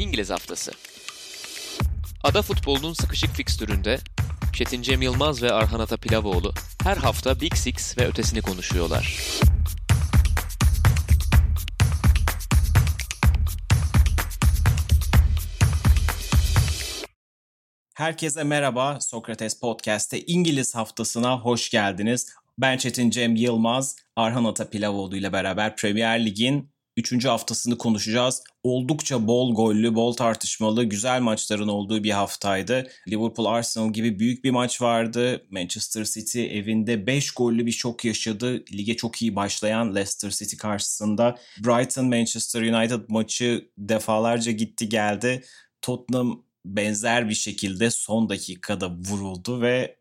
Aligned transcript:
İngiliz 0.00 0.30
Haftası 0.30 0.72
Ada 2.24 2.42
futbolunun 2.42 2.92
sıkışık 2.92 3.30
fikstüründe 3.30 3.98
Çetin 4.52 4.82
Cem 4.82 5.02
Yılmaz 5.02 5.42
ve 5.42 5.52
Arhan 5.52 5.80
Atapilavoğlu 5.80 6.52
her 6.82 6.96
hafta 6.96 7.40
Big 7.40 7.54
Six 7.54 7.98
ve 7.98 8.06
ötesini 8.06 8.42
konuşuyorlar. 8.42 9.20
Herkese 17.94 18.44
merhaba. 18.44 19.00
Sokrates 19.00 19.60
Podcast'te 19.60 20.20
İngiliz 20.20 20.74
haftasına 20.74 21.40
hoş 21.40 21.70
geldiniz. 21.70 22.32
Ben 22.58 22.76
Çetin 22.76 23.10
Cem 23.10 23.36
Yılmaz, 23.36 23.96
Arhan 24.16 24.44
Atapilavoğlu 24.44 25.16
ile 25.16 25.32
beraber 25.32 25.76
Premier 25.76 26.26
Lig'in 26.26 26.70
3. 27.00 27.24
haftasını 27.24 27.78
konuşacağız. 27.78 28.42
Oldukça 28.62 29.26
bol 29.26 29.54
gollü, 29.54 29.94
bol 29.94 30.12
tartışmalı, 30.12 30.84
güzel 30.84 31.20
maçların 31.20 31.68
olduğu 31.68 32.04
bir 32.04 32.10
haftaydı. 32.10 32.88
Liverpool 33.08 33.46
Arsenal 33.46 33.92
gibi 33.92 34.18
büyük 34.18 34.44
bir 34.44 34.50
maç 34.50 34.82
vardı. 34.82 35.46
Manchester 35.50 36.04
City 36.04 36.58
evinde 36.58 37.06
5 37.06 37.30
gollü 37.30 37.66
bir 37.66 37.72
şok 37.72 38.04
yaşadı. 38.04 38.64
Lige 38.72 38.96
çok 38.96 39.22
iyi 39.22 39.36
başlayan 39.36 39.94
Leicester 39.94 40.30
City 40.30 40.56
karşısında. 40.56 41.38
Brighton 41.58 42.06
Manchester 42.06 42.62
United 42.62 43.00
maçı 43.08 43.68
defalarca 43.78 44.52
gitti 44.52 44.88
geldi. 44.88 45.44
Tottenham 45.82 46.42
benzer 46.64 47.28
bir 47.28 47.34
şekilde 47.34 47.90
son 47.90 48.28
dakikada 48.28 48.90
vuruldu 48.90 49.62
ve 49.62 49.99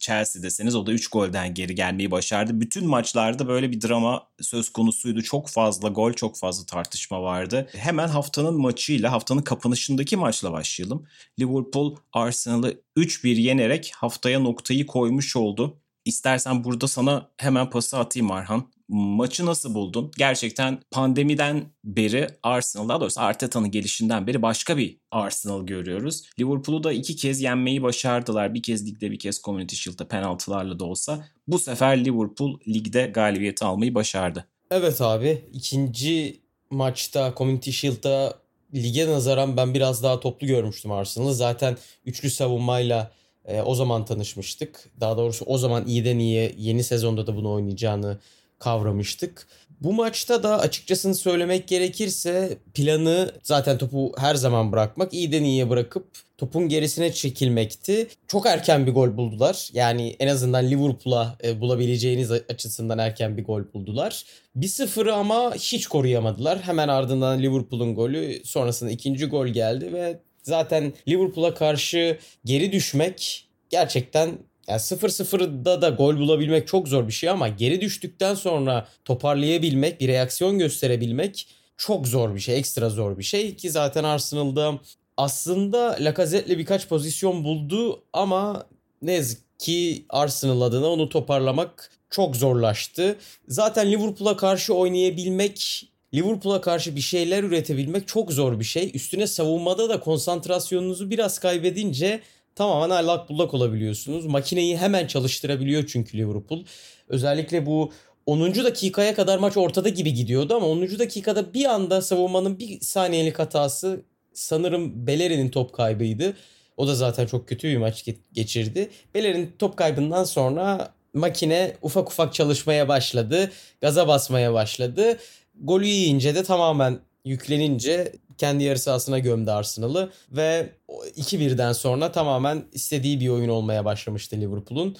Chelsea 0.00 0.42
deseniz 0.42 0.76
o 0.76 0.86
da 0.86 0.92
3 0.92 1.08
golden 1.08 1.54
geri 1.54 1.74
gelmeyi 1.74 2.10
başardı. 2.10 2.60
Bütün 2.60 2.86
maçlarda 2.86 3.48
böyle 3.48 3.70
bir 3.70 3.80
drama 3.80 4.26
söz 4.40 4.68
konusuydu. 4.68 5.22
Çok 5.22 5.48
fazla 5.48 5.88
gol, 5.88 6.12
çok 6.12 6.36
fazla 6.36 6.66
tartışma 6.66 7.22
vardı. 7.22 7.68
Hemen 7.76 8.08
haftanın 8.08 8.60
maçıyla, 8.60 9.12
haftanın 9.12 9.42
kapanışındaki 9.42 10.16
maçla 10.16 10.52
başlayalım. 10.52 11.06
Liverpool 11.40 11.96
Arsenal'ı 12.12 12.80
3-1 12.96 13.28
yenerek 13.28 13.92
haftaya 13.96 14.40
noktayı 14.40 14.86
koymuş 14.86 15.36
oldu. 15.36 15.76
İstersen 16.04 16.64
burada 16.64 16.88
sana 16.88 17.28
hemen 17.36 17.70
pası 17.70 17.98
atayım 17.98 18.30
Arhan. 18.30 18.66
Maçı 18.90 19.46
nasıl 19.46 19.74
buldun? 19.74 20.10
Gerçekten 20.18 20.80
pandemiden 20.90 21.64
beri 21.84 22.26
Arsenal, 22.42 22.88
daha 22.88 23.00
doğrusu 23.00 23.20
Arteta'nın 23.20 23.70
gelişinden 23.70 24.26
beri 24.26 24.42
başka 24.42 24.76
bir 24.76 24.98
Arsenal 25.10 25.66
görüyoruz. 25.66 26.22
Liverpool'u 26.40 26.84
da 26.84 26.92
iki 26.92 27.16
kez 27.16 27.40
yenmeyi 27.40 27.82
başardılar. 27.82 28.54
Bir 28.54 28.62
kez 28.62 28.86
ligde 28.86 29.10
bir 29.10 29.18
kez 29.18 29.42
Community 29.42 29.76
Shield'da 29.76 30.08
penaltılarla 30.08 30.78
da 30.78 30.84
olsa. 30.84 31.24
Bu 31.48 31.58
sefer 31.58 32.04
Liverpool 32.04 32.58
ligde 32.68 33.06
galibiyeti 33.06 33.64
almayı 33.64 33.94
başardı. 33.94 34.46
Evet 34.70 35.00
abi. 35.00 35.44
ikinci 35.52 36.40
maçta 36.70 37.34
Community 37.36 37.70
Shield'da 37.70 38.38
lige 38.74 39.08
nazaran 39.08 39.56
ben 39.56 39.74
biraz 39.74 40.02
daha 40.02 40.20
toplu 40.20 40.46
görmüştüm 40.46 40.92
Arsenal'ı. 40.92 41.34
Zaten 41.34 41.76
üçlü 42.04 42.30
savunmayla 42.30 43.12
e, 43.44 43.60
o 43.60 43.74
zaman 43.74 44.04
tanışmıştık. 44.04 44.90
Daha 45.00 45.16
doğrusu 45.16 45.44
o 45.44 45.58
zaman 45.58 45.86
iyiden 45.86 46.18
iyiye 46.18 46.54
yeni 46.58 46.84
sezonda 46.84 47.26
da 47.26 47.36
bunu 47.36 47.52
oynayacağını 47.52 48.18
kavramıştık. 48.60 49.46
Bu 49.80 49.92
maçta 49.92 50.42
da 50.42 50.58
açıkçasını 50.58 51.14
söylemek 51.14 51.68
gerekirse 51.68 52.58
planı 52.74 53.32
zaten 53.42 53.78
topu 53.78 54.12
her 54.18 54.34
zaman 54.34 54.72
bırakmak, 54.72 55.14
iyiden 55.14 55.44
iyiye 55.44 55.70
bırakıp 55.70 56.06
topun 56.38 56.68
gerisine 56.68 57.12
çekilmekti. 57.12 58.08
Çok 58.28 58.46
erken 58.46 58.86
bir 58.86 58.92
gol 58.92 59.16
buldular. 59.16 59.68
Yani 59.72 60.16
en 60.20 60.28
azından 60.28 60.70
Liverpool'a 60.70 61.36
e, 61.44 61.60
bulabileceğiniz 61.60 62.32
açısından 62.32 62.98
erken 62.98 63.36
bir 63.36 63.44
gol 63.44 63.62
buldular. 63.74 64.24
1-0'ı 64.56 65.14
ama 65.14 65.54
hiç 65.54 65.86
koruyamadılar. 65.86 66.62
Hemen 66.62 66.88
ardından 66.88 67.42
Liverpool'un 67.42 67.94
golü, 67.94 68.44
sonrasında 68.44 68.90
ikinci 68.90 69.26
gol 69.26 69.46
geldi 69.46 69.92
ve 69.92 70.18
zaten 70.42 70.92
Liverpool'a 71.08 71.54
karşı 71.54 72.18
geri 72.44 72.72
düşmek 72.72 73.48
gerçekten 73.70 74.38
yani 74.70 74.80
0-0'da 74.80 75.82
da 75.82 75.88
gol 75.88 76.18
bulabilmek 76.18 76.68
çok 76.68 76.88
zor 76.88 77.06
bir 77.06 77.12
şey 77.12 77.28
ama 77.28 77.48
geri 77.48 77.80
düştükten 77.80 78.34
sonra 78.34 78.88
toparlayabilmek, 79.04 80.00
bir 80.00 80.08
reaksiyon 80.08 80.58
gösterebilmek 80.58 81.48
çok 81.76 82.08
zor 82.08 82.34
bir 82.34 82.40
şey, 82.40 82.58
ekstra 82.58 82.90
zor 82.90 83.18
bir 83.18 83.22
şey 83.22 83.56
ki 83.56 83.70
zaten 83.70 84.04
Arsenal'da 84.04 84.78
aslında 85.16 85.96
Lacazette'le 86.00 86.58
birkaç 86.58 86.88
pozisyon 86.88 87.44
buldu 87.44 88.02
ama 88.12 88.66
ne 89.02 89.12
yazık 89.12 89.58
ki 89.58 90.04
Arsenal 90.08 90.60
adına 90.60 90.86
onu 90.86 91.08
toparlamak 91.08 91.90
çok 92.10 92.36
zorlaştı. 92.36 93.16
Zaten 93.48 93.92
Liverpool'a 93.92 94.36
karşı 94.36 94.74
oynayabilmek 94.74 95.86
Liverpool'a 96.14 96.60
karşı 96.60 96.96
bir 96.96 97.00
şeyler 97.00 97.42
üretebilmek 97.42 98.08
çok 98.08 98.32
zor 98.32 98.60
bir 98.60 98.64
şey. 98.64 98.90
Üstüne 98.94 99.26
savunmada 99.26 99.88
da 99.88 100.00
konsantrasyonunuzu 100.00 101.10
biraz 101.10 101.38
kaybedince 101.38 102.20
tamamen 102.54 102.90
allak 102.90 103.28
bullak 103.28 103.54
olabiliyorsunuz. 103.54 104.26
Makineyi 104.26 104.76
hemen 104.76 105.06
çalıştırabiliyor 105.06 105.86
çünkü 105.86 106.18
Liverpool. 106.18 106.64
Özellikle 107.08 107.66
bu 107.66 107.92
10. 108.26 108.54
dakikaya 108.54 109.14
kadar 109.14 109.38
maç 109.38 109.56
ortada 109.56 109.88
gibi 109.88 110.14
gidiyordu 110.14 110.54
ama 110.54 110.66
10. 110.66 110.98
dakikada 110.98 111.54
bir 111.54 111.64
anda 111.64 112.02
savunmanın 112.02 112.58
bir 112.58 112.80
saniyelik 112.80 113.38
hatası 113.38 114.04
sanırım 114.32 115.06
Beleri'nin 115.06 115.48
top 115.48 115.72
kaybıydı. 115.72 116.36
O 116.76 116.88
da 116.88 116.94
zaten 116.94 117.26
çok 117.26 117.48
kötü 117.48 117.68
bir 117.68 117.76
maç 117.76 118.04
geçirdi. 118.32 118.90
Beleri'nin 119.14 119.52
top 119.58 119.76
kaybından 119.76 120.24
sonra 120.24 120.92
makine 121.14 121.76
ufak 121.82 122.08
ufak 122.08 122.34
çalışmaya 122.34 122.88
başladı. 122.88 123.50
Gaza 123.80 124.08
basmaya 124.08 124.54
başladı. 124.54 125.18
Golü 125.60 125.86
yiyince 125.86 126.34
de 126.34 126.42
tamamen 126.42 126.98
yüklenince 127.24 128.12
kendi 128.40 128.64
yarı 128.64 128.78
sahasına 128.78 129.18
gömdü 129.18 129.50
Arsenal'ı 129.50 130.10
ve 130.30 130.72
2-1'den 131.16 131.72
sonra 131.72 132.12
tamamen 132.12 132.64
istediği 132.72 133.20
bir 133.20 133.28
oyun 133.28 133.48
olmaya 133.48 133.84
başlamıştı 133.84 134.36
Liverpool'un. 134.36 134.96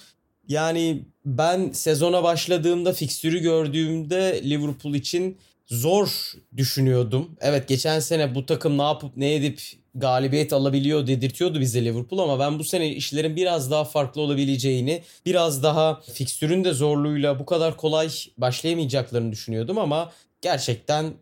Yani 0.48 1.04
ben 1.24 1.70
sezona 1.72 2.22
başladığımda 2.22 2.92
fikstürü 2.92 3.38
gördüğümde 3.38 4.40
Liverpool 4.44 4.94
için 4.94 5.38
zor 5.66 6.32
düşünüyordum. 6.56 7.36
Evet 7.40 7.68
geçen 7.68 8.00
sene 8.00 8.34
bu 8.34 8.46
takım 8.46 8.78
ne 8.78 8.82
yapıp 8.82 9.16
ne 9.16 9.34
edip 9.34 9.60
galibiyet 9.94 10.52
alabiliyor 10.52 11.06
dedirtiyordu 11.06 11.60
bize 11.60 11.84
Liverpool 11.84 12.18
ama 12.18 12.38
ben 12.38 12.58
bu 12.58 12.64
sene 12.64 12.88
işlerin 12.88 13.36
biraz 13.36 13.70
daha 13.70 13.84
farklı 13.84 14.20
olabileceğini, 14.20 15.02
biraz 15.26 15.62
daha 15.62 16.00
fikstürün 16.12 16.64
de 16.64 16.72
zorluğuyla 16.72 17.38
bu 17.38 17.46
kadar 17.46 17.76
kolay 17.76 18.10
başlayamayacaklarını 18.38 19.32
düşünüyordum 19.32 19.78
ama 19.78 20.12
gerçekten 20.42 21.12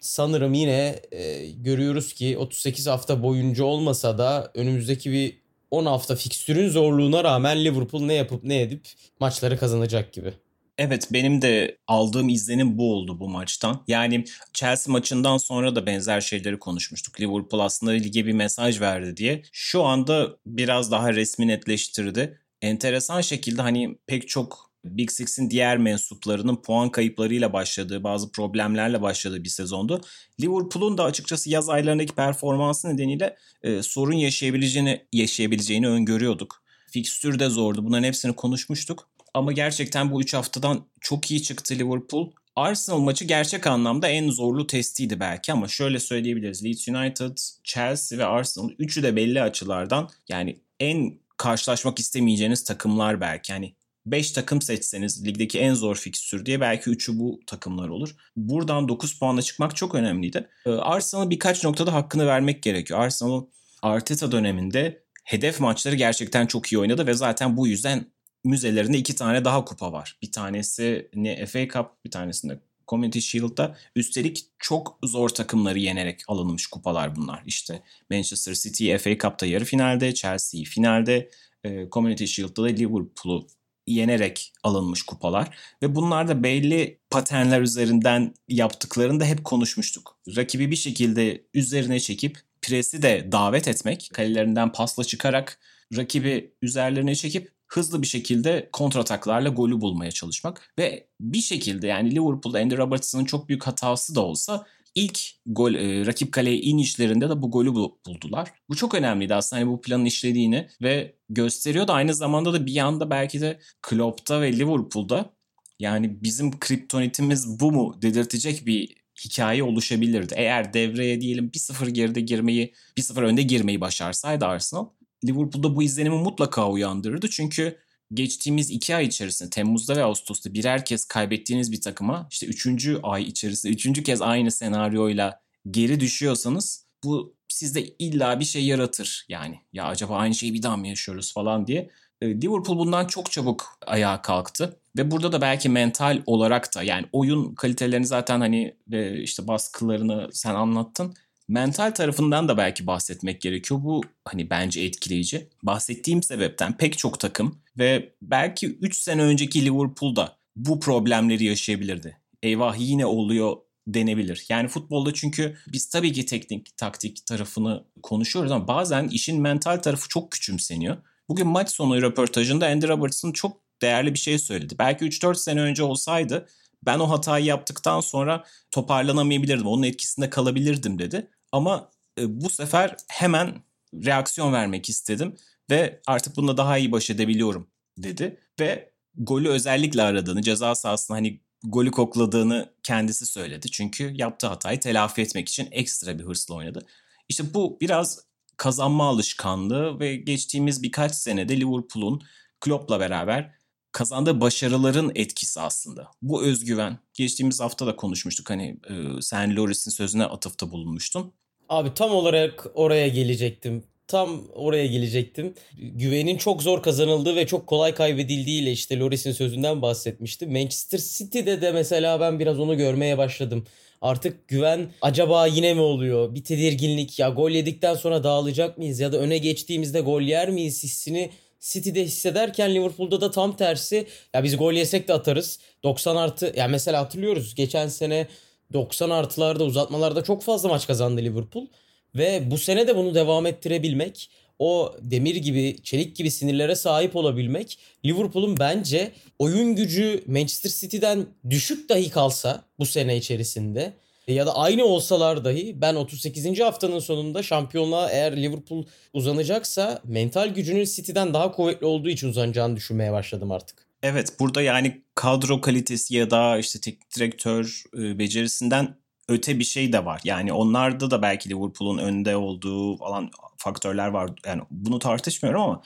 sanırım 0.00 0.54
yine 0.54 1.00
e, 1.12 1.50
görüyoruz 1.50 2.12
ki 2.12 2.38
38 2.38 2.86
hafta 2.86 3.22
boyunca 3.22 3.64
olmasa 3.64 4.18
da 4.18 4.50
önümüzdeki 4.54 5.12
bir 5.12 5.38
10 5.70 5.86
hafta 5.86 6.16
fikstürün 6.16 6.68
zorluğuna 6.68 7.24
rağmen 7.24 7.64
Liverpool 7.64 8.02
ne 8.02 8.14
yapıp 8.14 8.44
ne 8.44 8.60
edip 8.60 8.88
maçları 9.20 9.58
kazanacak 9.58 10.12
gibi. 10.12 10.32
Evet 10.78 11.08
benim 11.12 11.42
de 11.42 11.78
aldığım 11.86 12.28
izlenim 12.28 12.78
bu 12.78 12.92
oldu 12.92 13.20
bu 13.20 13.28
maçtan. 13.28 13.84
Yani 13.88 14.24
Chelsea 14.52 14.92
maçından 14.92 15.36
sonra 15.36 15.76
da 15.76 15.86
benzer 15.86 16.20
şeyleri 16.20 16.58
konuşmuştuk. 16.58 17.20
Liverpool 17.20 17.60
aslında 17.60 17.92
lige 17.92 18.26
bir 18.26 18.32
mesaj 18.32 18.80
verdi 18.80 19.16
diye. 19.16 19.42
Şu 19.52 19.82
anda 19.82 20.36
biraz 20.46 20.90
daha 20.90 21.12
resmi 21.12 21.46
netleştirdi. 21.46 22.40
Enteresan 22.62 23.20
şekilde 23.20 23.62
hani 23.62 23.98
pek 24.06 24.28
çok 24.28 24.65
Big 24.86 25.10
Six'in 25.10 25.50
diğer 25.50 25.78
mensuplarının 25.78 26.56
puan 26.56 26.90
kayıplarıyla 26.90 27.52
başladığı, 27.52 28.04
bazı 28.04 28.32
problemlerle 28.32 29.02
başladığı 29.02 29.44
bir 29.44 29.48
sezondu. 29.48 30.00
Liverpool'un 30.40 30.98
da 30.98 31.04
açıkçası 31.04 31.50
yaz 31.50 31.68
aylarındaki 31.68 32.14
performansı 32.14 32.88
nedeniyle 32.88 33.36
e, 33.62 33.82
sorun 33.82 34.16
yaşayabileceğini 34.16 35.06
yaşayabileceğini 35.12 35.88
öngörüyorduk. 35.88 36.62
Fikstür 36.90 37.38
de 37.38 37.48
zordu. 37.48 37.84
Bunların 37.84 38.04
hepsini 38.04 38.32
konuşmuştuk. 38.32 39.08
Ama 39.34 39.52
gerçekten 39.52 40.10
bu 40.10 40.20
3 40.20 40.34
haftadan 40.34 40.86
çok 41.00 41.30
iyi 41.30 41.42
çıktı 41.42 41.74
Liverpool. 41.74 42.32
Arsenal 42.56 42.98
maçı 42.98 43.24
gerçek 43.24 43.66
anlamda 43.66 44.08
en 44.08 44.30
zorlu 44.30 44.66
testiydi 44.66 45.20
belki 45.20 45.52
ama 45.52 45.68
şöyle 45.68 46.00
söyleyebiliriz. 46.00 46.64
Leeds 46.64 46.88
United, 46.88 47.38
Chelsea 47.64 48.18
ve 48.18 48.24
Arsenal 48.24 48.70
üçü 48.78 49.02
de 49.02 49.16
belli 49.16 49.42
açılardan 49.42 50.10
yani 50.28 50.60
en 50.80 51.18
karşılaşmak 51.36 51.98
istemeyeceğiniz 51.98 52.64
takımlar 52.64 53.20
belki. 53.20 53.52
Yani 53.52 53.74
5 54.06 54.32
takım 54.32 54.62
seçseniz 54.62 55.26
ligdeki 55.26 55.58
en 55.58 55.74
zor 55.74 55.96
fikstür 55.96 56.46
diye 56.46 56.60
belki 56.60 56.90
3'ü 56.90 57.18
bu 57.18 57.40
takımlar 57.46 57.88
olur. 57.88 58.16
Buradan 58.36 58.88
9 58.88 59.18
puanla 59.18 59.42
çıkmak 59.42 59.76
çok 59.76 59.94
önemliydi. 59.94 60.48
Ee, 60.66 60.70
Arsenal'a 60.70 61.30
birkaç 61.30 61.64
noktada 61.64 61.92
hakkını 61.92 62.26
vermek 62.26 62.62
gerekiyor. 62.62 63.00
Arsenal 63.00 63.44
Arteta 63.82 64.32
döneminde 64.32 65.02
hedef 65.24 65.60
maçları 65.60 65.96
gerçekten 65.96 66.46
çok 66.46 66.72
iyi 66.72 66.78
oynadı 66.78 67.06
ve 67.06 67.14
zaten 67.14 67.56
bu 67.56 67.66
yüzden 67.66 68.06
müzelerinde 68.44 68.98
iki 68.98 69.14
tane 69.14 69.44
daha 69.44 69.64
kupa 69.64 69.92
var. 69.92 70.18
Bir 70.22 70.32
tanesi 70.32 71.10
ne 71.14 71.46
FA 71.46 71.68
Cup, 71.68 72.04
bir 72.04 72.10
tanesinde 72.10 72.60
Community 72.88 73.18
Shield'da 73.18 73.76
üstelik 73.96 74.46
çok 74.58 74.98
zor 75.02 75.28
takımları 75.28 75.78
yenerek 75.78 76.20
alınmış 76.28 76.66
kupalar 76.66 77.16
bunlar. 77.16 77.42
İşte 77.46 77.82
Manchester 78.10 78.54
City 78.54 78.96
FA 78.96 79.18
Cup'ta 79.18 79.46
yarı 79.46 79.64
finalde, 79.64 80.14
Chelsea 80.14 80.60
finalde, 80.64 81.30
e, 81.64 81.88
Community 81.92 82.24
Shield'da 82.24 82.62
da 82.62 82.66
Liverpool'u 82.66 83.46
yenerek 83.86 84.52
alınmış 84.62 85.02
kupalar 85.02 85.56
ve 85.82 85.94
bunlar 85.94 86.28
da 86.28 86.42
belli 86.42 86.98
paternler 87.10 87.60
üzerinden 87.60 88.34
yaptıklarını 88.48 89.20
da 89.20 89.24
hep 89.24 89.44
konuşmuştuk. 89.44 90.18
Rakibi 90.36 90.70
bir 90.70 90.76
şekilde 90.76 91.44
üzerine 91.54 92.00
çekip 92.00 92.38
presi 92.62 93.02
de 93.02 93.28
davet 93.32 93.68
etmek, 93.68 94.10
kalelerinden 94.12 94.72
pasla 94.72 95.04
çıkarak 95.04 95.58
rakibi 95.96 96.54
üzerlerine 96.62 97.14
çekip 97.14 97.52
hızlı 97.66 98.02
bir 98.02 98.06
şekilde 98.06 98.68
kontrataklarla 98.72 99.48
golü 99.48 99.80
bulmaya 99.80 100.10
çalışmak 100.10 100.74
ve 100.78 101.06
bir 101.20 101.40
şekilde 101.40 101.86
yani 101.86 102.10
Liverpool'da 102.10 102.58
Andy 102.58 102.76
Robertson'ın 102.76 103.24
çok 103.24 103.48
büyük 103.48 103.66
hatası 103.66 104.14
da 104.14 104.20
olsa 104.20 104.66
ilk 104.96 105.20
gol 105.46 105.74
e, 105.74 106.06
rakip 106.06 106.32
kaleye 106.32 106.60
inişlerinde 106.60 107.28
de 107.28 107.42
bu 107.42 107.50
golü 107.50 107.74
buldular. 107.74 108.52
Bu 108.68 108.76
çok 108.76 108.94
önemliydi 108.94 109.34
aslında 109.34 109.62
hani 109.62 109.70
bu 109.70 109.80
planın 109.80 110.04
işlediğini 110.04 110.68
ve 110.82 111.16
gösteriyor 111.28 111.88
da 111.88 111.92
aynı 111.92 112.14
zamanda 112.14 112.52
da 112.52 112.66
bir 112.66 112.72
yanda 112.72 113.10
belki 113.10 113.40
de 113.40 113.60
Klopp'ta 113.82 114.40
ve 114.40 114.52
Liverpool'da 114.52 115.36
yani 115.78 116.22
bizim 116.22 116.58
kriptonitimiz 116.58 117.60
bu 117.60 117.72
mu 117.72 117.98
dedirtecek 118.02 118.66
bir 118.66 118.94
hikaye 119.24 119.62
oluşabilirdi. 119.62 120.34
Eğer 120.36 120.74
devreye 120.74 121.20
diyelim 121.20 121.50
1-0 121.54 121.88
geride 121.88 122.20
girmeyi, 122.20 122.74
1-0 122.96 123.24
önde 123.24 123.42
girmeyi 123.42 123.80
başarsaydı 123.80 124.46
Arsenal 124.46 124.88
Liverpool'da 125.24 125.76
bu 125.76 125.82
izlenimi 125.82 126.16
mutlaka 126.16 126.70
uyandırırdı. 126.70 127.30
Çünkü 127.30 127.78
geçtiğimiz 128.14 128.70
iki 128.70 128.96
ay 128.96 129.06
içerisinde 129.06 129.50
Temmuz'da 129.50 129.96
ve 129.96 130.04
Ağustos'ta 130.04 130.54
birer 130.54 130.84
kez 130.84 131.04
kaybettiğiniz 131.04 131.72
bir 131.72 131.80
takıma 131.80 132.28
işte 132.30 132.46
üçüncü 132.46 133.00
ay 133.02 133.22
içerisinde 133.22 133.72
üçüncü 133.72 134.02
kez 134.02 134.22
aynı 134.22 134.50
senaryoyla 134.50 135.40
geri 135.70 136.00
düşüyorsanız 136.00 136.86
bu 137.04 137.36
sizde 137.48 137.86
illa 137.98 138.40
bir 138.40 138.44
şey 138.44 138.64
yaratır. 138.64 139.26
Yani 139.28 139.60
ya 139.72 139.84
acaba 139.84 140.16
aynı 140.16 140.34
şeyi 140.34 140.54
bir 140.54 140.62
daha 140.62 140.76
mı 140.76 140.88
yaşıyoruz 140.88 141.32
falan 141.32 141.66
diye. 141.66 141.90
Liverpool 142.22 142.78
bundan 142.78 143.06
çok 143.06 143.30
çabuk 143.30 143.78
ayağa 143.86 144.22
kalktı. 144.22 144.80
Ve 144.96 145.10
burada 145.10 145.32
da 145.32 145.40
belki 145.40 145.68
mental 145.68 146.22
olarak 146.26 146.74
da 146.74 146.82
yani 146.82 147.06
oyun 147.12 147.54
kalitelerini 147.54 148.06
zaten 148.06 148.40
hani 148.40 148.76
işte 149.22 149.48
baskılarını 149.48 150.28
sen 150.32 150.54
anlattın 150.54 151.14
mental 151.48 151.90
tarafından 151.90 152.48
da 152.48 152.56
belki 152.56 152.86
bahsetmek 152.86 153.40
gerekiyor. 153.40 153.80
Bu 153.84 154.02
hani 154.24 154.50
bence 154.50 154.80
etkileyici. 154.80 155.48
Bahsettiğim 155.62 156.22
sebepten 156.22 156.76
pek 156.76 156.98
çok 156.98 157.20
takım 157.20 157.58
ve 157.78 158.12
belki 158.22 158.66
3 158.66 158.96
sene 158.98 159.22
önceki 159.22 159.64
Liverpool'da 159.64 160.36
bu 160.56 160.80
problemleri 160.80 161.44
yaşayabilirdi. 161.44 162.16
Eyvah 162.42 162.76
yine 162.78 163.06
oluyor 163.06 163.56
denebilir. 163.86 164.44
Yani 164.48 164.68
futbolda 164.68 165.14
çünkü 165.14 165.56
biz 165.72 165.88
tabii 165.88 166.12
ki 166.12 166.26
teknik, 166.26 166.76
taktik 166.76 167.26
tarafını 167.26 167.84
konuşuyoruz 168.02 168.52
ama 168.52 168.68
bazen 168.68 169.08
işin 169.08 169.40
mental 169.40 169.76
tarafı 169.76 170.08
çok 170.08 170.32
küçümseniyor. 170.32 170.96
Bugün 171.28 171.46
maç 171.46 171.70
sonu 171.70 172.02
röportajında 172.02 172.66
Andy 172.66 172.88
Robertson 172.88 173.32
çok 173.32 173.56
değerli 173.82 174.14
bir 174.14 174.18
şey 174.18 174.38
söyledi. 174.38 174.74
Belki 174.78 175.04
3-4 175.04 175.34
sene 175.34 175.60
önce 175.60 175.82
olsaydı 175.82 176.46
ben 176.86 176.98
o 176.98 177.10
hatayı 177.10 177.44
yaptıktan 177.44 178.00
sonra 178.00 178.44
toparlanamayabilirdim. 178.70 179.66
Onun 179.66 179.82
etkisinde 179.82 180.30
kalabilirdim 180.30 180.98
dedi. 180.98 181.30
Ama 181.56 181.90
e, 182.18 182.40
bu 182.40 182.50
sefer 182.50 182.96
hemen 183.08 183.62
reaksiyon 183.94 184.52
vermek 184.52 184.88
istedim 184.88 185.36
ve 185.70 186.00
artık 186.06 186.36
bununla 186.36 186.56
daha 186.56 186.78
iyi 186.78 186.92
baş 186.92 187.10
edebiliyorum 187.10 187.70
dedi 187.98 188.40
ve 188.60 188.92
golü 189.14 189.48
özellikle 189.48 190.02
aradığını, 190.02 190.42
ceza 190.42 190.74
sahasında 190.74 191.18
hani 191.18 191.40
golü 191.64 191.90
kokladığını 191.90 192.72
kendisi 192.82 193.26
söyledi. 193.26 193.70
Çünkü 193.70 194.12
yaptığı 194.16 194.46
hatayı 194.46 194.80
telafi 194.80 195.22
etmek 195.22 195.48
için 195.48 195.68
ekstra 195.70 196.18
bir 196.18 196.24
hırsla 196.24 196.54
oynadı. 196.54 196.86
İşte 197.28 197.54
bu 197.54 197.78
biraz 197.80 198.20
kazanma 198.56 199.08
alışkanlığı 199.08 200.00
ve 200.00 200.16
geçtiğimiz 200.16 200.82
birkaç 200.82 201.14
senede 201.14 201.60
Liverpool'un 201.60 202.22
Klopp'la 202.60 203.00
beraber 203.00 203.54
kazandığı 203.92 204.40
başarıların 204.40 205.12
etkisi 205.14 205.60
aslında. 205.60 206.10
Bu 206.22 206.44
özgüven. 206.44 206.98
Geçtiğimiz 207.14 207.60
hafta 207.60 207.86
da 207.86 207.96
konuşmuştuk 207.96 208.50
hani 208.50 208.80
e, 208.90 209.22
sen 209.22 209.56
Loris'in 209.56 209.90
sözüne 209.90 210.24
atıfta 210.24 210.70
bulunmuştun. 210.70 211.32
Abi 211.68 211.94
tam 211.94 212.14
olarak 212.14 212.66
oraya 212.74 213.08
gelecektim. 213.08 213.84
Tam 214.08 214.48
oraya 214.54 214.86
gelecektim. 214.86 215.54
Güvenin 215.78 216.36
çok 216.36 216.62
zor 216.62 216.82
kazanıldığı 216.82 217.36
ve 217.36 217.46
çok 217.46 217.66
kolay 217.66 217.94
kaybedildiğiyle 217.94 218.72
işte 218.72 218.98
Loris'in 218.98 219.32
sözünden 219.32 219.82
bahsetmiştim. 219.82 220.52
Manchester 220.52 220.98
City'de 220.98 221.60
de 221.62 221.72
mesela 221.72 222.20
ben 222.20 222.38
biraz 222.38 222.58
onu 222.58 222.76
görmeye 222.76 223.18
başladım. 223.18 223.66
Artık 224.00 224.48
güven 224.48 224.90
acaba 225.02 225.46
yine 225.46 225.74
mi 225.74 225.80
oluyor? 225.80 226.34
Bir 226.34 226.44
tedirginlik 226.44 227.18
ya 227.18 227.28
gol 227.28 227.50
yedikten 227.50 227.94
sonra 227.94 228.24
dağılacak 228.24 228.78
mıyız 228.78 229.00
ya 229.00 229.12
da 229.12 229.18
öne 229.18 229.38
geçtiğimizde 229.38 230.00
gol 230.00 230.20
yer 230.20 230.50
miyiz 230.50 230.82
hissini 230.84 231.30
City'de 231.60 232.04
hissederken 232.04 232.74
Liverpool'da 232.74 233.20
da 233.20 233.30
tam 233.30 233.56
tersi. 233.56 234.06
Ya 234.34 234.44
biz 234.44 234.56
gol 234.56 234.72
yesek 234.72 235.08
de 235.08 235.12
atarız. 235.12 235.58
90 235.82 236.16
artı 236.16 236.52
ya 236.56 236.68
mesela 236.68 237.00
hatırlıyoruz 237.00 237.54
geçen 237.54 237.88
sene 237.88 238.26
90 238.72 239.10
artılarda 239.10 239.64
uzatmalarda 239.64 240.24
çok 240.24 240.42
fazla 240.42 240.68
maç 240.68 240.86
kazandı 240.86 241.20
Liverpool. 241.20 241.66
Ve 242.14 242.50
bu 242.50 242.58
sene 242.58 242.88
de 242.88 242.96
bunu 242.96 243.14
devam 243.14 243.46
ettirebilmek 243.46 244.30
o 244.58 244.94
demir 245.00 245.36
gibi, 245.36 245.76
çelik 245.82 246.16
gibi 246.16 246.30
sinirlere 246.30 246.74
sahip 246.76 247.16
olabilmek 247.16 247.78
Liverpool'un 248.04 248.56
bence 248.58 249.12
oyun 249.38 249.76
gücü 249.76 250.24
Manchester 250.26 250.70
City'den 250.70 251.26
düşük 251.50 251.88
dahi 251.88 252.10
kalsa 252.10 252.64
bu 252.78 252.86
sene 252.86 253.16
içerisinde 253.16 253.92
ya 254.28 254.46
da 254.46 254.56
aynı 254.56 254.84
olsalar 254.84 255.44
dahi 255.44 255.80
ben 255.80 255.94
38. 255.94 256.60
haftanın 256.60 256.98
sonunda 256.98 257.42
şampiyonluğa 257.42 258.10
eğer 258.10 258.36
Liverpool 258.36 258.84
uzanacaksa 259.12 260.00
mental 260.04 260.48
gücünün 260.48 260.84
City'den 260.84 261.34
daha 261.34 261.52
kuvvetli 261.52 261.86
olduğu 261.86 262.08
için 262.08 262.28
uzanacağını 262.28 262.76
düşünmeye 262.76 263.12
başladım 263.12 263.52
artık. 263.52 263.85
Evet 264.02 264.40
burada 264.40 264.62
yani 264.62 265.02
kadro 265.14 265.60
kalitesi 265.60 266.16
ya 266.16 266.30
da 266.30 266.58
işte 266.58 266.80
teknik 266.80 267.16
direktör 267.16 267.82
e, 267.98 268.18
becerisinden 268.18 268.96
öte 269.28 269.58
bir 269.58 269.64
şey 269.64 269.92
de 269.92 270.04
var. 270.04 270.20
Yani 270.24 270.52
onlarda 270.52 271.10
da 271.10 271.22
belki 271.22 271.50
Liverpool'un 271.50 271.98
önde 271.98 272.36
olduğu 272.36 272.96
falan 272.96 273.30
faktörler 273.56 274.08
var. 274.08 274.30
Yani 274.46 274.62
bunu 274.70 274.98
tartışmıyorum 274.98 275.62
ama 275.62 275.82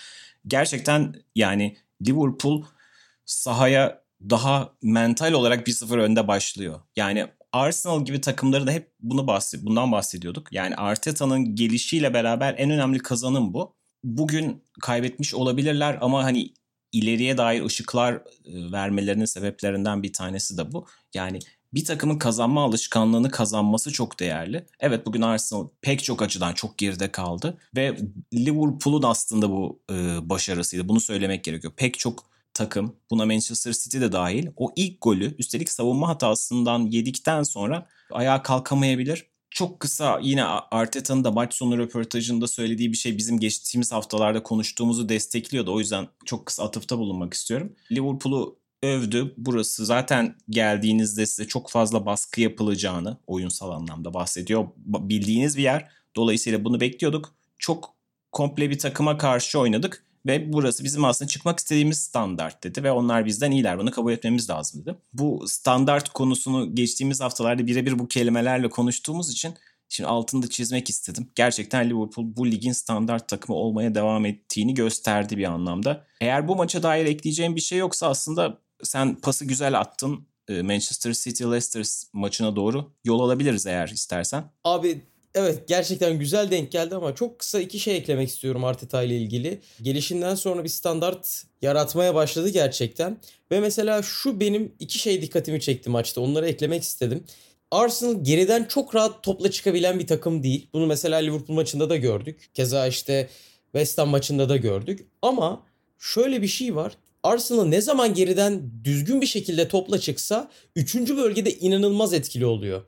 gerçekten 0.47 1.15
yani 1.35 1.77
Liverpool 2.07 2.65
sahaya 3.25 4.03
daha 4.31 4.73
mental 4.83 5.33
olarak 5.33 5.67
bir 5.67 5.73
sıfır 5.73 5.99
önde 5.99 6.29
başlıyor. 6.29 6.81
Yani 6.97 7.27
Arsenal 7.53 8.05
gibi 8.05 8.21
takımları 8.21 8.67
da 8.67 8.71
hep 8.71 8.93
bunu 9.01 9.27
bahsed 9.27 9.65
bundan 9.65 9.93
bahsediyorduk. 9.93 10.53
Yani 10.53 10.77
Arteta'nın 10.77 11.55
gelişiyle 11.55 12.15
beraber 12.15 12.55
en 12.59 12.71
önemli 12.71 12.99
kazanım 12.99 13.55
bu. 13.55 13.77
Bugün 14.05 14.65
kaybetmiş 14.81 15.35
olabilirler 15.35 15.99
ama 16.01 16.25
hani 16.25 16.55
ileriye 16.93 17.39
dair 17.39 17.65
ışıklar 17.65 18.15
e, 18.15 18.23
vermelerinin 18.73 19.25
sebeplerinden 19.25 20.03
bir 20.03 20.13
tanesi 20.13 20.59
de 20.59 20.73
bu. 20.73 20.87
Yani 21.15 21.39
bir 21.75 21.85
takımın 21.85 22.19
kazanma 22.19 22.65
alışkanlığını 22.65 23.31
kazanması 23.31 23.93
çok 23.93 24.21
değerli. 24.21 24.67
Evet 24.81 25.07
bugün 25.07 25.23
Arsenal 25.23 25.69
pek 25.81 26.05
çok 26.05 26.23
açıdan 26.23 26.53
çok 26.53 26.79
geride 26.79 27.13
kaldı 27.13 27.59
ve 27.77 27.97
Liverpool'un 28.35 29.03
aslında 29.03 29.51
bu 29.51 29.81
e, 29.91 29.95
başarısıydı. 30.29 30.89
Bunu 30.89 31.01
söylemek 31.01 31.45
gerekiyor. 31.45 31.73
Pek 31.77 31.99
çok 31.99 32.31
takım 32.55 32.97
buna 33.11 33.27
Manchester 33.27 33.73
City 33.73 34.01
de 34.01 34.13
dahil 34.13 34.47
o 34.57 34.73
ilk 34.77 35.01
golü 35.01 35.35
üstelik 35.39 35.71
savunma 35.71 36.09
hatasından 36.09 36.87
yedikten 36.87 37.43
sonra 37.43 37.87
ayağa 38.11 38.43
kalkamayabilir. 38.43 39.30
Çok 39.51 39.81
kısa 39.81 40.21
yine 40.23 40.45
Arteta'nın 40.45 41.25
da 41.25 41.31
maç 41.31 41.55
sonu 41.55 41.79
röportajında 41.79 42.47
söylediği 42.47 42.93
bir 42.93 42.97
şey 42.97 43.19
bizim 43.19 43.41
geçtiğimiz 43.41 43.93
haftalarda 43.93 44.43
konuştuğumuzu 44.43 45.09
destekliyordu. 45.09 45.75
O 45.75 45.79
yüzden 45.79 46.09
çok 46.25 46.47
kısa 46.47 46.65
atıfta 46.65 46.99
bulunmak 46.99 47.35
istiyorum. 47.35 47.77
Liverpool'u 47.93 48.59
övdü. 48.83 49.35
Burası 49.37 49.87
zaten 49.87 50.37
geldiğinizde 50.51 51.27
size 51.27 51.49
çok 51.49 51.71
fazla 51.71 52.07
baskı 52.07 52.41
yapılacağını 52.41 53.17
oyunsal 53.27 53.71
anlamda 53.71 54.15
bahsediyor. 54.15 54.69
Bildiğiniz 54.77 55.57
bir 55.57 55.63
yer. 55.63 55.89
Dolayısıyla 56.17 56.65
bunu 56.65 56.81
bekliyorduk. 56.81 57.35
Çok 57.59 57.95
komple 58.33 58.71
bir 58.71 58.79
takıma 58.79 59.19
karşı 59.19 59.59
oynadık 59.59 60.05
ve 60.27 60.53
burası 60.53 60.85
bizim 60.85 61.05
aslında 61.05 61.29
çıkmak 61.29 61.59
istediğimiz 61.59 61.99
standart 61.99 62.65
dedi 62.65 62.83
ve 62.83 62.93
onlar 62.93 63.27
bizden 63.27 63.51
iyiler 63.51 63.79
bunu 63.79 63.91
kabul 63.91 64.13
etmemiz 64.13 64.51
lazım 64.51 64.83
dedi. 64.83 64.97
Bu 65.13 65.45
standart 65.49 66.09
konusunu 66.09 66.75
geçtiğimiz 66.75 67.21
haftalarda 67.21 67.67
birebir 67.67 67.99
bu 67.99 68.09
kelimelerle 68.09 68.69
konuştuğumuz 68.69 69.31
için 69.31 69.55
şimdi 69.89 70.09
altını 70.09 70.43
da 70.43 70.49
çizmek 70.51 70.91
istedim. 70.91 71.31
Gerçekten 71.35 71.91
Liverpool 71.91 72.27
bu 72.37 72.47
ligin 72.47 72.73
standart 72.73 73.29
takımı 73.29 73.59
olmaya 73.59 73.95
devam 73.95 74.27
ettiğini 74.27 74.75
gösterdi 74.75 75.37
bir 75.37 75.45
anlamda. 75.45 76.07
Eğer 76.21 76.49
bu 76.49 76.57
maça 76.57 76.83
dair 76.83 77.07
ekleyeceğim 77.07 77.57
bir 77.57 77.61
şey 77.61 77.79
yoksa 77.79 78.09
aslında 78.09 78.59
sen 78.83 79.15
pası 79.15 79.45
güzel 79.45 79.81
attın. 79.81 80.27
Ee, 80.49 80.63
Manchester 80.63 81.13
City 81.13 81.45
Leicester 81.45 81.87
maçına 82.13 82.57
doğru 82.57 82.93
yol 83.05 83.21
alabiliriz 83.21 83.67
eğer 83.67 83.89
istersen. 83.89 84.45
Abi 84.65 85.03
Evet 85.35 85.69
gerçekten 85.69 86.19
güzel 86.19 86.51
denk 86.51 86.73
geldi 86.73 86.95
ama 86.95 87.15
çok 87.15 87.39
kısa 87.39 87.61
iki 87.61 87.79
şey 87.79 87.97
eklemek 87.97 88.29
istiyorum 88.29 88.65
Arteta 88.65 89.03
ile 89.03 89.17
ilgili. 89.17 89.61
Gelişinden 89.83 90.35
sonra 90.35 90.65
bir 90.65 90.69
standart 90.69 91.45
yaratmaya 91.63 92.15
başladı 92.15 92.49
gerçekten. 92.49 93.21
Ve 93.51 93.61
mesela 93.61 94.03
şu 94.03 94.41
benim 94.41 94.75
iki 94.79 94.99
şey 94.99 95.23
dikkatimi 95.23 95.61
çekti 95.61 95.91
maçta 95.91 96.21
onları 96.21 96.49
eklemek 96.49 96.83
istedim. 96.83 97.25
Arsenal 97.71 98.25
geriden 98.25 98.65
çok 98.65 98.95
rahat 98.95 99.23
topla 99.23 99.51
çıkabilen 99.51 99.99
bir 99.99 100.07
takım 100.07 100.43
değil. 100.43 100.69
Bunu 100.73 100.87
mesela 100.87 101.17
Liverpool 101.17 101.57
maçında 101.57 101.91
da 101.91 101.97
gördük. 101.97 102.51
Keza 102.55 102.87
işte 102.87 103.29
West 103.73 103.99
Ham 103.99 104.09
maçında 104.09 104.49
da 104.49 104.57
gördük. 104.57 105.07
Ama 105.23 105.67
şöyle 105.99 106.43
bir 106.43 106.49
şey 106.49 106.77
var. 106.77 106.97
Arsenal 107.23 107.65
ne 107.65 107.81
zaman 107.81 108.15
geriden 108.15 108.71
düzgün 108.85 109.21
bir 109.21 109.27
şekilde 109.27 109.69
topla 109.69 109.99
çıksa 109.99 110.51
3. 110.77 110.95
bölgede 110.95 111.55
inanılmaz 111.55 112.13
etkili 112.13 112.47
oluyor. 112.47 112.83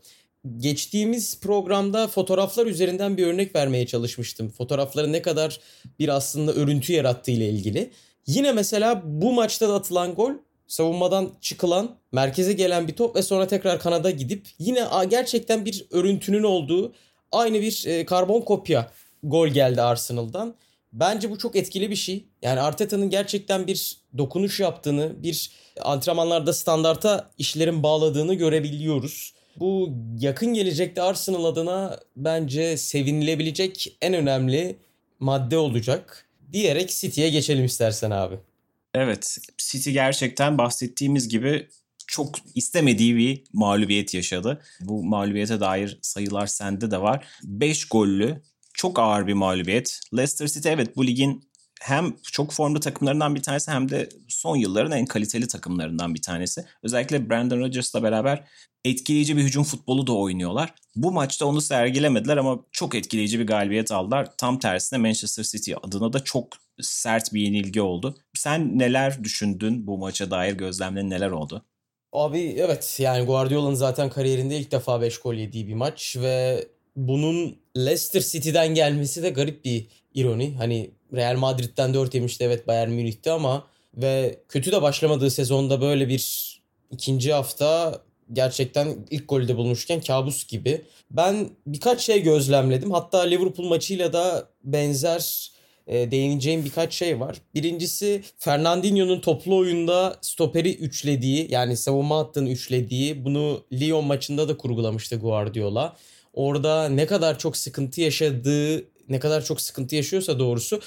Geçtiğimiz 0.58 1.40
programda 1.40 2.08
fotoğraflar 2.08 2.66
üzerinden 2.66 3.16
bir 3.16 3.26
örnek 3.26 3.54
vermeye 3.54 3.86
çalışmıştım. 3.86 4.50
Fotoğrafların 4.50 5.12
ne 5.12 5.22
kadar 5.22 5.60
bir 5.98 6.08
aslında 6.08 6.52
örüntü 6.52 6.92
yarattığı 6.92 7.30
ile 7.30 7.48
ilgili. 7.48 7.90
Yine 8.26 8.52
mesela 8.52 9.02
bu 9.04 9.32
maçta 9.32 9.68
da 9.68 9.74
atılan 9.74 10.14
gol 10.14 10.32
savunmadan 10.66 11.30
çıkılan, 11.40 11.96
merkeze 12.12 12.52
gelen 12.52 12.88
bir 12.88 12.96
top 12.96 13.16
ve 13.16 13.22
sonra 13.22 13.46
tekrar 13.46 13.80
kanada 13.80 14.10
gidip 14.10 14.48
yine 14.58 14.84
gerçekten 15.08 15.64
bir 15.64 15.86
örüntünün 15.90 16.42
olduğu 16.42 16.92
aynı 17.32 17.60
bir 17.60 17.84
e, 17.86 18.06
karbon 18.06 18.40
kopya 18.40 18.90
gol 19.22 19.48
geldi 19.48 19.82
Arsenal'dan. 19.82 20.54
Bence 20.92 21.30
bu 21.30 21.38
çok 21.38 21.56
etkili 21.56 21.90
bir 21.90 21.96
şey. 21.96 22.26
Yani 22.42 22.60
Arteta'nın 22.60 23.10
gerçekten 23.10 23.66
bir 23.66 23.96
dokunuş 24.18 24.60
yaptığını, 24.60 25.22
bir 25.22 25.50
antrenmanlarda 25.80 26.52
standarta 26.52 27.30
işlerin 27.38 27.82
bağladığını 27.82 28.34
görebiliyoruz. 28.34 29.34
Bu 29.56 29.92
yakın 30.18 30.54
gelecekte 30.54 31.02
Arsenal 31.02 31.44
adına 31.44 32.00
bence 32.16 32.76
sevinilebilecek 32.76 33.96
en 34.02 34.14
önemli 34.14 34.76
madde 35.20 35.58
olacak. 35.58 36.26
Diyerek 36.52 36.90
City'ye 36.90 37.30
geçelim 37.30 37.64
istersen 37.64 38.10
abi. 38.10 38.36
Evet, 38.94 39.38
City 39.58 39.90
gerçekten 39.90 40.58
bahsettiğimiz 40.58 41.28
gibi 41.28 41.68
çok 42.06 42.34
istemediği 42.54 43.16
bir 43.16 43.44
mağlubiyet 43.52 44.14
yaşadı. 44.14 44.60
Bu 44.80 45.04
mağlubiyete 45.04 45.60
dair 45.60 45.98
sayılar 46.02 46.46
sende 46.46 46.90
de 46.90 47.00
var. 47.00 47.26
5 47.44 47.84
gollü 47.84 48.42
çok 48.74 48.98
ağır 48.98 49.26
bir 49.26 49.32
mağlubiyet. 49.32 50.00
Leicester 50.16 50.46
City 50.46 50.68
evet 50.68 50.96
bu 50.96 51.06
ligin 51.06 51.44
hem 51.82 52.16
çok 52.22 52.52
formlu 52.52 52.80
takımlarından 52.80 53.34
bir 53.34 53.42
tanesi 53.42 53.70
hem 53.70 53.88
de 53.90 54.08
son 54.28 54.56
yılların 54.56 54.92
en 54.92 55.06
kaliteli 55.06 55.48
takımlarından 55.48 56.14
bir 56.14 56.22
tanesi. 56.22 56.64
Özellikle 56.82 57.30
Brandon 57.30 57.60
Rodgers'la 57.60 58.02
beraber 58.02 58.44
etkileyici 58.84 59.36
bir 59.36 59.42
hücum 59.42 59.64
futbolu 59.64 60.06
da 60.06 60.12
oynuyorlar. 60.12 60.74
Bu 60.96 61.12
maçta 61.12 61.46
onu 61.46 61.60
sergilemediler 61.60 62.36
ama 62.36 62.60
çok 62.72 62.94
etkileyici 62.94 63.38
bir 63.38 63.46
galibiyet 63.46 63.92
aldılar. 63.92 64.28
Tam 64.38 64.58
tersine 64.58 64.98
Manchester 64.98 65.44
City 65.44 65.74
adına 65.82 66.12
da 66.12 66.24
çok 66.24 66.48
sert 66.80 67.34
bir 67.34 67.40
yenilgi 67.40 67.80
oldu. 67.80 68.16
Sen 68.34 68.78
neler 68.78 69.24
düşündün 69.24 69.86
bu 69.86 69.98
maça 69.98 70.30
dair 70.30 70.52
gözlemlerin 70.52 71.10
neler 71.10 71.30
oldu? 71.30 71.64
Abi 72.12 72.56
evet 72.58 72.96
yani 72.98 73.26
Guardiola'nın 73.26 73.74
zaten 73.74 74.10
kariyerinde 74.10 74.56
ilk 74.58 74.72
defa 74.72 75.00
5 75.00 75.18
gol 75.18 75.34
yediği 75.34 75.68
bir 75.68 75.74
maç 75.74 76.16
ve 76.20 76.64
bunun 76.96 77.56
Leicester 77.76 78.20
City'den 78.20 78.74
gelmesi 78.74 79.22
de 79.22 79.30
garip 79.30 79.64
bir 79.64 79.86
ironi. 80.14 80.54
Hani 80.58 80.90
Real 81.14 81.36
Madrid'den 81.36 81.94
4 81.94 82.14
yemişti 82.14 82.44
evet 82.44 82.68
Bayern 82.68 82.90
Münih'te 82.90 83.30
ama 83.30 83.66
ve 83.94 84.38
kötü 84.48 84.72
de 84.72 84.82
başlamadığı 84.82 85.30
sezonda 85.30 85.80
böyle 85.80 86.08
bir 86.08 86.52
ikinci 86.90 87.32
hafta 87.32 88.00
gerçekten 88.32 88.96
ilk 89.10 89.28
golde 89.28 89.56
bulmuşken 89.56 90.00
kabus 90.00 90.46
gibi. 90.46 90.82
Ben 91.10 91.50
birkaç 91.66 92.00
şey 92.00 92.22
gözlemledim. 92.22 92.90
Hatta 92.90 93.20
Liverpool 93.20 93.68
maçıyla 93.68 94.12
da 94.12 94.48
benzer 94.64 95.52
e, 95.86 96.10
değineceğim 96.10 96.64
birkaç 96.64 96.94
şey 96.94 97.20
var. 97.20 97.36
Birincisi 97.54 98.22
Fernandinho'nun 98.38 99.20
toplu 99.20 99.56
oyunda 99.56 100.16
stoperi 100.20 100.74
üçlediği 100.74 101.46
yani 101.50 101.76
savunma 101.76 102.18
hattını 102.18 102.50
üçlediği 102.50 103.24
bunu 103.24 103.64
Lyon 103.72 104.04
maçında 104.04 104.48
da 104.48 104.56
kurgulamıştı 104.56 105.16
Guardiola. 105.16 105.96
Orada 106.32 106.88
ne 106.88 107.06
kadar 107.06 107.38
çok 107.38 107.56
sıkıntı 107.56 108.00
yaşadığı 108.00 108.84
ne 109.08 109.20
kadar 109.20 109.44
çok 109.44 109.60
sıkıntı 109.60 109.96
yaşıyorsa 109.96 110.38
doğrusu 110.38 110.80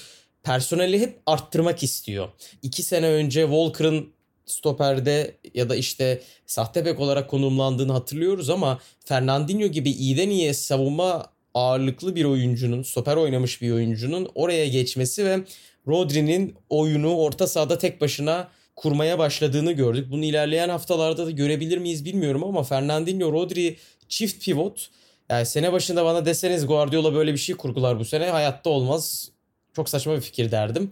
personeli 0.44 1.00
hep 1.00 1.22
arttırmak 1.26 1.84
istiyor. 1.84 2.30
İki 2.62 2.84
sene 2.84 3.08
önce 3.08 3.42
Walker'ın 3.42 4.10
stoperde 4.46 5.36
ya 5.54 5.70
da 5.70 5.76
işte 5.76 6.22
sahte 6.46 6.86
bek 6.86 7.00
olarak 7.00 7.30
konumlandığını 7.30 7.92
hatırlıyoruz 7.92 8.50
ama 8.50 8.80
Fernandinho 9.06 9.68
gibi 9.68 9.92
iyiden 9.92 10.30
iyiye 10.30 10.54
savunma 10.54 11.26
ağırlıklı 11.54 12.16
bir 12.16 12.26
oyuncunun, 12.26 12.84
stoper 12.84 13.16
oynamış 13.16 13.62
bir 13.62 13.72
oyuncunun 13.72 14.30
oraya 14.36 14.68
geçmesi 14.68 15.26
ve 15.26 15.40
Rodri'nin 15.88 16.56
oyunu 16.70 17.18
orta 17.18 17.48
sahada 17.48 17.78
tek 17.78 18.02
başına 18.02 18.48
kurmaya 18.76 19.20
başladığını 19.20 19.72
gördük. 19.72 20.12
Bunu 20.12 20.26
ilerleyen 20.26 20.70
haftalarda 20.70 21.26
da 21.26 21.32
görebilir 21.32 21.78
miyiz 21.78 22.06
bilmiyorum 22.06 22.44
ama 22.44 22.64
Fernandinho, 22.64 23.32
Rodri 23.32 23.78
çift 24.10 24.46
pivot. 24.46 24.90
Yani 25.30 25.46
sene 25.46 25.74
başında 25.74 26.06
bana 26.06 26.26
deseniz 26.26 26.68
Guardiola 26.68 27.14
böyle 27.14 27.34
bir 27.34 27.38
şey 27.38 27.56
kurgular 27.56 28.00
bu 28.00 28.06
sene 28.06 28.30
hayatta 28.30 28.70
olmaz. 28.70 29.32
Çok 29.74 29.90
saçma 29.90 30.16
bir 30.16 30.22
fikir 30.22 30.52
derdim. 30.52 30.92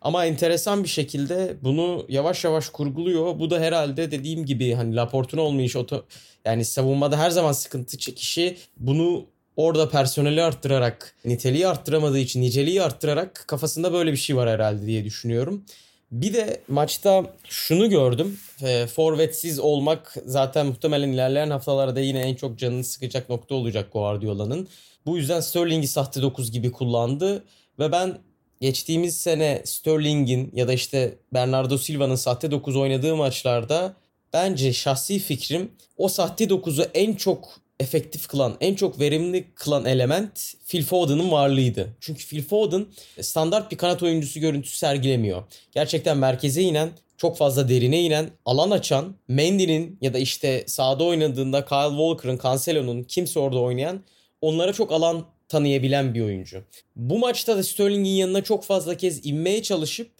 Ama 0.00 0.26
enteresan 0.26 0.84
bir 0.84 0.88
şekilde 0.88 1.56
bunu 1.62 2.06
yavaş 2.08 2.44
yavaş 2.44 2.68
kurguluyor. 2.68 3.38
Bu 3.38 3.50
da 3.50 3.60
herhalde 3.60 4.10
dediğim 4.10 4.46
gibi 4.46 4.72
hani 4.72 4.96
Laporte'un 4.96 5.40
olmayış 5.40 5.76
oto 5.76 6.06
yani 6.44 6.64
savunmada 6.64 7.18
her 7.18 7.30
zaman 7.30 7.52
sıkıntı 7.52 7.98
çekişi 7.98 8.56
bunu 8.76 9.26
orada 9.56 9.88
personeli 9.88 10.42
arttırarak, 10.42 11.14
niteliği 11.24 11.68
arttıramadığı 11.68 12.18
için 12.18 12.42
niceliği 12.42 12.82
arttırarak 12.82 13.44
kafasında 13.46 13.92
böyle 13.92 14.12
bir 14.12 14.16
şey 14.16 14.36
var 14.36 14.48
herhalde 14.48 14.86
diye 14.86 15.04
düşünüyorum. 15.04 15.64
Bir 16.12 16.34
de 16.34 16.60
maçta 16.68 17.34
şunu 17.48 17.90
gördüm. 17.90 18.38
E, 18.62 18.86
forvetsiz 18.86 19.58
olmak 19.58 20.16
zaten 20.26 20.66
muhtemelen 20.66 21.08
ilerleyen 21.08 21.50
haftalarda 21.50 22.00
yine 22.00 22.20
en 22.20 22.34
çok 22.34 22.58
canını 22.58 22.84
sıkacak 22.84 23.28
nokta 23.28 23.54
olacak 23.54 23.92
Guardiola'nın. 23.92 24.68
Bu 25.06 25.16
yüzden 25.16 25.40
Sterling'i 25.40 25.88
sahte 25.88 26.22
9 26.22 26.50
gibi 26.50 26.72
kullandı 26.72 27.44
ve 27.78 27.92
ben 27.92 28.18
geçtiğimiz 28.60 29.20
sene 29.20 29.62
Sterling'in 29.64 30.50
ya 30.54 30.68
da 30.68 30.72
işte 30.72 31.18
Bernardo 31.32 31.78
Silva'nın 31.78 32.14
sahte 32.14 32.50
9 32.50 32.76
oynadığı 32.76 33.16
maçlarda 33.16 33.94
bence 34.32 34.72
şahsi 34.72 35.18
fikrim 35.18 35.72
o 35.96 36.08
sahte 36.08 36.44
9'u 36.44 36.86
en 36.94 37.14
çok 37.14 37.60
efektif 37.80 38.28
kılan, 38.28 38.56
en 38.60 38.74
çok 38.74 39.00
verimli 39.00 39.44
kılan 39.54 39.84
element 39.84 40.54
Phil 40.68 40.82
Foden'ın 40.82 41.30
varlığıydı. 41.30 41.88
Çünkü 42.00 42.26
Phil 42.26 42.42
Foden 42.42 42.86
standart 43.20 43.72
bir 43.72 43.76
kanat 43.76 44.02
oyuncusu 44.02 44.40
görüntüsü 44.40 44.76
sergilemiyor. 44.76 45.42
Gerçekten 45.72 46.18
merkeze 46.18 46.62
inen, 46.62 46.90
çok 47.16 47.36
fazla 47.36 47.68
derine 47.68 48.02
inen, 48.02 48.30
alan 48.44 48.70
açan, 48.70 49.14
Mendy'nin 49.28 49.98
ya 50.00 50.14
da 50.14 50.18
işte 50.18 50.64
sahada 50.66 51.04
oynadığında 51.04 51.64
Kyle 51.64 51.88
Walker'ın, 51.88 52.38
Cancelo'nun 52.42 53.02
kimse 53.02 53.40
orada 53.40 53.60
oynayan 53.60 54.00
onlara 54.40 54.72
çok 54.72 54.92
alan 54.92 55.26
tanıyabilen 55.48 56.14
bir 56.14 56.20
oyuncu. 56.20 56.62
Bu 56.96 57.18
maçta 57.18 57.56
da 57.56 57.62
Sterling'in 57.62 58.10
yanına 58.10 58.42
çok 58.42 58.64
fazla 58.64 58.96
kez 58.96 59.26
inmeye 59.26 59.62
çalışıp 59.62 60.10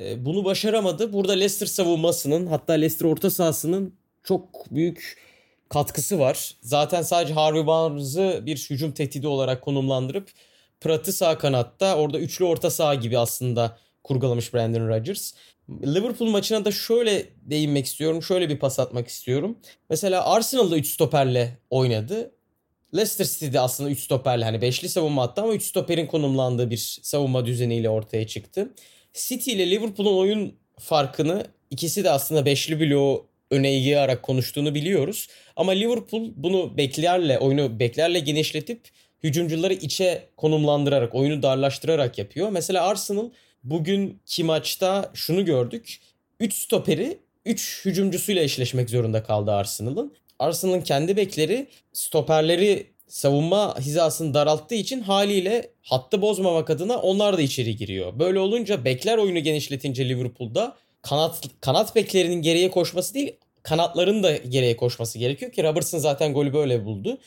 e, 0.00 0.24
bunu 0.24 0.44
başaramadı. 0.44 1.12
Burada 1.12 1.32
Leicester 1.32 1.66
savunmasının 1.66 2.46
hatta 2.46 2.72
Leicester 2.72 3.06
orta 3.06 3.30
sahasının 3.30 3.94
çok 4.22 4.70
büyük 4.70 5.16
katkısı 5.74 6.18
var. 6.18 6.54
Zaten 6.60 7.02
sadece 7.02 7.34
Harvey 7.34 7.66
Barnes'ı 7.66 8.42
bir 8.46 8.66
hücum 8.70 8.92
tehdidi 8.92 9.26
olarak 9.26 9.62
konumlandırıp 9.62 10.30
Pratt'ı 10.80 11.12
sağ 11.12 11.38
kanatta 11.38 11.96
orada 11.96 12.18
üçlü 12.18 12.44
orta 12.44 12.70
saha 12.70 12.94
gibi 12.94 13.18
aslında 13.18 13.78
kurgulamış 14.04 14.54
Brandon 14.54 14.88
Rodgers. 14.88 15.32
Liverpool 15.70 16.28
maçına 16.28 16.64
da 16.64 16.72
şöyle 16.72 17.26
değinmek 17.42 17.86
istiyorum. 17.86 18.22
Şöyle 18.22 18.48
bir 18.48 18.58
pas 18.58 18.78
atmak 18.78 19.08
istiyorum. 19.08 19.58
Mesela 19.90 20.24
Arsenal'da 20.24 20.76
3 20.76 20.88
stoperle 20.88 21.58
oynadı. 21.70 22.30
Leicester 22.94 23.24
City'de 23.24 23.60
aslında 23.60 23.90
3 23.90 24.00
stoperle 24.00 24.44
hani 24.44 24.56
5'li 24.56 24.88
savunma 24.88 25.22
attı 25.22 25.42
ama 25.42 25.54
3 25.54 25.62
stoperin 25.62 26.06
konumlandığı 26.06 26.70
bir 26.70 26.98
savunma 27.02 27.46
düzeniyle 27.46 27.88
ortaya 27.88 28.26
çıktı. 28.26 28.70
City 29.14 29.52
ile 29.52 29.70
Liverpool'un 29.70 30.18
oyun 30.18 30.54
farkını 30.78 31.46
ikisi 31.70 32.04
de 32.04 32.10
aslında 32.10 32.40
5'li 32.40 32.80
bloğu 32.80 33.33
öne 33.54 33.70
yığarak 33.70 34.22
konuştuğunu 34.22 34.74
biliyoruz. 34.74 35.28
Ama 35.56 35.72
Liverpool 35.72 36.30
bunu 36.36 36.76
beklerle, 36.76 37.38
oyunu 37.38 37.78
beklerle 37.78 38.18
genişletip 38.18 38.80
hücumcuları 39.22 39.74
içe 39.74 40.28
konumlandırarak, 40.36 41.14
oyunu 41.14 41.42
darlaştırarak 41.42 42.18
yapıyor. 42.18 42.50
Mesela 42.50 42.86
Arsenal 42.86 43.30
bugünkü 43.64 44.44
maçta 44.44 45.10
şunu 45.14 45.44
gördük. 45.44 45.98
3 46.40 46.54
stoperi 46.54 47.18
3 47.44 47.84
hücumcusuyla 47.84 48.42
eşleşmek 48.42 48.90
zorunda 48.90 49.22
kaldı 49.22 49.52
Arsenal'ın. 49.52 50.14
Arsenal'ın 50.38 50.80
kendi 50.80 51.16
bekleri 51.16 51.66
stoperleri 51.92 52.86
savunma 53.08 53.80
hizasını 53.80 54.34
daralttığı 54.34 54.74
için 54.74 55.00
haliyle 55.00 55.70
hattı 55.82 56.22
bozmamak 56.22 56.70
adına 56.70 56.98
onlar 56.98 57.36
da 57.36 57.42
içeri 57.42 57.76
giriyor. 57.76 58.18
Böyle 58.18 58.38
olunca 58.38 58.84
bekler 58.84 59.18
oyunu 59.18 59.38
genişletince 59.38 60.08
Liverpool'da 60.08 60.76
kanat 61.02 61.42
kanat 61.60 61.96
beklerinin 61.96 62.42
geriye 62.42 62.70
koşması 62.70 63.14
değil 63.14 63.32
kanatların 63.64 64.22
da 64.22 64.36
geriye 64.36 64.76
koşması 64.76 65.18
gerekiyor 65.18 65.52
ki 65.52 65.64
Robertson 65.64 65.98
zaten 65.98 66.34
golü 66.34 66.52
böyle 66.52 66.84
buldu. 66.84 67.18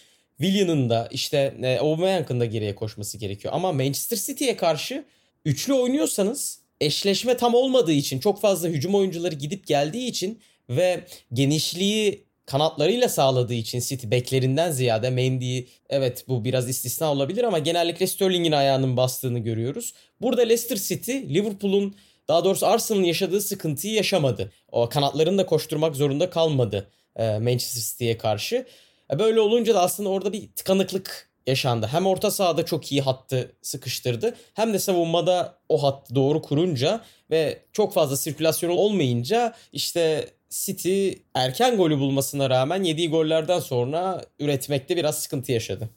Willian'ın 0.41 0.89
da 0.89 1.07
işte 1.11 1.57
e, 1.63 1.77
Aubameyang'ın 1.77 2.39
da 2.39 2.45
geriye 2.45 2.75
koşması 2.75 3.17
gerekiyor. 3.17 3.53
Ama 3.53 3.71
Manchester 3.71 4.17
City'ye 4.17 4.57
karşı 4.57 5.05
üçlü 5.45 5.73
oynuyorsanız 5.73 6.59
eşleşme 6.81 7.37
tam 7.37 7.53
olmadığı 7.53 7.91
için 7.91 8.19
çok 8.19 8.41
fazla 8.41 8.67
hücum 8.67 8.95
oyuncuları 8.95 9.35
gidip 9.35 9.67
geldiği 9.67 10.07
için 10.07 10.39
ve 10.69 11.03
genişliği 11.33 12.27
kanatlarıyla 12.45 13.09
sağladığı 13.09 13.53
için 13.53 13.79
City 13.79 14.07
beklerinden 14.11 14.71
ziyade 14.71 15.09
Mendy 15.09 15.59
evet 15.89 16.25
bu 16.27 16.45
biraz 16.45 16.69
istisna 16.69 17.11
olabilir 17.11 17.43
ama 17.43 17.59
genellikle 17.59 18.07
Sterling'in 18.07 18.51
ayağının 18.51 18.97
bastığını 18.97 19.39
görüyoruz. 19.39 19.93
Burada 20.21 20.41
Leicester 20.41 20.77
City 20.77 21.11
Liverpool'un 21.11 21.95
daha 22.27 22.43
doğrusu 22.43 22.67
Arsenal'ın 22.67 23.03
yaşadığı 23.03 23.41
sıkıntıyı 23.41 23.93
yaşamadı. 23.93 24.51
O 24.71 24.89
kanatların 24.89 25.37
da 25.37 25.45
koşturmak 25.45 25.95
zorunda 25.95 26.29
kalmadı 26.29 26.91
e, 27.15 27.39
Manchester 27.39 27.81
City'ye 27.81 28.17
karşı. 28.17 28.65
Böyle 29.19 29.39
olunca 29.39 29.75
da 29.75 29.81
aslında 29.81 30.09
orada 30.09 30.33
bir 30.33 30.51
tıkanıklık 30.51 31.29
yaşandı. 31.47 31.87
Hem 31.91 32.05
orta 32.05 32.31
sahada 32.31 32.65
çok 32.65 32.91
iyi 32.91 33.01
hattı 33.01 33.51
sıkıştırdı 33.61 34.35
hem 34.53 34.73
de 34.73 34.79
savunmada 34.79 35.59
o 35.69 35.83
hattı 35.83 36.15
doğru 36.15 36.41
kurunca 36.41 37.01
ve 37.31 37.61
çok 37.73 37.93
fazla 37.93 38.17
sirkülasyon 38.17 38.69
olmayınca 38.69 39.53
işte 39.73 40.29
City 40.49 41.09
erken 41.33 41.77
golü 41.77 41.99
bulmasına 41.99 42.49
rağmen 42.49 42.83
yediği 42.83 43.09
gollerden 43.09 43.59
sonra 43.59 44.25
üretmekte 44.39 44.97
biraz 44.97 45.19
sıkıntı 45.21 45.51
yaşadı. 45.51 45.89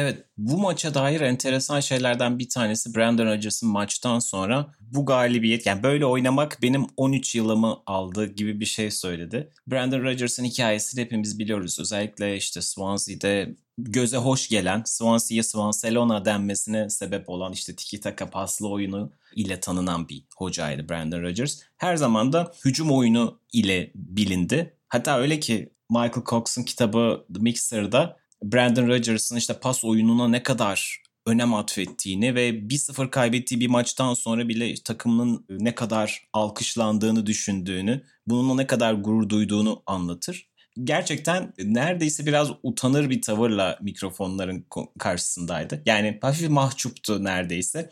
Evet 0.00 0.24
bu 0.36 0.58
maça 0.58 0.94
dair 0.94 1.20
enteresan 1.20 1.80
şeylerden 1.80 2.38
bir 2.38 2.48
tanesi 2.48 2.94
Brandon 2.94 3.26
Rodgers'ın 3.26 3.68
maçtan 3.68 4.18
sonra 4.18 4.74
bu 4.80 5.06
galibiyet 5.06 5.66
yani 5.66 5.82
böyle 5.82 6.06
oynamak 6.06 6.58
benim 6.62 6.86
13 6.96 7.34
yılımı 7.34 7.76
aldı 7.86 8.26
gibi 8.26 8.60
bir 8.60 8.66
şey 8.66 8.90
söyledi. 8.90 9.52
Brandon 9.66 10.02
Rodgers'ın 10.02 10.44
hikayesini 10.44 11.00
hepimiz 11.00 11.38
biliyoruz. 11.38 11.80
Özellikle 11.80 12.36
işte 12.36 12.62
Swansea'de 12.62 13.56
göze 13.78 14.16
hoş 14.16 14.48
gelen 14.48 14.82
Swansea'ya 14.86 15.42
Swanselona 15.42 16.24
denmesine 16.24 16.90
sebep 16.90 17.28
olan 17.28 17.52
işte 17.52 17.76
tiki 17.76 18.00
taka 18.00 18.30
paslı 18.30 18.68
oyunu 18.68 19.12
ile 19.36 19.60
tanınan 19.60 20.08
bir 20.08 20.24
hocaydı 20.36 20.88
Brandon 20.88 21.22
Rodgers. 21.22 21.60
Her 21.76 21.96
zaman 21.96 22.32
da 22.32 22.52
hücum 22.64 22.90
oyunu 22.90 23.40
ile 23.52 23.90
bilindi. 23.94 24.76
Hatta 24.88 25.18
öyle 25.18 25.40
ki 25.40 25.72
Michael 25.90 26.24
Cox'un 26.26 26.62
kitabı 26.62 27.26
The 27.34 27.40
Mixer'da 27.40 28.16
Brandon 28.42 28.88
Rodgers'ın 28.88 29.36
işte 29.36 29.60
pas 29.60 29.84
oyununa 29.84 30.28
ne 30.28 30.42
kadar 30.42 31.02
önem 31.26 31.54
atfettiğini 31.54 32.34
ve 32.34 32.50
1-0 32.50 33.10
kaybettiği 33.10 33.60
bir 33.60 33.66
maçtan 33.66 34.14
sonra 34.14 34.48
bile 34.48 34.74
takımının 34.84 35.46
ne 35.48 35.74
kadar 35.74 36.28
alkışlandığını 36.32 37.26
düşündüğünü, 37.26 38.04
bununla 38.26 38.54
ne 38.54 38.66
kadar 38.66 38.94
gurur 38.94 39.28
duyduğunu 39.28 39.82
anlatır. 39.86 40.48
Gerçekten 40.84 41.52
neredeyse 41.58 42.26
biraz 42.26 42.50
utanır 42.62 43.10
bir 43.10 43.22
tavırla 43.22 43.78
mikrofonların 43.82 44.66
karşısındaydı. 44.98 45.82
Yani 45.86 46.18
hafif 46.22 46.48
mahcuptu 46.48 47.24
neredeyse. 47.24 47.90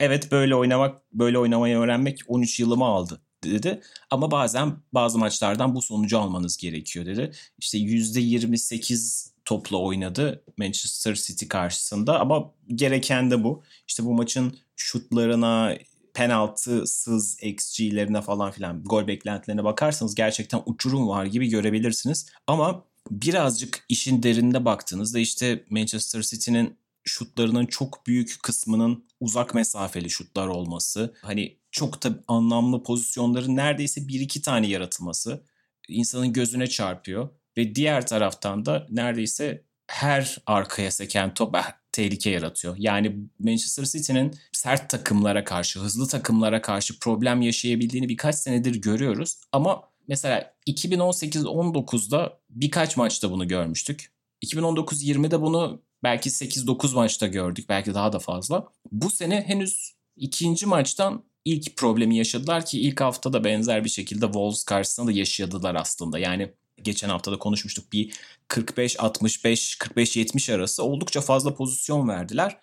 Evet 0.00 0.32
böyle 0.32 0.54
oynamak, 0.54 1.02
böyle 1.12 1.38
oynamayı 1.38 1.76
öğrenmek 1.76 2.20
13 2.28 2.60
yılımı 2.60 2.84
aldı 2.84 3.20
dedi. 3.44 3.80
Ama 4.10 4.30
bazen 4.30 4.76
bazı 4.92 5.18
maçlardan 5.18 5.74
bu 5.74 5.82
sonucu 5.82 6.18
almanız 6.18 6.56
gerekiyor 6.56 7.06
dedi. 7.06 7.32
İşte 7.58 7.78
%28 7.78 9.33
topla 9.44 9.76
oynadı 9.76 10.44
Manchester 10.58 11.14
City 11.14 11.46
karşısında 11.46 12.20
ama 12.20 12.54
gereken 12.68 13.30
de 13.30 13.44
bu. 13.44 13.62
İşte 13.88 14.04
bu 14.04 14.14
maçın 14.14 14.58
şutlarına, 14.76 15.76
penaltısız 16.14 17.36
XG'lerine 17.42 18.22
falan 18.22 18.50
filan 18.50 18.84
gol 18.84 19.06
beklentilerine 19.06 19.64
bakarsanız 19.64 20.14
gerçekten 20.14 20.62
uçurum 20.66 21.08
var 21.08 21.26
gibi 21.26 21.48
görebilirsiniz. 21.48 22.26
Ama 22.46 22.84
birazcık 23.10 23.84
işin 23.88 24.22
derinine 24.22 24.64
baktığınızda 24.64 25.18
işte 25.18 25.64
Manchester 25.70 26.22
City'nin 26.22 26.76
şutlarının 27.04 27.66
çok 27.66 28.06
büyük 28.06 28.42
kısmının 28.42 29.04
uzak 29.20 29.54
mesafeli 29.54 30.10
şutlar 30.10 30.46
olması, 30.46 31.14
hani 31.22 31.58
çok 31.70 32.02
da 32.02 32.08
anlamlı 32.28 32.82
pozisyonların 32.82 33.56
neredeyse 33.56 34.08
bir 34.08 34.20
iki 34.20 34.42
tane 34.42 34.66
yaratılması 34.66 35.44
insanın 35.88 36.32
gözüne 36.32 36.66
çarpıyor. 36.66 37.28
Ve 37.56 37.74
diğer 37.74 38.06
taraftan 38.06 38.66
da 38.66 38.86
neredeyse 38.90 39.64
her 39.86 40.38
arkaya 40.46 40.90
seken 40.90 41.34
top 41.34 41.56
eh, 41.56 41.64
tehlike 41.92 42.30
yaratıyor. 42.30 42.76
Yani 42.78 43.16
Manchester 43.38 43.84
City'nin 43.84 44.34
sert 44.52 44.90
takımlara 44.90 45.44
karşı, 45.44 45.80
hızlı 45.80 46.08
takımlara 46.08 46.62
karşı 46.62 46.98
problem 46.98 47.42
yaşayabildiğini 47.42 48.08
birkaç 48.08 48.34
senedir 48.34 48.74
görüyoruz. 48.74 49.40
Ama 49.52 49.82
mesela 50.08 50.54
2018-19'da 50.66 52.38
birkaç 52.50 52.96
maçta 52.96 53.30
bunu 53.30 53.48
görmüştük. 53.48 54.12
2019-20'de 54.44 55.40
bunu 55.40 55.82
belki 56.02 56.30
8-9 56.30 56.94
maçta 56.94 57.26
gördük. 57.26 57.68
Belki 57.68 57.94
daha 57.94 58.12
da 58.12 58.18
fazla. 58.18 58.68
Bu 58.92 59.10
sene 59.10 59.44
henüz 59.46 59.94
ikinci 60.16 60.66
maçtan 60.66 61.24
ilk 61.44 61.76
problemi 61.76 62.16
yaşadılar 62.16 62.66
ki 62.66 62.80
ilk 62.80 63.00
hafta 63.00 63.32
da 63.32 63.44
benzer 63.44 63.84
bir 63.84 63.90
şekilde 63.90 64.24
Wolves 64.24 64.64
karşısında 64.64 65.06
da 65.06 65.12
yaşadılar 65.12 65.74
aslında. 65.74 66.18
Yani 66.18 66.54
geçen 66.82 67.08
hafta 67.08 67.32
da 67.32 67.38
konuşmuştuk 67.38 67.92
bir 67.92 68.12
45-65, 68.48 69.78
45-70 69.78 70.54
arası 70.54 70.84
oldukça 70.84 71.20
fazla 71.20 71.54
pozisyon 71.54 72.08
verdiler. 72.08 72.58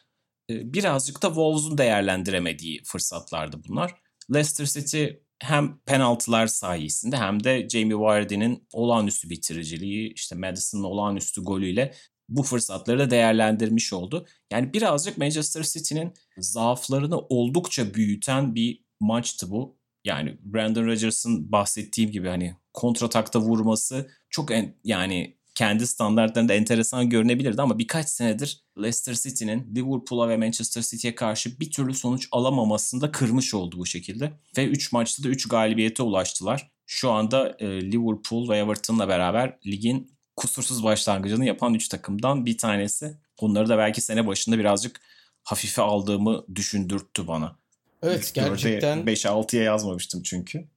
Ee, 0.50 0.74
birazcık 0.74 1.22
da 1.22 1.28
Wolves'un 1.28 1.78
değerlendiremediği 1.78 2.82
fırsatlardı 2.84 3.62
bunlar. 3.68 3.96
Leicester 4.34 4.66
City 4.66 5.06
hem 5.40 5.80
penaltılar 5.86 6.48
sayesinde 6.48 7.18
hem 7.18 7.44
de 7.44 7.70
Jamie 7.70 8.00
Vardy'nin 8.00 8.68
olağanüstü 8.74 9.30
bitiriciliği, 9.30 10.14
işte 10.14 10.36
Madison'ın 10.36 10.84
olağanüstü 10.84 11.44
golüyle 11.44 11.94
bu 12.30 12.44
fırsatları 12.44 13.00
da 13.00 13.10
değerlendirmiş 13.10 13.94
oldu. 13.94 14.26
Yani 14.52 14.74
birazcık 14.74 15.18
Manchester 15.18 15.64
City'nin 15.64 16.14
zaaflarını 16.38 17.20
oldukça 17.20 17.94
büyüten 17.94 18.56
bir 18.56 18.84
maçtı 19.00 19.52
bu. 19.52 19.78
Yani 20.06 20.38
Brandon 20.42 20.86
Rodgers'ın 20.86 21.52
bahsettiğim 21.52 22.12
gibi 22.12 22.28
hani 22.28 22.56
kontratakta 22.74 23.40
vurması 23.40 24.10
çok 24.30 24.52
en, 24.52 24.76
yani 24.84 25.38
kendi 25.56 25.88
standartlarında 25.88 26.54
enteresan 26.54 27.10
görünebilirdi 27.10 27.62
ama 27.62 27.80
birkaç 27.80 28.10
senedir 28.10 28.62
Leicester 28.78 29.14
City'nin 29.14 29.76
Liverpool'a 29.76 30.30
ve 30.30 30.38
Manchester 30.38 30.82
City'ye 30.82 31.16
karşı 31.16 31.60
bir 31.60 31.72
türlü 31.72 31.94
sonuç 31.94 32.28
alamamasını 32.32 33.02
da 33.02 33.12
kırmış 33.12 33.54
oldu 33.54 33.78
bu 33.78 33.86
şekilde. 33.86 34.34
Ve 34.58 34.66
3 34.66 34.92
maçta 34.92 35.24
da 35.24 35.28
3 35.28 35.48
galibiyete 35.48 36.04
ulaştılar. 36.04 36.72
Şu 36.86 37.12
anda 37.12 37.56
e, 37.60 37.92
Liverpool 37.92 38.50
ve 38.50 38.58
Everton'la 38.58 39.08
beraber 39.08 39.58
ligin 39.66 40.12
kusursuz 40.36 40.84
başlangıcını 40.84 41.46
yapan 41.46 41.74
3 41.74 41.88
takımdan 41.88 42.46
bir 42.46 42.58
tanesi. 42.58 43.18
Onları 43.38 43.70
da 43.70 43.78
belki 43.78 44.02
sene 44.02 44.28
başında 44.28 44.58
birazcık 44.58 45.02
hafife 45.44 45.82
aldığımı 45.82 46.46
düşündürttü 46.56 47.28
bana. 47.28 47.56
Evet 48.04 48.32
gerçekten. 48.34 49.00
5-6'ya 49.00 49.64
yazmamıştım 49.64 50.24
çünkü 50.24 50.68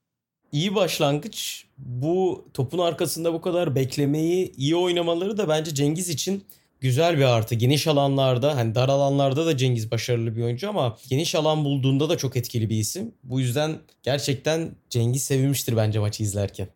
iyi 0.54 0.74
başlangıç. 0.74 1.64
Bu 1.78 2.44
topun 2.54 2.78
arkasında 2.78 3.32
bu 3.32 3.40
kadar 3.40 3.74
beklemeyi, 3.74 4.52
iyi 4.56 4.76
oynamaları 4.76 5.36
da 5.36 5.48
bence 5.48 5.74
Cengiz 5.74 6.08
için 6.08 6.44
güzel 6.80 7.18
bir 7.18 7.24
artı. 7.24 7.54
Geniş 7.54 7.86
alanlarda 7.86 8.56
hani 8.56 8.74
dar 8.74 8.88
alanlarda 8.88 9.46
da 9.46 9.56
Cengiz 9.56 9.90
başarılı 9.90 10.36
bir 10.36 10.42
oyuncu 10.42 10.68
ama 10.68 10.96
geniş 11.08 11.34
alan 11.34 11.64
bulduğunda 11.64 12.08
da 12.08 12.18
çok 12.18 12.36
etkili 12.36 12.70
bir 12.70 12.76
isim. 12.76 13.14
Bu 13.24 13.40
yüzden 13.40 13.78
gerçekten 14.02 14.76
Cengiz 14.90 15.22
sevinmiştir 15.22 15.76
bence 15.76 15.98
maçı 15.98 16.22
izlerken. 16.22 16.68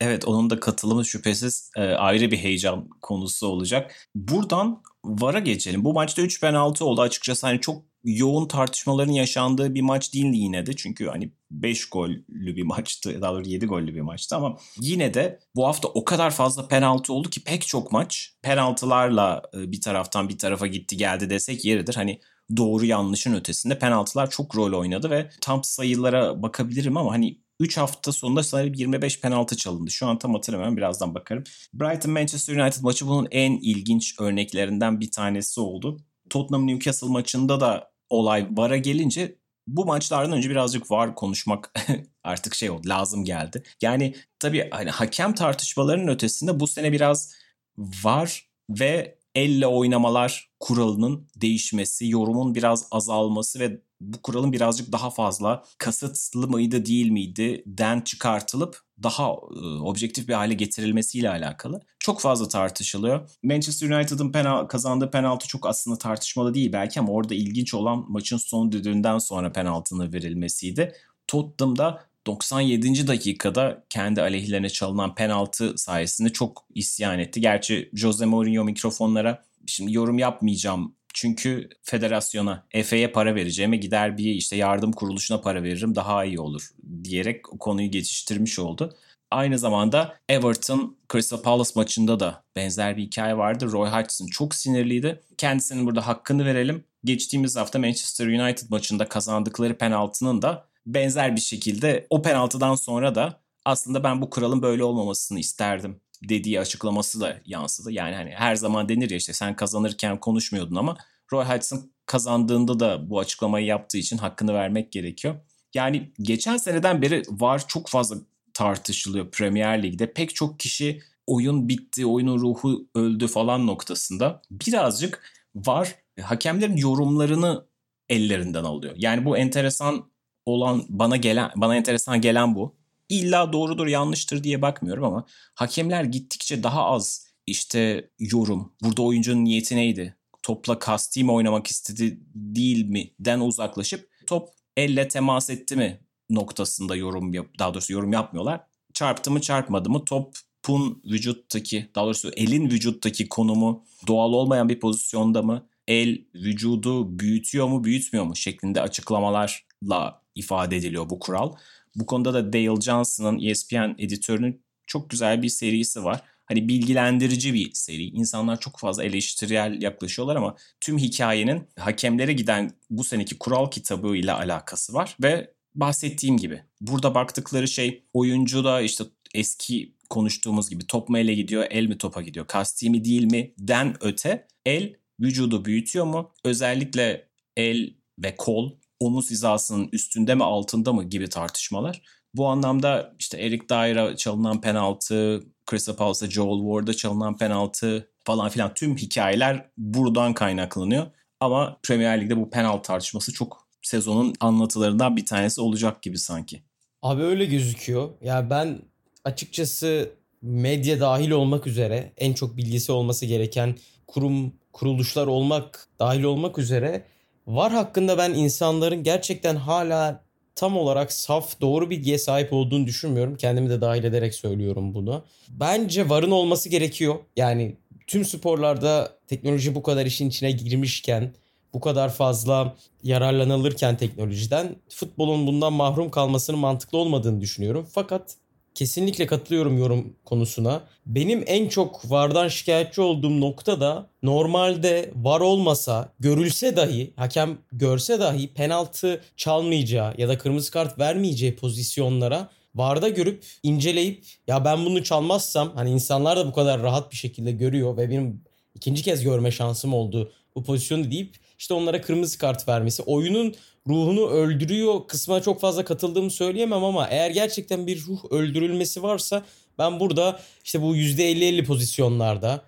Evet 0.00 0.24
onun 0.24 0.50
da 0.50 0.60
katılımı 0.60 1.04
şüphesiz 1.04 1.70
e, 1.76 1.80
ayrı 1.80 2.30
bir 2.30 2.38
heyecan 2.38 2.88
konusu 3.00 3.46
olacak. 3.46 4.08
Buradan 4.14 4.82
VAR'a 5.04 5.38
geçelim. 5.38 5.84
Bu 5.84 5.92
maçta 5.92 6.22
3 6.22 6.40
penaltı 6.40 6.84
oldu. 6.84 7.00
Açıkçası 7.00 7.46
hani 7.46 7.60
çok 7.60 7.82
yoğun 8.04 8.48
tartışmaların 8.48 9.12
yaşandığı 9.12 9.74
bir 9.74 9.82
maç 9.82 10.14
değildi 10.14 10.36
yine 10.36 10.66
de. 10.66 10.76
Çünkü 10.76 11.06
hani 11.06 11.32
5 11.50 11.88
gollü 11.88 12.56
bir 12.56 12.62
maçtı. 12.62 13.22
Daha 13.22 13.32
doğrusu 13.32 13.50
7 13.50 13.66
gollü 13.66 13.94
bir 13.94 14.00
maçtı 14.00 14.36
ama 14.36 14.58
yine 14.80 15.14
de 15.14 15.38
bu 15.56 15.66
hafta 15.66 15.88
o 15.88 16.04
kadar 16.04 16.30
fazla 16.30 16.68
penaltı 16.68 17.12
oldu 17.12 17.30
ki 17.30 17.44
pek 17.44 17.66
çok 17.66 17.92
maç 17.92 18.34
penaltılarla 18.42 19.42
e, 19.54 19.72
bir 19.72 19.80
taraftan 19.80 20.28
bir 20.28 20.38
tarafa 20.38 20.66
gitti 20.66 20.96
geldi 20.96 21.30
desek 21.30 21.64
yeridir. 21.64 21.94
Hani 21.94 22.20
doğru 22.56 22.84
yanlışın 22.84 23.34
ötesinde 23.34 23.78
penaltılar 23.78 24.30
çok 24.30 24.56
rol 24.56 24.78
oynadı 24.78 25.10
ve 25.10 25.30
tam 25.40 25.64
sayılara 25.64 26.42
bakabilirim 26.42 26.96
ama 26.96 27.12
hani 27.12 27.38
3 27.60 27.76
hafta 27.76 28.12
sonunda 28.12 28.42
sanırım 28.42 28.74
25 28.74 29.20
penaltı 29.20 29.56
çalındı. 29.56 29.90
Şu 29.90 30.06
an 30.06 30.18
tam 30.18 30.34
hatırlamıyorum 30.34 30.76
birazdan 30.76 31.14
bakarım. 31.14 31.44
Brighton 31.74 32.12
Manchester 32.12 32.56
United 32.56 32.82
maçı 32.82 33.06
bunun 33.06 33.28
en 33.30 33.52
ilginç 33.52 34.20
örneklerinden 34.20 35.00
bir 35.00 35.10
tanesi 35.10 35.60
oldu. 35.60 36.00
Tottenham 36.30 36.66
Newcastle 36.66 37.08
maçında 37.08 37.60
da 37.60 37.93
olay 38.10 38.48
VAR'a 38.50 38.76
gelince 38.76 39.38
bu 39.66 39.84
maçlardan 39.84 40.32
önce 40.32 40.50
birazcık 40.50 40.90
VAR 40.90 41.14
konuşmak 41.14 41.72
artık 42.24 42.54
şey 42.54 42.70
oldu 42.70 42.88
lazım 42.88 43.24
geldi. 43.24 43.62
Yani 43.82 44.14
tabii 44.38 44.68
hani 44.70 44.90
hakem 44.90 45.34
tartışmalarının 45.34 46.08
ötesinde 46.08 46.60
bu 46.60 46.66
sene 46.66 46.92
biraz 46.92 47.34
VAR 47.78 48.48
ve 48.70 49.18
elle 49.34 49.66
oynamalar 49.66 50.50
kuralının 50.60 51.28
değişmesi, 51.36 52.08
yorumun 52.08 52.54
biraz 52.54 52.88
azalması 52.90 53.60
ve 53.60 53.80
bu 54.00 54.22
kuralın 54.22 54.52
birazcık 54.52 54.92
daha 54.92 55.10
fazla 55.10 55.64
kasıtlı 55.78 56.48
mıydı 56.48 56.86
değil 56.86 57.10
miydi 57.10 57.62
den 57.66 58.00
çıkartılıp 58.00 58.80
daha 59.02 59.24
e, 59.32 59.66
objektif 59.66 60.28
bir 60.28 60.34
hale 60.34 60.54
getirilmesiyle 60.54 61.30
alakalı. 61.30 61.80
Çok 61.98 62.20
fazla 62.20 62.48
tartışılıyor. 62.48 63.30
Manchester 63.42 63.90
United'ın 63.90 64.32
penal 64.32 64.66
kazandığı 64.66 65.10
penaltı 65.10 65.48
çok 65.48 65.66
aslında 65.66 65.98
tartışmalı 65.98 66.54
değil 66.54 66.72
belki 66.72 67.00
ama 67.00 67.12
orada 67.12 67.34
ilginç 67.34 67.74
olan 67.74 68.04
maçın 68.08 68.36
son 68.36 68.72
düdüğünden 68.72 69.18
sonra 69.18 69.52
penaltının 69.52 70.12
verilmesiydi. 70.12 70.92
Tottenham'da 71.26 72.04
97. 72.26 73.06
dakikada 73.06 73.84
kendi 73.90 74.22
aleyhlerine 74.22 74.68
çalınan 74.68 75.14
penaltı 75.14 75.72
sayesinde 75.76 76.28
çok 76.28 76.64
isyan 76.74 77.18
etti. 77.18 77.40
Gerçi 77.40 77.90
Jose 77.94 78.26
Mourinho 78.26 78.64
mikrofonlara 78.64 79.44
şimdi 79.66 79.92
yorum 79.92 80.18
yapmayacağım 80.18 80.94
çünkü 81.14 81.68
federasyona, 81.82 82.66
FA'ya 82.84 83.12
para 83.12 83.34
vereceğime 83.34 83.76
gider 83.76 84.18
bir 84.18 84.30
işte 84.32 84.56
yardım 84.56 84.92
kuruluşuna 84.92 85.40
para 85.40 85.62
veririm 85.62 85.94
daha 85.94 86.24
iyi 86.24 86.40
olur 86.40 86.70
diyerek 87.04 87.44
konuyu 87.44 87.90
geçiştirmiş 87.90 88.58
oldu. 88.58 88.96
Aynı 89.30 89.58
zamanda 89.58 90.16
Everton 90.28 90.96
Crystal 91.12 91.42
Palace 91.42 91.70
maçında 91.76 92.20
da 92.20 92.44
benzer 92.56 92.96
bir 92.96 93.02
hikaye 93.02 93.36
vardı. 93.36 93.72
Roy 93.72 93.88
Hodgson 93.88 94.26
çok 94.26 94.54
sinirliydi. 94.54 95.20
Kendisinin 95.38 95.86
burada 95.86 96.06
hakkını 96.06 96.44
verelim. 96.44 96.84
Geçtiğimiz 97.04 97.56
hafta 97.56 97.78
Manchester 97.78 98.26
United 98.26 98.70
maçında 98.70 99.08
kazandıkları 99.08 99.78
penaltının 99.78 100.42
da 100.42 100.68
benzer 100.86 101.36
bir 101.36 101.40
şekilde 101.40 102.06
o 102.10 102.22
penaltıdan 102.22 102.74
sonra 102.74 103.14
da 103.14 103.40
aslında 103.64 104.04
ben 104.04 104.22
bu 104.22 104.30
kuralın 104.30 104.62
böyle 104.62 104.84
olmamasını 104.84 105.38
isterdim 105.38 106.00
dediği 106.22 106.60
açıklaması 106.60 107.20
da 107.20 107.40
yansıdı. 107.46 107.92
Yani 107.92 108.14
hani 108.14 108.30
her 108.30 108.56
zaman 108.56 108.88
denir 108.88 109.10
ya 109.10 109.16
işte 109.16 109.32
sen 109.32 109.56
kazanırken 109.56 110.20
konuşmuyordun 110.20 110.76
ama 110.76 110.96
Roy 111.32 111.44
Hodgson 111.44 111.90
kazandığında 112.06 112.80
da 112.80 113.10
bu 113.10 113.18
açıklamayı 113.18 113.66
yaptığı 113.66 113.98
için 113.98 114.18
hakkını 114.18 114.54
vermek 114.54 114.92
gerekiyor. 114.92 115.34
Yani 115.74 116.12
geçen 116.18 116.56
seneden 116.56 117.02
beri 117.02 117.22
var 117.28 117.68
çok 117.68 117.88
fazla 117.88 118.16
tartışılıyor 118.54 119.30
Premier 119.30 119.82
Lig'de. 119.82 120.12
Pek 120.12 120.34
çok 120.34 120.60
kişi 120.60 121.02
oyun 121.26 121.68
bitti, 121.68 122.06
oyunun 122.06 122.38
ruhu 122.38 122.86
öldü 122.94 123.26
falan 123.26 123.66
noktasında. 123.66 124.42
Birazcık 124.50 125.22
var 125.54 125.94
hakemlerin 126.20 126.76
yorumlarını 126.76 127.64
ellerinden 128.08 128.64
alıyor. 128.64 128.94
Yani 128.96 129.24
bu 129.24 129.36
enteresan 129.36 130.04
olan 130.46 130.84
bana 130.88 131.16
gelen 131.16 131.50
bana 131.56 131.76
enteresan 131.76 132.20
gelen 132.20 132.54
bu. 132.54 132.74
İlla 133.08 133.52
doğrudur 133.52 133.86
yanlıştır 133.86 134.44
diye 134.44 134.62
bakmıyorum 134.62 135.04
ama 135.04 135.26
hakemler 135.54 136.04
gittikçe 136.04 136.62
daha 136.62 136.84
az 136.84 137.26
işte 137.46 138.10
yorum. 138.18 138.72
Burada 138.82 139.02
oyuncunun 139.02 139.44
niyeti 139.44 139.76
neydi? 139.76 140.16
Topla 140.42 140.78
kasti 140.78 141.24
mi 141.24 141.32
oynamak 141.32 141.66
istedi 141.66 142.18
değil 142.34 142.84
mi 142.84 143.10
den 143.20 143.40
uzaklaşıp 143.40 144.10
top 144.26 144.48
elle 144.76 145.08
temas 145.08 145.50
etti 145.50 145.76
mi 145.76 146.00
noktasında 146.30 146.96
yorum 146.96 147.34
yap 147.34 147.46
daha 147.58 147.74
doğrusu 147.74 147.92
yorum 147.92 148.12
yapmıyorlar. 148.12 148.60
Çarptı 148.94 149.30
mı 149.30 149.40
çarpmadı 149.40 149.90
mı 149.90 150.04
topun 150.04 151.02
vücuttaki 151.04 151.90
daha 151.94 152.04
doğrusu 152.04 152.30
elin 152.36 152.70
vücuttaki 152.70 153.28
konumu 153.28 153.84
doğal 154.06 154.32
olmayan 154.32 154.68
bir 154.68 154.80
pozisyonda 154.80 155.42
mı 155.42 155.68
el 155.88 156.24
vücudu 156.34 157.18
büyütüyor 157.18 157.68
mu 157.68 157.84
büyütmüyor 157.84 158.24
mu 158.24 158.36
şeklinde 158.36 158.80
açıklamalarla 158.80 160.22
ifade 160.34 160.76
ediliyor 160.76 161.10
bu 161.10 161.18
kural. 161.18 161.52
Bu 161.96 162.06
konuda 162.06 162.34
da 162.34 162.52
Dale 162.52 162.80
Johnson'ın 162.80 163.40
ESPN 163.40 163.94
editörünün 163.98 164.62
çok 164.86 165.10
güzel 165.10 165.42
bir 165.42 165.48
serisi 165.48 166.04
var. 166.04 166.22
Hani 166.46 166.68
bilgilendirici 166.68 167.54
bir 167.54 167.72
seri. 167.72 168.04
İnsanlar 168.04 168.60
çok 168.60 168.78
fazla 168.78 169.04
eleştirel 169.04 169.82
yaklaşıyorlar 169.82 170.36
ama 170.36 170.56
tüm 170.80 170.98
hikayenin 170.98 171.68
hakemlere 171.78 172.32
giden 172.32 172.70
bu 172.90 173.04
seneki 173.04 173.38
kural 173.38 173.70
kitabı 173.70 174.16
ile 174.16 174.32
alakası 174.32 174.94
var 174.94 175.16
ve 175.22 175.54
bahsettiğim 175.74 176.36
gibi 176.36 176.62
burada 176.80 177.14
baktıkları 177.14 177.68
şey 177.68 178.04
oyuncu 178.12 178.64
da 178.64 178.80
işte 178.80 179.04
eski 179.34 179.94
konuştuğumuz 180.10 180.70
gibi 180.70 180.86
top 180.86 181.08
mu 181.08 181.18
ele 181.18 181.34
gidiyor, 181.34 181.66
el 181.70 181.86
mi 181.86 181.98
topa 181.98 182.22
gidiyor, 182.22 182.46
kasti 182.46 182.90
mi 182.90 183.04
değil 183.04 183.24
mi 183.24 183.54
den 183.58 183.96
öte 184.00 184.46
el 184.66 184.94
vücudu 185.20 185.64
büyütüyor 185.64 186.04
mu? 186.04 186.32
Özellikle 186.44 187.28
el 187.56 187.94
ve 188.18 188.36
kol 188.36 188.72
omuz 189.04 189.30
hizasının 189.30 189.88
üstünde 189.92 190.34
mi 190.34 190.44
altında 190.44 190.92
mı 190.92 191.04
gibi 191.04 191.28
tartışmalar. 191.28 192.02
Bu 192.34 192.48
anlamda 192.48 193.14
işte 193.18 193.38
Eric 193.38 193.68
Dyer'a 193.68 194.16
çalınan 194.16 194.60
penaltı, 194.60 195.44
Crystal 195.70 195.96
Palace'a 195.96 196.30
Joel 196.30 196.60
Ward'a 196.60 196.94
çalınan 196.94 197.36
penaltı 197.36 198.10
falan 198.24 198.48
filan 198.48 198.74
tüm 198.74 198.96
hikayeler 198.96 199.70
buradan 199.76 200.34
kaynaklanıyor. 200.34 201.06
Ama 201.40 201.78
Premier 201.82 202.20
Lig'de 202.20 202.36
bu 202.36 202.50
penaltı 202.50 202.82
tartışması 202.82 203.32
çok 203.32 203.68
sezonun 203.82 204.34
anlatılarından 204.40 205.16
bir 205.16 205.26
tanesi 205.26 205.60
olacak 205.60 206.02
gibi 206.02 206.18
sanki. 206.18 206.62
Abi 207.02 207.22
öyle 207.22 207.44
gözüküyor. 207.44 208.10
Ya 208.22 208.50
ben 208.50 208.82
açıkçası 209.24 210.12
medya 210.42 211.00
dahil 211.00 211.30
olmak 211.30 211.66
üzere 211.66 212.12
en 212.16 212.32
çok 212.32 212.56
bilgisi 212.56 212.92
olması 212.92 213.26
gereken 213.26 213.76
kurum 214.06 214.52
kuruluşlar 214.72 215.26
olmak 215.26 215.88
dahil 215.98 216.22
olmak 216.22 216.58
üzere 216.58 217.04
var 217.46 217.72
hakkında 217.72 218.18
ben 218.18 218.30
insanların 218.30 219.02
gerçekten 219.02 219.56
hala 219.56 220.24
tam 220.56 220.76
olarak 220.76 221.12
saf 221.12 221.60
doğru 221.60 221.90
bilgiye 221.90 222.18
sahip 222.18 222.52
olduğunu 222.52 222.86
düşünmüyorum. 222.86 223.36
Kendimi 223.36 223.70
de 223.70 223.80
dahil 223.80 224.04
ederek 224.04 224.34
söylüyorum 224.34 224.94
bunu. 224.94 225.24
Bence 225.48 226.08
varın 226.08 226.30
olması 226.30 226.68
gerekiyor. 226.68 227.14
Yani 227.36 227.76
tüm 228.06 228.24
sporlarda 228.24 229.18
teknoloji 229.26 229.74
bu 229.74 229.82
kadar 229.82 230.06
işin 230.06 230.28
içine 230.28 230.50
girmişken 230.50 231.34
bu 231.74 231.80
kadar 231.80 232.12
fazla 232.12 232.76
yararlanılırken 233.02 233.96
teknolojiden 233.96 234.76
futbolun 234.88 235.46
bundan 235.46 235.72
mahrum 235.72 236.10
kalmasının 236.10 236.58
mantıklı 236.58 236.98
olmadığını 236.98 237.40
düşünüyorum. 237.40 237.86
Fakat 237.92 238.36
kesinlikle 238.74 239.26
katılıyorum 239.26 239.78
yorum 239.78 240.16
konusuna. 240.24 240.82
Benim 241.06 241.44
en 241.46 241.68
çok 241.68 242.10
vardan 242.10 242.48
şikayetçi 242.48 243.00
olduğum 243.00 243.40
nokta 243.40 243.80
da 243.80 244.06
normalde 244.22 245.10
var 245.16 245.40
olmasa, 245.40 246.12
görülse 246.20 246.76
dahi, 246.76 247.12
hakem 247.16 247.58
görse 247.72 248.20
dahi 248.20 248.48
penaltı 248.48 249.20
çalmayacağı 249.36 250.14
ya 250.18 250.28
da 250.28 250.38
kırmızı 250.38 250.70
kart 250.70 250.98
vermeyeceği 250.98 251.56
pozisyonlara 251.56 252.50
Varda 252.74 253.08
görüp 253.08 253.44
inceleyip 253.62 254.24
ya 254.46 254.64
ben 254.64 254.84
bunu 254.84 255.04
çalmazsam 255.04 255.72
hani 255.74 255.90
insanlar 255.90 256.36
da 256.36 256.46
bu 256.46 256.52
kadar 256.52 256.82
rahat 256.82 257.10
bir 257.10 257.16
şekilde 257.16 257.52
görüyor 257.52 257.96
ve 257.96 258.10
benim 258.10 258.44
ikinci 258.74 259.02
kez 259.02 259.24
görme 259.24 259.50
şansım 259.50 259.94
oldu 259.94 260.32
bu 260.56 260.64
pozisyonu 260.64 261.10
deyip 261.10 261.36
işte 261.58 261.74
onlara 261.74 262.00
kırmızı 262.00 262.38
kart 262.38 262.68
vermesi 262.68 263.02
oyunun 263.02 263.54
ruhunu 263.88 264.26
öldürüyor 264.26 265.00
kısmına 265.08 265.42
çok 265.42 265.60
fazla 265.60 265.84
katıldığımı 265.84 266.30
söyleyemem 266.30 266.84
ama 266.84 267.08
eğer 267.08 267.30
gerçekten 267.30 267.86
bir 267.86 268.06
ruh 268.06 268.24
öldürülmesi 268.30 269.02
varsa 269.02 269.42
ben 269.78 270.00
burada 270.00 270.40
işte 270.64 270.82
bu 270.82 270.96
%50-50 270.96 271.64
pozisyonlarda 271.64 272.62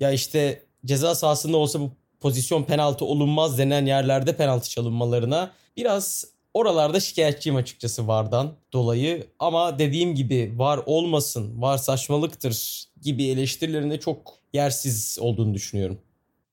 ya 0.00 0.10
işte 0.10 0.62
ceza 0.84 1.14
sahasında 1.14 1.56
olsa 1.56 1.80
bu 1.80 1.90
pozisyon 2.20 2.62
penaltı 2.62 3.04
olunmaz 3.04 3.58
denen 3.58 3.86
yerlerde 3.86 4.36
penaltı 4.36 4.68
çalınmalarına 4.68 5.52
biraz 5.76 6.24
oralarda 6.54 7.00
şikayetçiyim 7.00 7.56
açıkçası 7.56 8.08
VAR'dan 8.08 8.52
dolayı 8.72 9.26
ama 9.38 9.78
dediğim 9.78 10.14
gibi 10.14 10.52
VAR 10.56 10.80
olmasın, 10.86 11.62
VAR 11.62 11.78
saçmalıktır 11.78 12.84
gibi 13.02 13.26
eleştirilerinde 13.28 14.00
çok 14.00 14.38
yersiz 14.52 15.18
olduğunu 15.20 15.54
düşünüyorum. 15.54 15.98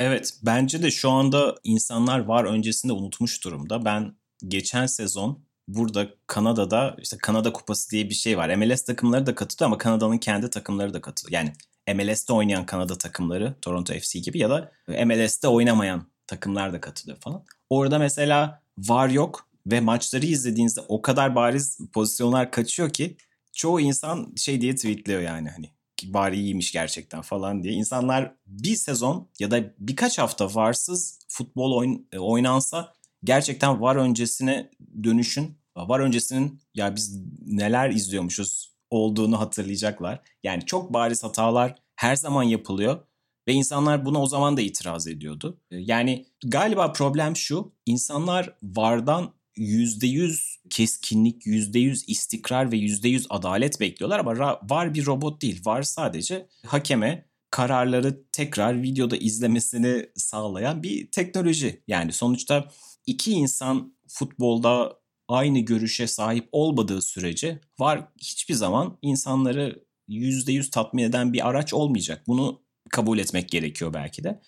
Evet 0.01 0.33
bence 0.43 0.83
de 0.83 0.91
şu 0.91 1.09
anda 1.09 1.55
insanlar 1.63 2.19
var 2.19 2.43
öncesinde 2.43 2.93
unutmuş 2.93 3.43
durumda. 3.43 3.85
Ben 3.85 4.15
geçen 4.47 4.85
sezon 4.85 5.45
burada 5.67 6.09
Kanada'da 6.27 6.95
işte 7.01 7.17
Kanada 7.17 7.53
Kupası 7.53 7.91
diye 7.91 8.09
bir 8.09 8.13
şey 8.13 8.37
var. 8.37 8.55
MLS 8.55 8.81
takımları 8.81 9.25
da 9.25 9.35
katılıyor 9.35 9.67
ama 9.67 9.77
Kanada'nın 9.77 10.17
kendi 10.17 10.49
takımları 10.49 10.93
da 10.93 11.01
katılıyor. 11.01 11.41
Yani 11.41 11.53
MLS'te 11.95 12.33
oynayan 12.33 12.65
Kanada 12.65 12.97
takımları 12.97 13.55
Toronto 13.61 13.93
FC 13.93 14.19
gibi 14.19 14.39
ya 14.39 14.49
da 14.49 14.71
MLS'te 15.05 15.47
oynamayan 15.47 16.05
takımlar 16.27 16.73
da 16.73 16.81
katılıyor 16.81 17.17
falan. 17.17 17.43
Orada 17.69 17.99
mesela 17.99 18.61
var 18.77 19.09
yok 19.09 19.47
ve 19.67 19.79
maçları 19.79 20.25
izlediğinizde 20.25 20.81
o 20.87 21.01
kadar 21.01 21.35
bariz 21.35 21.79
pozisyonlar 21.93 22.51
kaçıyor 22.51 22.89
ki 22.89 23.17
çoğu 23.53 23.81
insan 23.81 24.33
şey 24.37 24.61
diye 24.61 24.75
tweetliyor 24.75 25.21
yani 25.21 25.49
hani 25.49 25.69
bari 26.05 26.39
iyiymiş 26.39 26.71
gerçekten 26.71 27.21
falan 27.21 27.63
diye. 27.63 27.73
İnsanlar 27.73 28.35
bir 28.45 28.75
sezon 28.75 29.29
ya 29.39 29.51
da 29.51 29.73
birkaç 29.79 30.19
hafta 30.19 30.55
varsız 30.55 31.19
futbol 31.27 31.77
oyn 31.77 32.07
e, 32.11 32.19
oynansa 32.19 32.93
gerçekten 33.23 33.81
var 33.81 33.95
öncesine 33.95 34.69
dönüşün. 35.03 35.61
Var 35.77 35.99
öncesinin 35.99 36.61
ya 36.75 36.95
biz 36.95 37.21
neler 37.45 37.89
izliyormuşuz 37.89 38.71
olduğunu 38.89 39.39
hatırlayacaklar. 39.39 40.21
Yani 40.43 40.65
çok 40.65 40.93
bariz 40.93 41.23
hatalar 41.23 41.75
her 41.95 42.15
zaman 42.15 42.43
yapılıyor 42.43 42.99
ve 43.47 43.53
insanlar 43.53 44.05
buna 44.05 44.21
o 44.21 44.25
zaman 44.25 44.57
da 44.57 44.61
itiraz 44.61 45.07
ediyordu. 45.07 45.57
E, 45.71 45.77
yani 45.77 46.25
galiba 46.45 46.93
problem 46.93 47.35
şu. 47.35 47.73
insanlar 47.85 48.53
vardan 48.63 49.33
%100 49.57 50.57
keskinlik, 50.69 51.45
%100 51.45 52.03
istikrar 52.07 52.71
ve 52.71 52.77
%100 52.77 53.25
adalet 53.29 53.79
bekliyorlar 53.79 54.19
ama 54.19 54.59
var 54.63 54.93
bir 54.93 55.05
robot 55.05 55.41
değil. 55.41 55.61
Var 55.65 55.83
sadece 55.83 56.47
hakeme 56.65 57.25
kararları 57.51 58.23
tekrar 58.31 58.81
videoda 58.81 59.17
izlemesini 59.17 60.09
sağlayan 60.15 60.83
bir 60.83 61.11
teknoloji. 61.11 61.83
Yani 61.87 62.11
sonuçta 62.13 62.71
iki 63.05 63.31
insan 63.31 63.95
futbolda 64.07 64.99
aynı 65.27 65.59
görüşe 65.59 66.07
sahip 66.07 66.49
olmadığı 66.51 67.01
sürece 67.01 67.59
var 67.79 68.07
hiçbir 68.17 68.53
zaman 68.53 68.97
insanları 69.01 69.83
%100 70.09 70.69
tatmin 70.69 71.03
eden 71.03 71.33
bir 71.33 71.49
araç 71.49 71.73
olmayacak. 71.73 72.23
Bunu 72.27 72.61
kabul 72.89 73.17
etmek 73.17 73.49
gerekiyor 73.49 73.93
belki 73.93 74.23
de. 74.23 74.41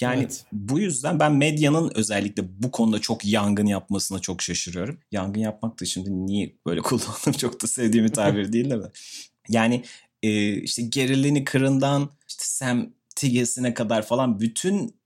Yani 0.00 0.20
evet. 0.20 0.44
bu 0.52 0.78
yüzden 0.78 1.20
ben 1.20 1.32
medyanın 1.32 1.92
özellikle 1.94 2.62
bu 2.62 2.70
konuda 2.70 2.98
çok 2.98 3.24
yangın 3.24 3.66
yapmasına 3.66 4.18
çok 4.18 4.42
şaşırıyorum. 4.42 5.00
Yangın 5.12 5.40
yapmak 5.40 5.80
da 5.80 5.84
şimdi 5.84 6.26
niye 6.26 6.56
böyle 6.66 6.80
kullandım 6.82 7.32
çok 7.38 7.62
da 7.62 7.66
sevdiğim 7.66 8.06
bir 8.06 8.12
tabir 8.12 8.52
değil 8.52 8.70
de. 8.70 8.76
Yani 9.48 9.84
e, 10.22 10.54
işte 10.54 10.82
gerilini 10.82 11.44
kırından 11.44 12.10
işte 12.28 12.44
Sam 12.44 12.92
Tiges'ine 13.16 13.74
kadar 13.74 14.06
falan 14.06 14.40
bütün 14.40 14.98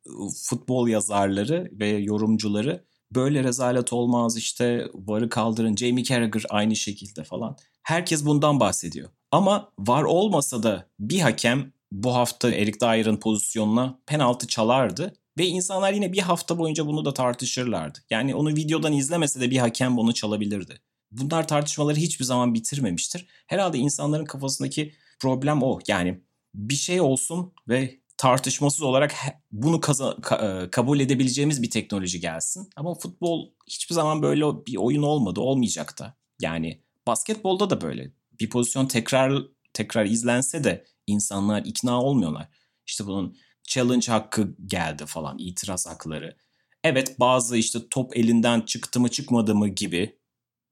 futbol 0.43 0.89
yazarları 0.89 1.71
ve 1.73 1.89
yorumcuları 1.89 2.85
böyle 3.15 3.45
rezalet 3.45 3.93
olmaz 3.93 4.37
işte 4.37 4.89
varı 4.95 5.29
kaldırın 5.29 5.77
Jamie 5.77 6.05
Carragher 6.05 6.43
aynı 6.51 6.77
şekilde 6.77 7.25
falan. 7.25 7.57
Herkes 7.83 8.25
bundan 8.25 8.61
bahsediyor. 8.61 9.09
Ama 9.31 9.73
var 9.79 10.03
olmasa 10.03 10.63
da 10.63 10.87
bir 11.01 11.21
hakem 11.21 11.73
bu 11.93 12.15
hafta 12.15 12.51
Eric 12.51 12.81
Dyer'ın 12.81 13.17
pozisyonuna 13.17 13.99
penaltı 14.07 14.47
çalardı 14.47 15.15
ve 15.39 15.47
insanlar 15.47 15.93
yine 15.93 16.13
bir 16.13 16.19
hafta 16.19 16.59
boyunca 16.59 16.87
bunu 16.87 17.05
da 17.05 17.15
tartışırlardı. 17.15 17.99
Yani 18.11 18.35
onu 18.35 18.49
videodan 18.49 18.93
izlemese 18.93 19.41
de 19.41 19.51
bir 19.51 19.57
hakem 19.59 19.97
bunu 19.97 20.15
çalabilirdi. 20.15 20.81
Bunlar 21.11 21.49
tartışmaları 21.49 21.97
hiçbir 21.97 22.25
zaman 22.25 22.55
bitirmemiştir. 22.55 23.27
Herhalde 23.47 23.79
insanların 23.79 24.25
kafasındaki 24.25 24.93
problem 25.21 25.63
o. 25.63 25.79
Yani 25.89 26.21
bir 26.55 26.75
şey 26.75 27.01
olsun 27.01 27.53
ve 27.69 28.01
tartışmasız 28.17 28.83
olarak 28.83 29.15
bunu 29.53 29.81
kaza- 29.81 30.21
ka- 30.21 30.65
e, 30.67 30.71
kabul 30.71 31.01
edebileceğimiz 31.01 31.63
bir 31.63 31.71
teknoloji 31.71 32.21
gelsin. 32.21 32.71
Ama 32.77 32.95
futbol 32.95 33.51
hiçbir 33.67 33.95
zaman 33.95 34.23
böyle 34.23 34.45
bir 34.67 34.77
oyun 34.77 35.03
olmadı, 35.03 35.41
olmayacak 35.41 35.99
da. 35.99 36.17
Yani 36.41 36.81
basketbolda 37.07 37.71
da 37.71 37.81
böyle. 37.81 38.11
Bir 38.41 38.51
pozisyon 38.51 38.87
tekrar 38.87 39.43
tekrar 39.73 40.07
izlense 40.07 40.65
de 40.65 40.85
insanlar 41.07 41.65
ikna 41.65 42.03
olmuyorlar. 42.03 42.49
İşte 42.87 43.07
bunun 43.07 43.37
challenge 43.63 44.07
hakkı 44.07 44.57
geldi 44.67 45.07
falan, 45.07 45.39
itiraz 45.39 45.87
hakları. 45.87 46.37
Evet 46.85 47.21
bazı 47.21 47.57
işte 47.57 47.79
top 47.91 48.17
elinden 48.17 48.61
çıktı 48.61 49.01
mı 49.01 49.09
çıkmadı 49.09 49.55
mı 49.55 49.69
gibi 49.69 50.19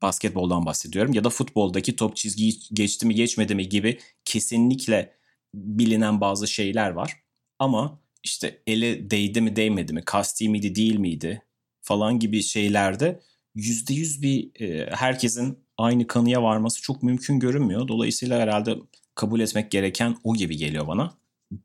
basketboldan 0.03 0.66
bahsediyorum 0.66 1.12
ya 1.14 1.25
da 1.25 1.31
futboldaki 1.31 1.97
top 1.97 2.16
çizgiyi 2.16 2.55
geçti 2.73 3.07
mi 3.07 3.14
geçmedi 3.14 3.55
mi 3.55 3.69
gibi 3.69 3.99
kesinlikle 4.25 5.14
bilinen 5.55 6.21
bazı 6.21 6.49
şeyler 6.49 6.90
var. 6.90 7.23
Ama 7.59 8.01
işte 8.23 8.62
ele 8.66 9.11
değdi 9.11 9.40
mi 9.40 9.57
değmedi 9.57 9.93
mi, 9.93 10.03
kasti 10.05 10.49
miydi 10.49 10.75
değil 10.75 10.97
miydi 10.97 11.43
falan 11.83 12.19
gibi 12.19 12.43
şeylerde 12.43 13.21
yüzde 13.55 13.95
yüz 13.95 14.23
bir 14.23 14.51
herkesin 14.95 15.59
aynı 15.79 16.07
kanıya 16.07 16.43
varması 16.43 16.83
çok 16.83 17.03
mümkün 17.03 17.38
görünmüyor. 17.40 17.88
Dolayısıyla 17.88 18.40
herhalde 18.40 18.77
kabul 19.20 19.40
etmek 19.40 19.70
gereken 19.70 20.16
o 20.24 20.35
gibi 20.35 20.56
geliyor 20.56 20.87
bana. 20.87 21.14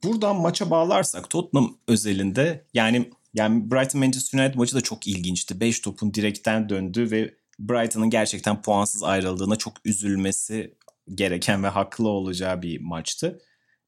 Buradan 0.03 0.35
maça 0.35 0.69
bağlarsak 0.69 1.29
Tottenham 1.29 1.77
özelinde 1.87 2.65
yani 2.73 3.11
yani 3.33 3.71
Brighton 3.71 3.99
Manchester 3.99 4.39
United 4.39 4.55
maçı 4.55 4.75
da 4.75 4.81
çok 4.81 5.07
ilginçti. 5.07 5.59
5 5.59 5.79
topun 5.79 6.13
direkten 6.13 6.69
döndü 6.69 7.11
ve 7.11 7.33
Brighton'ın 7.59 8.09
gerçekten 8.09 8.61
puansız 8.61 9.03
ayrıldığına 9.03 9.55
çok 9.55 9.73
üzülmesi 9.85 10.77
gereken 11.15 11.63
ve 11.63 11.67
haklı 11.67 12.09
olacağı 12.09 12.61
bir 12.61 12.81
maçtı. 12.81 13.39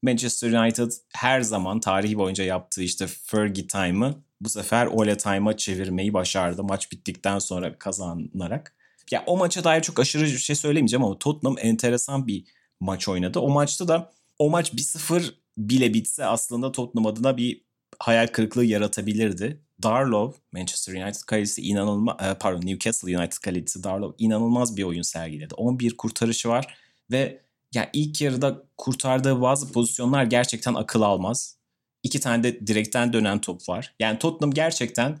Manchester 0.02 0.52
United 0.52 0.92
her 1.14 1.40
zaman 1.40 1.80
tarihi 1.80 2.18
boyunca 2.18 2.44
yaptığı 2.44 2.82
işte 2.82 3.06
Fergie 3.06 3.66
Time'ı 3.66 4.14
bu 4.40 4.48
sefer 4.48 4.86
Ole 4.86 5.16
Time'a 5.16 5.56
çevirmeyi 5.56 6.14
başardı 6.14 6.64
maç 6.64 6.92
bittikten 6.92 7.38
sonra 7.38 7.78
kazanarak. 7.78 8.74
Ya 9.10 9.24
o 9.26 9.36
maça 9.36 9.64
dair 9.64 9.82
çok 9.82 10.00
aşırı 10.00 10.22
bir 10.22 10.38
şey 10.38 10.56
söylemeyeceğim 10.56 11.04
ama 11.04 11.18
Tottenham 11.18 11.56
enteresan 11.60 12.26
bir 12.26 12.44
maç 12.80 13.08
oynadı. 13.08 13.38
O 13.38 13.50
maçta 13.50 13.88
da 13.88 14.12
o 14.38 14.50
maç 14.50 14.72
1-0 14.72 15.34
bile 15.58 15.94
bitse 15.94 16.24
aslında 16.24 16.72
Tottenham 16.72 17.06
adına 17.06 17.36
bir 17.36 17.62
hayal 17.98 18.26
kırıklığı 18.26 18.64
yaratabilirdi. 18.64 19.62
Darlow, 19.82 20.40
Manchester 20.52 20.94
United 20.94 21.20
kalecisi 21.20 21.62
inanılmaz, 21.62 22.16
e, 22.20 22.34
pardon 22.34 22.66
Newcastle 22.66 23.18
United 23.18 23.38
kalecisi 23.42 23.84
Darlow 23.84 24.24
inanılmaz 24.24 24.76
bir 24.76 24.82
oyun 24.82 25.02
sergiledi. 25.02 25.54
11 25.54 25.96
kurtarışı 25.96 26.48
var 26.48 26.78
ve 27.10 27.42
yani 27.74 27.88
ilk 27.92 28.20
yarıda 28.20 28.62
kurtardığı 28.76 29.40
bazı 29.40 29.72
pozisyonlar 29.72 30.24
gerçekten 30.24 30.74
akıl 30.74 31.02
almaz. 31.02 31.58
İki 32.02 32.20
tane 32.20 32.42
de 32.42 32.66
direkten 32.66 33.12
dönen 33.12 33.40
top 33.40 33.68
var. 33.68 33.94
Yani 34.00 34.18
Tottenham 34.18 34.54
gerçekten 34.54 35.18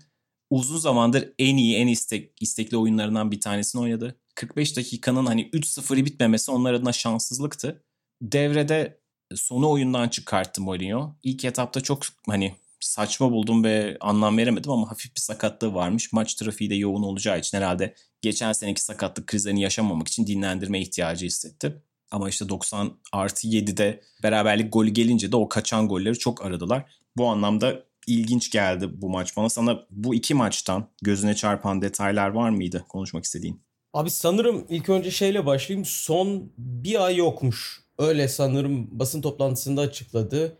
uzun 0.50 0.78
zamandır 0.78 1.32
en 1.38 1.56
iyi, 1.56 1.76
en 1.76 1.86
istek, 1.86 2.42
istekli 2.42 2.76
oyunlarından 2.76 3.30
bir 3.30 3.40
tanesini 3.40 3.82
oynadı. 3.82 4.16
45 4.38 4.76
dakikanın 4.76 5.26
hani 5.26 5.50
3-0'ı 5.50 6.04
bitmemesi 6.04 6.50
onlar 6.50 6.74
adına 6.74 6.92
şanssızlıktı. 6.92 7.84
Devrede 8.22 9.00
sonu 9.34 9.70
oyundan 9.70 10.08
çıkarttı 10.08 10.62
Mourinho. 10.62 11.16
İlk 11.22 11.44
etapta 11.44 11.80
çok 11.80 12.02
hani 12.26 12.54
saçma 12.80 13.32
buldum 13.32 13.64
ve 13.64 13.96
anlam 14.00 14.38
veremedim 14.38 14.70
ama 14.70 14.90
hafif 14.90 15.16
bir 15.16 15.20
sakatlığı 15.20 15.74
varmış. 15.74 16.12
Maç 16.12 16.34
trafiği 16.34 16.70
de 16.70 16.74
yoğun 16.74 17.02
olacağı 17.02 17.38
için 17.38 17.58
herhalde 17.58 17.94
geçen 18.22 18.52
seneki 18.52 18.82
sakatlık 18.82 19.26
krizlerini 19.26 19.60
yaşamamak 19.60 20.08
için 20.08 20.26
dinlendirme 20.26 20.80
ihtiyacı 20.80 21.26
hissetti. 21.26 21.82
Ama 22.10 22.28
işte 22.28 22.48
90 22.48 22.98
artı 23.12 23.46
7'de 23.48 24.00
beraberlik 24.22 24.72
golü 24.72 24.90
gelince 24.90 25.32
de 25.32 25.36
o 25.36 25.48
kaçan 25.48 25.88
golleri 25.88 26.18
çok 26.18 26.44
aradılar. 26.44 26.84
Bu 27.16 27.28
anlamda 27.28 27.84
ilginç 28.06 28.50
geldi 28.50 29.02
bu 29.02 29.08
maç 29.10 29.36
bana. 29.36 29.48
Sana 29.48 29.86
bu 29.90 30.14
iki 30.14 30.34
maçtan 30.34 30.88
gözüne 31.02 31.34
çarpan 31.34 31.82
detaylar 31.82 32.28
var 32.28 32.50
mıydı 32.50 32.84
konuşmak 32.88 33.24
istediğin? 33.24 33.67
Abi 33.94 34.10
sanırım 34.10 34.66
ilk 34.68 34.88
önce 34.88 35.10
şeyle 35.10 35.46
başlayayım. 35.46 35.84
Son 35.84 36.52
bir 36.58 37.04
ay 37.04 37.16
yokmuş. 37.16 37.80
Öyle 37.98 38.28
sanırım 38.28 38.98
basın 38.98 39.22
toplantısında 39.22 39.80
açıkladı. 39.80 40.56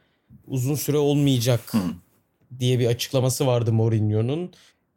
Uzun 0.46 0.74
süre 0.74 0.96
olmayacak 0.96 1.72
diye 2.58 2.78
bir 2.78 2.86
açıklaması 2.86 3.46
vardı 3.46 3.72
Mourinho'nun. 3.72 4.52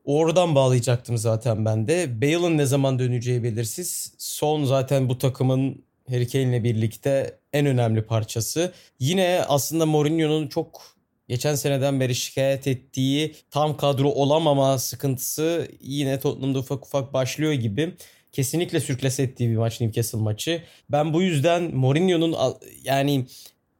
Oradan 0.06 0.56
bağlayacaktım 0.56 1.18
zaten 1.18 1.66
ben 1.66 1.88
de. 1.88 2.22
Bale'ın 2.22 2.58
ne 2.58 2.66
zaman 2.66 3.00
döneceği 3.00 3.44
belirsiz. 3.44 4.14
Son 4.18 4.64
zaten 4.64 5.10
bu 5.10 5.18
takımın 5.18 5.84
Harry 6.10 6.28
Kane'le 6.28 6.64
birlikte 6.64 7.40
en 7.54 7.66
önemli 7.66 8.02
parçası. 8.04 8.74
Yine 9.00 9.44
aslında 9.48 9.86
Mourinho'nun 9.86 10.48
çok 10.48 10.82
geçen 11.28 11.56
seneden 11.56 12.00
beri 12.00 12.16
şikayet 12.16 12.68
ettiği 12.68 13.36
tam 13.52 13.78
kadro 13.78 14.10
olamama 14.10 14.78
sıkıntısı 14.78 15.68
yine 15.82 16.20
Tottenham'da 16.20 16.60
ufak 16.60 16.86
ufak 16.86 17.14
başlıyor 17.14 17.54
gibi. 17.54 17.96
Kesinlikle 18.32 18.80
sürkles 18.80 19.20
ettiği 19.20 19.50
bir 19.50 19.58
maç 19.58 19.82
Newcastle 19.82 20.20
maçı. 20.20 20.64
Ben 20.90 21.14
bu 21.14 21.22
yüzden 21.22 21.76
Mourinho'nun 21.76 22.36
yani 22.84 23.26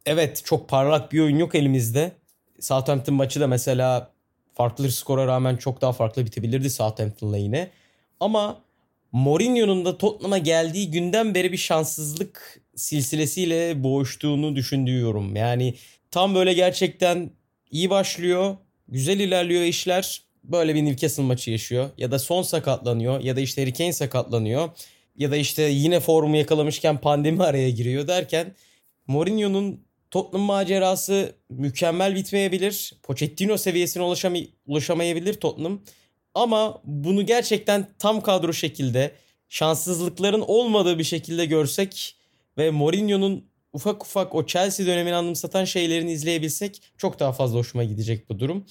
evet 0.06 0.42
çok 0.46 0.70
parlak 0.70 1.12
bir 1.12 1.20
oyun 1.20 1.38
yok 1.38 1.56
elimizde. 1.56 2.12
Southampton 2.60 3.16
maçı 3.16 3.40
da 3.40 3.48
mesela 3.48 4.12
farklı 4.54 4.92
skora 4.92 5.28
rağmen 5.28 5.58
çok 5.58 5.82
daha 5.82 5.94
farklı 5.94 6.26
bitebilirdi 6.26 6.70
Southampton'la 6.70 7.38
yine. 7.38 7.70
Ama 8.20 8.62
Mourinho'nun 9.12 9.86
da 9.86 9.98
Tottenham'a 9.98 10.38
geldiği 10.38 10.92
günden 10.92 11.36
beri 11.36 11.52
bir 11.52 11.58
şanssızlık 11.58 12.62
silsilesiyle 12.76 13.84
boğuştuğunu 13.84 14.56
düşünüyorum. 14.56 15.36
Yani 15.36 15.76
tam 16.12 16.36
böyle 16.36 16.54
gerçekten 16.54 17.32
iyi 17.72 17.90
başlıyor, 17.90 18.58
güzel 18.88 19.20
ilerliyor 19.20 19.64
işler. 19.64 20.22
Böyle 20.44 20.76
bir 20.76 20.86
Newcastle 20.86 21.24
maçı 21.24 21.52
yaşıyor. 21.52 21.90
Ya 21.98 22.12
da 22.12 22.20
son 22.20 22.42
sakatlanıyor 22.42 23.20
ya 23.22 23.36
da 23.36 23.40
işte 23.40 23.62
Harry 23.62 23.74
Kane 23.74 23.94
sakatlanıyor. 23.94 24.70
Ya 25.18 25.32
da 25.32 25.36
işte 25.36 25.64
yine 25.64 26.00
formu 26.00 26.38
yakalamışken 26.38 26.98
pandemi 26.98 27.44
araya 27.44 27.70
giriyor 27.70 28.08
derken 28.08 28.56
Mourinho'nun 29.08 29.84
Tottenham 30.12 30.46
macerası 30.46 31.36
mükemmel 31.50 32.16
bitmeyebilir. 32.16 32.94
Pochettino 33.04 33.58
seviyesine 33.58 34.04
ulaşamay 34.04 34.48
ulaşamayabilir 34.66 35.34
Tottenham. 35.34 35.82
Ama 36.34 36.82
bunu 36.84 37.26
gerçekten 37.26 37.88
tam 38.00 38.22
kadro 38.22 38.54
şekilde 38.54 39.12
şanssızlıkların 39.50 40.42
olmadığı 40.48 41.00
bir 41.00 41.04
şekilde 41.04 41.46
görsek 41.46 42.16
ve 42.58 42.72
Mourinho'nun 42.72 43.46
ufak 43.74 44.04
ufak 44.04 44.36
o 44.36 44.46
Chelsea 44.46 44.86
dönemini 44.86 45.16
anımsatan 45.16 45.66
şeylerini 45.66 46.12
izleyebilsek 46.12 46.82
çok 46.98 47.20
daha 47.20 47.32
fazla 47.32 47.60
hoşuma 47.60 47.84
gidecek 47.84 48.30
bu 48.30 48.40
durum. 48.40 48.66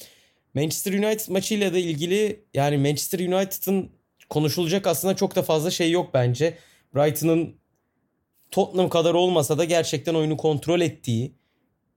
Manchester 0.54 0.92
United 0.92 1.32
maçıyla 1.32 1.72
da 1.72 1.78
ilgili 1.78 2.44
yani 2.54 2.76
Manchester 2.78 3.18
United'ın 3.18 3.90
konuşulacak 4.28 4.86
aslında 4.86 5.16
çok 5.16 5.36
da 5.36 5.42
fazla 5.42 5.70
şey 5.70 5.90
yok 5.90 6.10
bence. 6.14 6.58
Brighton'ın 6.94 7.56
Tottenham 8.50 8.88
kadar 8.88 9.14
olmasa 9.14 9.58
da 9.58 9.64
gerçekten 9.64 10.14
oyunu 10.14 10.36
kontrol 10.36 10.80
ettiği, 10.80 11.34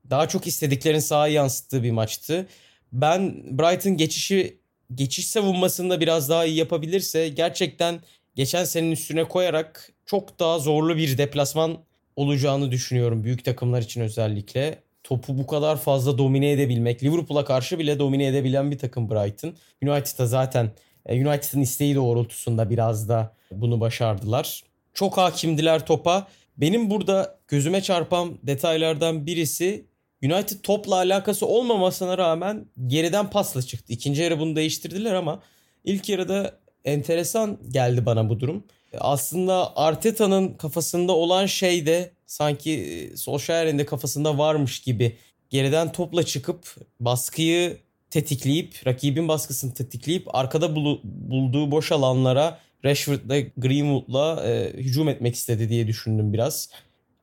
daha 0.10 0.28
çok 0.28 0.48
istediklerini 0.48 1.02
sahaya 1.02 1.34
yansıttığı 1.34 1.84
bir 1.84 1.92
maçtı. 1.92 2.48
Ben 2.92 3.44
Brighton 3.60 3.98
geçişi 3.98 4.60
geçiş 4.96 5.28
savunmasında 5.28 6.00
biraz 6.02 6.30
daha 6.30 6.46
iyi 6.46 6.58
yapabilirse 6.58 7.30
gerçekten 7.30 8.02
geçen 8.36 8.64
senenin 8.64 8.92
üstüne 8.92 9.24
koyarak 9.24 9.92
çok 10.06 10.40
daha 10.40 10.60
zorlu 10.60 10.98
bir 10.98 11.18
deplasman 11.18 11.78
olacağını 12.16 12.72
düşünüyorum 12.72 13.24
büyük 13.24 13.46
takımlar 13.46 13.82
için 13.82 14.02
özellikle. 14.02 14.83
Topu 15.04 15.38
bu 15.38 15.48
kadar 15.48 15.78
fazla 15.78 16.18
domine 16.18 16.52
edebilmek, 16.52 17.04
Liverpool'a 17.04 17.46
karşı 17.46 17.80
bile 17.80 18.00
domine 18.00 18.26
edebilen 18.26 18.72
bir 18.72 18.78
takım 18.78 19.10
Brighton. 19.10 19.54
United'a 19.84 20.26
zaten 20.26 20.72
e, 21.06 21.28
United'ın 21.28 21.62
isteği 21.62 21.96
doğrultusunda 21.96 22.70
biraz 22.70 23.10
da 23.10 23.34
bunu 23.52 23.80
başardılar. 23.80 24.64
Çok 24.94 25.18
hakimdiler 25.18 25.86
topa. 25.86 26.28
Benim 26.58 26.90
burada 26.90 27.40
gözüme 27.48 27.82
çarpan 27.82 28.38
detaylardan 28.44 29.26
birisi 29.26 29.86
United 30.24 30.58
topla 30.64 30.96
alakası 30.96 31.46
olmamasına 31.46 32.18
rağmen 32.18 32.66
geriden 32.88 33.30
pasla 33.30 33.62
çıktı. 33.62 33.94
İkinci 33.94 34.22
yarı 34.22 34.40
bunu 34.40 34.56
değiştirdiler 34.56 35.14
ama 35.14 35.40
ilk 35.84 36.10
yarıda 36.10 36.60
enteresan 36.86 37.58
geldi 37.70 38.06
bana 38.06 38.30
bu 38.30 38.40
durum. 38.40 38.64
Aslında 39.00 39.78
Arteta'nın 39.78 40.54
kafasında 40.54 41.12
olan 41.12 41.46
şey 41.46 41.86
de 41.86 42.12
sanki 42.26 42.72
e, 42.72 43.18
Solskjaer'in 43.18 43.80
de 43.80 43.86
kafasında 43.86 44.38
varmış 44.38 44.80
gibi. 44.80 45.18
Geriden 45.50 45.92
topla 45.92 46.24
çıkıp 46.24 46.76
baskıyı 47.00 47.78
tetikleyip, 48.10 48.88
rakibin 48.88 49.28
baskısını 49.28 49.74
tetikleyip 49.74 50.36
arkada 50.36 50.76
bul- 50.76 51.00
bulduğu 51.04 51.72
boş 51.72 51.92
alanlara 51.92 52.60
Rashford'la 52.86 53.40
Greenwood'la 53.58 54.48
e, 54.48 54.74
hücum 54.74 55.10
etmek 55.10 55.36
istedi 55.36 55.70
diye 55.70 55.88
düşündüm 55.88 56.34
biraz. 56.34 56.70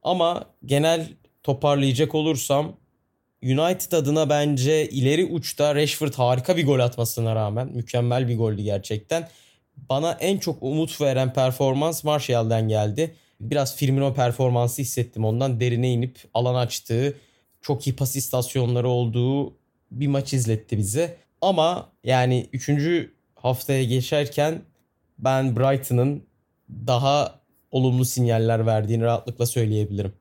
Ama 0.02 0.44
genel 0.64 1.08
toparlayacak 1.42 2.14
olursam 2.14 2.76
United 3.42 3.92
adına 3.92 4.28
bence 4.30 4.88
ileri 4.88 5.24
uçta 5.24 5.74
Rashford 5.74 6.14
harika 6.14 6.56
bir 6.56 6.66
gol 6.66 6.78
atmasına 6.78 7.34
rağmen 7.34 7.68
mükemmel 7.74 8.28
bir 8.28 8.36
goldü 8.36 8.62
gerçekten. 8.62 9.28
Bana 9.88 10.12
en 10.12 10.38
çok 10.38 10.62
umut 10.62 11.00
veren 11.00 11.32
performans 11.32 12.04
Martial'den 12.04 12.68
geldi. 12.68 13.14
Biraz 13.40 13.76
Firmino 13.76 14.14
performansı 14.14 14.82
hissettim 14.82 15.24
ondan. 15.24 15.60
Derine 15.60 15.92
inip 15.92 16.18
alan 16.34 16.54
açtığı, 16.54 17.18
çok 17.60 17.86
iyi 17.86 17.96
pas 17.96 18.16
istasyonları 18.16 18.88
olduğu 18.88 19.56
bir 19.90 20.06
maç 20.06 20.32
izletti 20.32 20.78
bize. 20.78 21.16
Ama 21.40 21.92
yani 22.04 22.48
3. 22.52 22.70
haftaya 23.34 23.84
geçerken 23.84 24.62
ben 25.18 25.56
Brighton'ın 25.56 26.22
daha 26.86 27.40
olumlu 27.70 28.04
sinyaller 28.04 28.66
verdiğini 28.66 29.02
rahatlıkla 29.02 29.46
söyleyebilirim. 29.46 30.12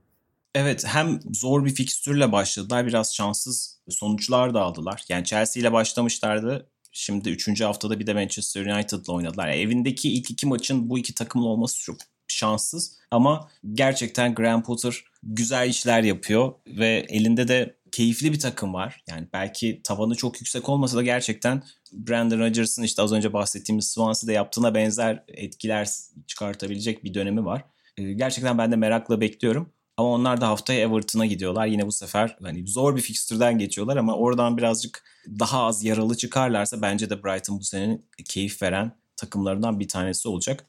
Evet 0.55 0.85
hem 0.87 1.19
zor 1.33 1.65
bir 1.65 1.75
fikstürle 1.75 2.31
başladılar 2.31 2.87
biraz 2.87 3.15
şanssız 3.15 3.79
sonuçlar 3.89 4.53
da 4.53 4.61
aldılar. 4.61 5.03
Yani 5.09 5.25
Chelsea 5.25 5.61
ile 5.61 5.73
başlamışlardı. 5.73 6.68
Şimdi 6.91 7.29
3. 7.29 7.61
haftada 7.61 7.99
bir 7.99 8.07
de 8.07 8.13
Manchester 8.13 8.65
United'la 8.65 9.13
oynadılar. 9.13 9.47
Yani 9.47 9.61
evindeki 9.61 10.13
ilk 10.13 10.31
iki 10.31 10.47
maçın 10.47 10.89
bu 10.89 10.99
iki 10.99 11.15
takımla 11.15 11.47
olması 11.47 11.83
çok 11.83 11.97
şanssız. 12.27 12.99
Ama 13.11 13.49
gerçekten 13.73 14.35
Graham 14.35 14.63
Potter 14.63 15.03
güzel 15.23 15.69
işler 15.69 16.03
yapıyor 16.03 16.53
ve 16.67 17.05
elinde 17.09 17.47
de 17.47 17.79
keyifli 17.91 18.33
bir 18.33 18.39
takım 18.39 18.73
var. 18.73 19.03
Yani 19.09 19.27
belki 19.33 19.81
tavanı 19.83 20.15
çok 20.15 20.39
yüksek 20.41 20.69
olmasa 20.69 20.97
da 20.97 21.03
gerçekten 21.03 21.63
Brandon 21.93 22.39
Rodgers'ın 22.39 22.83
işte 22.83 23.01
az 23.01 23.13
önce 23.13 23.33
bahsettiğimiz 23.33 23.87
Swansea'de 23.87 24.33
yaptığına 24.33 24.75
benzer 24.75 25.23
etkiler 25.27 25.89
çıkartabilecek 26.27 27.03
bir 27.03 27.13
dönemi 27.13 27.45
var. 27.45 27.65
Ee, 27.97 28.13
gerçekten 28.13 28.57
ben 28.57 28.71
de 28.71 28.75
merakla 28.75 29.21
bekliyorum. 29.21 29.73
Ama 29.99 30.09
onlar 30.09 30.41
da 30.41 30.47
haftaya 30.47 30.79
Everton'a 30.79 31.25
gidiyorlar. 31.25 31.67
Yine 31.67 31.87
bu 31.87 31.91
sefer 31.91 32.37
hani 32.43 32.67
zor 32.67 32.95
bir 32.95 33.01
fikstürden 33.01 33.57
geçiyorlar 33.57 33.97
ama 33.97 34.15
oradan 34.15 34.57
birazcık 34.57 35.03
daha 35.39 35.63
az 35.63 35.83
yaralı 35.83 36.17
çıkarlarsa 36.17 36.81
bence 36.81 37.09
de 37.09 37.23
Brighton 37.23 37.59
bu 37.59 37.63
senenin 37.63 38.05
keyif 38.25 38.61
veren 38.61 38.91
takımlarından 39.15 39.79
bir 39.79 39.87
tanesi 39.87 40.27
olacak. 40.27 40.65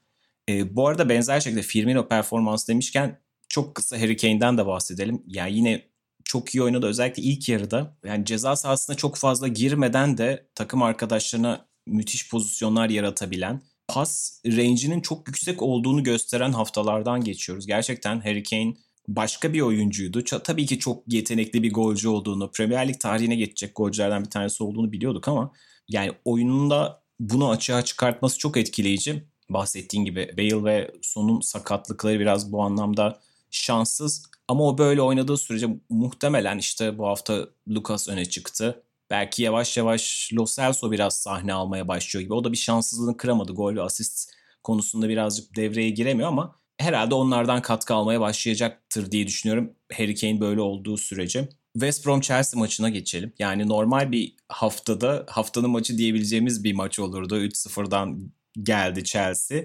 E, 0.49 0.77
bu 0.77 0.89
arada 0.89 1.09
benzer 1.09 1.41
şekilde 1.41 1.63
Firmino 1.63 2.09
performans 2.09 2.69
demişken 2.69 3.21
çok 3.49 3.75
kısa 3.75 4.01
Harry 4.01 4.17
Kane'den 4.17 4.59
de 4.59 4.67
bahsedelim. 4.67 5.23
Yani 5.27 5.57
yine 5.57 5.83
çok 6.25 6.55
iyi 6.55 6.63
oynadı 6.63 6.87
özellikle 6.87 7.23
ilk 7.23 7.49
yarıda. 7.49 7.97
Yani 8.05 8.25
ceza 8.25 8.57
sahasına 8.57 8.97
çok 8.97 9.17
fazla 9.17 9.49
girmeden 9.49 10.19
de 10.19 10.47
takım 10.55 10.83
arkadaşlarına 10.83 11.67
müthiş 11.87 12.31
pozisyonlar 12.31 12.89
yaratabilen, 12.89 13.63
pas 13.89 14.41
range'inin 14.47 15.01
çok 15.01 15.29
yüksek 15.29 15.63
olduğunu 15.63 16.03
gösteren 16.03 16.53
haftalardan 16.53 17.25
geçiyoruz. 17.25 17.67
Gerçekten 17.67 18.21
Harry 18.21 18.43
Kane 18.43 18.75
başka 19.17 19.53
bir 19.53 19.61
oyuncuydu. 19.61 20.25
Tabii 20.25 20.67
ki 20.67 20.79
çok 20.79 21.03
yetenekli 21.13 21.63
bir 21.63 21.73
golcü 21.73 22.09
olduğunu, 22.09 22.51
Premier 22.51 22.89
Lig 22.89 23.01
tarihine 23.01 23.37
geçecek 23.37 23.77
golcülerden 23.77 24.25
bir 24.25 24.31
tanesi 24.31 24.65
olduğunu 24.65 24.93
biliyorduk 24.93 25.29
ama 25.29 25.53
yani 25.89 26.13
oyununda 26.25 27.03
bunu 27.21 27.51
açığa 27.51 27.85
çıkartması 27.85 28.39
çok 28.39 28.57
etkileyici. 28.57 29.25
Bahsettiğin 29.51 30.05
gibi 30.05 30.35
Bale 30.39 30.65
ve 30.65 30.91
Son'un 31.03 31.41
sakatlıkları 31.41 32.21
biraz 32.21 32.53
bu 32.53 32.63
anlamda 32.63 33.21
şanssız. 33.51 34.23
Ama 34.49 34.65
o 34.65 34.79
böyle 34.79 35.03
oynadığı 35.03 35.37
sürece 35.37 35.69
muhtemelen 35.89 36.59
işte 36.59 36.99
bu 36.99 37.07
hafta 37.07 37.49
Lucas 37.69 38.09
öne 38.09 38.25
çıktı. 38.25 38.83
Belki 39.11 39.43
yavaş 39.43 39.77
yavaş 39.77 40.31
Lo 40.35 40.45
Celso 40.47 40.91
biraz 40.91 41.17
sahne 41.17 41.53
almaya 41.53 41.89
başlıyor 41.89 42.23
gibi. 42.25 42.35
O 42.35 42.45
da 42.45 42.53
bir 42.53 42.57
şanssızlığını 42.57 43.17
kıramadı. 43.17 43.53
Gol 43.53 43.75
ve 43.75 43.83
asist 43.83 44.33
konusunda 44.63 45.09
birazcık 45.09 45.57
devreye 45.57 45.91
giremiyor 45.91 46.29
ama 46.29 46.61
herhalde 46.81 47.15
onlardan 47.15 47.63
katkı 47.63 47.95
almaya 47.95 48.21
başlayacaktır 48.21 49.11
diye 49.11 49.27
düşünüyorum. 49.27 49.73
Harry 49.93 50.15
Kane 50.15 50.41
böyle 50.41 50.61
olduğu 50.61 50.97
sürece. 50.97 51.49
West 51.73 52.07
Brom 52.07 52.21
Chelsea 52.21 52.61
maçına 52.61 52.89
geçelim. 52.89 53.33
Yani 53.39 53.69
normal 53.69 54.13
bir 54.13 54.35
haftada 54.49 55.27
haftanın 55.29 55.71
maçı 55.71 55.99
diyebileceğimiz 55.99 56.65
bir 56.65 56.73
maç 56.73 56.99
olurdu. 56.99 57.39
3-0'dan 57.39 58.33
geldi 58.63 59.05
Chelsea. 59.05 59.63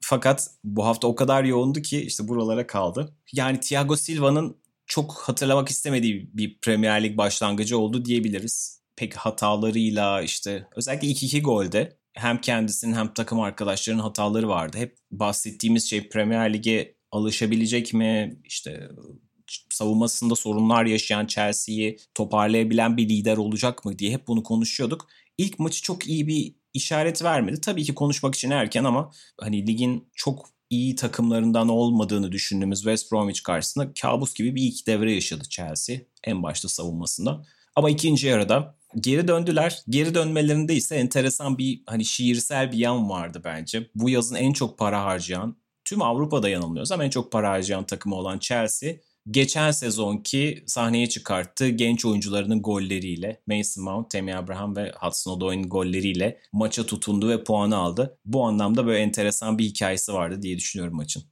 Fakat 0.00 0.50
bu 0.64 0.86
hafta 0.86 1.08
o 1.08 1.14
kadar 1.14 1.44
yoğundu 1.44 1.82
ki 1.82 2.00
işte 2.00 2.28
buralara 2.28 2.66
kaldı. 2.66 3.14
Yani 3.32 3.60
Thiago 3.60 3.96
Silva'nın 3.96 4.56
çok 4.86 5.12
hatırlamak 5.12 5.68
istemediği 5.68 6.30
bir 6.34 6.58
Premier 6.62 7.02
Lig 7.02 7.16
başlangıcı 7.16 7.78
oldu 7.78 8.04
diyebiliriz. 8.04 8.80
Pek 8.96 9.14
hatalarıyla 9.14 10.22
işte 10.22 10.68
özellikle 10.76 11.08
2-2 11.08 11.42
golde 11.42 11.99
hem 12.20 12.40
kendisinin 12.40 12.94
hem 12.94 13.14
takım 13.14 13.40
arkadaşlarının 13.40 14.02
hataları 14.02 14.48
vardı. 14.48 14.78
Hep 14.78 14.96
bahsettiğimiz 15.10 15.90
şey 15.90 16.08
Premier 16.08 16.54
Lig'e 16.54 16.94
alışabilecek 17.12 17.94
mi? 17.94 18.40
İşte 18.44 18.88
savunmasında 19.70 20.34
sorunlar 20.34 20.84
yaşayan 20.84 21.26
Chelsea'yi 21.26 21.98
toparlayabilen 22.14 22.96
bir 22.96 23.08
lider 23.08 23.36
olacak 23.36 23.84
mı 23.84 23.98
diye 23.98 24.12
hep 24.12 24.28
bunu 24.28 24.42
konuşuyorduk. 24.42 25.08
İlk 25.38 25.58
maçı 25.58 25.82
çok 25.82 26.06
iyi 26.06 26.26
bir 26.26 26.54
işaret 26.74 27.22
vermedi. 27.22 27.60
Tabii 27.60 27.84
ki 27.84 27.94
konuşmak 27.94 28.34
için 28.34 28.50
erken 28.50 28.84
ama 28.84 29.10
hani 29.40 29.66
ligin 29.66 30.08
çok 30.14 30.48
iyi 30.70 30.94
takımlarından 30.94 31.68
olmadığını 31.68 32.32
düşündüğümüz 32.32 32.78
West 32.78 33.12
Bromwich 33.12 33.42
karşısında 33.42 33.92
kabus 34.02 34.34
gibi 34.34 34.54
bir 34.54 34.62
ilk 34.62 34.86
devre 34.86 35.14
yaşadı 35.14 35.44
Chelsea 35.48 35.96
en 36.24 36.42
başta 36.42 36.68
savunmasında. 36.68 37.44
Ama 37.76 37.90
ikinci 37.90 38.26
yarıda 38.26 38.79
geri 39.00 39.28
döndüler. 39.28 39.82
Geri 39.88 40.14
dönmelerinde 40.14 40.74
ise 40.74 40.96
enteresan 40.96 41.58
bir 41.58 41.82
hani 41.86 42.04
şiirsel 42.04 42.72
bir 42.72 42.78
yan 42.78 43.10
vardı 43.10 43.42
bence. 43.44 43.90
Bu 43.94 44.10
yazın 44.10 44.34
en 44.34 44.52
çok 44.52 44.78
para 44.78 45.04
harcayan, 45.04 45.56
tüm 45.84 46.02
Avrupa'da 46.02 46.48
yanılmıyorsam 46.48 47.02
en 47.02 47.10
çok 47.10 47.32
para 47.32 47.50
harcayan 47.50 47.84
takımı 47.84 48.14
olan 48.14 48.38
Chelsea 48.38 48.94
geçen 49.30 49.70
sezonki 49.70 50.64
sahneye 50.66 51.08
çıkarttığı 51.08 51.68
genç 51.68 52.04
oyuncularının 52.04 52.62
golleriyle 52.62 53.40
Mason 53.46 53.84
Mount, 53.84 54.10
Tammy 54.10 54.34
Abraham 54.34 54.76
ve 54.76 54.92
Hudson 55.00 55.32
Odoi'nin 55.32 55.68
golleriyle 55.68 56.38
maça 56.52 56.86
tutundu 56.86 57.28
ve 57.28 57.44
puanı 57.44 57.76
aldı. 57.76 58.18
Bu 58.24 58.44
anlamda 58.44 58.86
böyle 58.86 58.98
enteresan 58.98 59.58
bir 59.58 59.64
hikayesi 59.64 60.12
vardı 60.12 60.42
diye 60.42 60.56
düşünüyorum 60.56 60.96
maçın. 60.96 61.22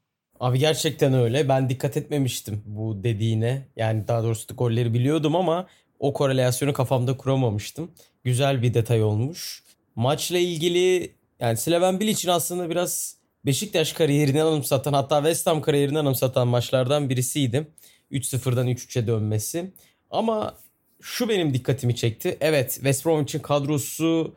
Abi 0.41 0.59
gerçekten 0.59 1.15
öyle. 1.15 1.49
Ben 1.49 1.71
dikkat 1.71 1.97
etmemiştim 1.97 2.63
bu 2.67 3.05
dediğine. 3.05 3.69
Yani 3.77 4.09
daha 4.09 4.23
doğrusu 4.23 4.57
golleri 4.57 4.95
biliyordum 4.95 5.37
ama 5.37 5.67
o 5.99 6.13
korelasyonu 6.13 6.73
kafamda 6.73 7.17
kuramamıştım. 7.17 7.91
Güzel 8.25 8.63
bir 8.63 8.75
detay 8.75 9.03
olmuş. 9.03 9.63
Maçla 9.97 10.39
ilgili 10.39 11.13
yani 11.41 11.57
Slaven 11.57 12.01
Bilic'in 12.01 12.29
aslında 12.29 12.71
biraz 12.71 13.19
Beşiktaş 13.47 13.93
kariyerini 13.93 14.43
anımsatan 14.43 14.93
hatta 14.93 15.17
West 15.19 15.47
Ham 15.47 15.63
kariyerini 15.63 15.99
anımsatan 15.99 16.49
maçlardan 16.49 17.09
birisiydi. 17.09 17.67
3-0'dan 18.13 18.69
3-3'e 18.69 19.07
dönmesi. 19.07 19.73
Ama 20.11 20.55
şu 21.01 21.29
benim 21.29 21.55
dikkatimi 21.55 21.97
çekti. 21.97 22.37
Evet 22.41 22.73
West 22.75 23.07
Bromwich'in 23.07 23.39
kadrosu 23.39 24.35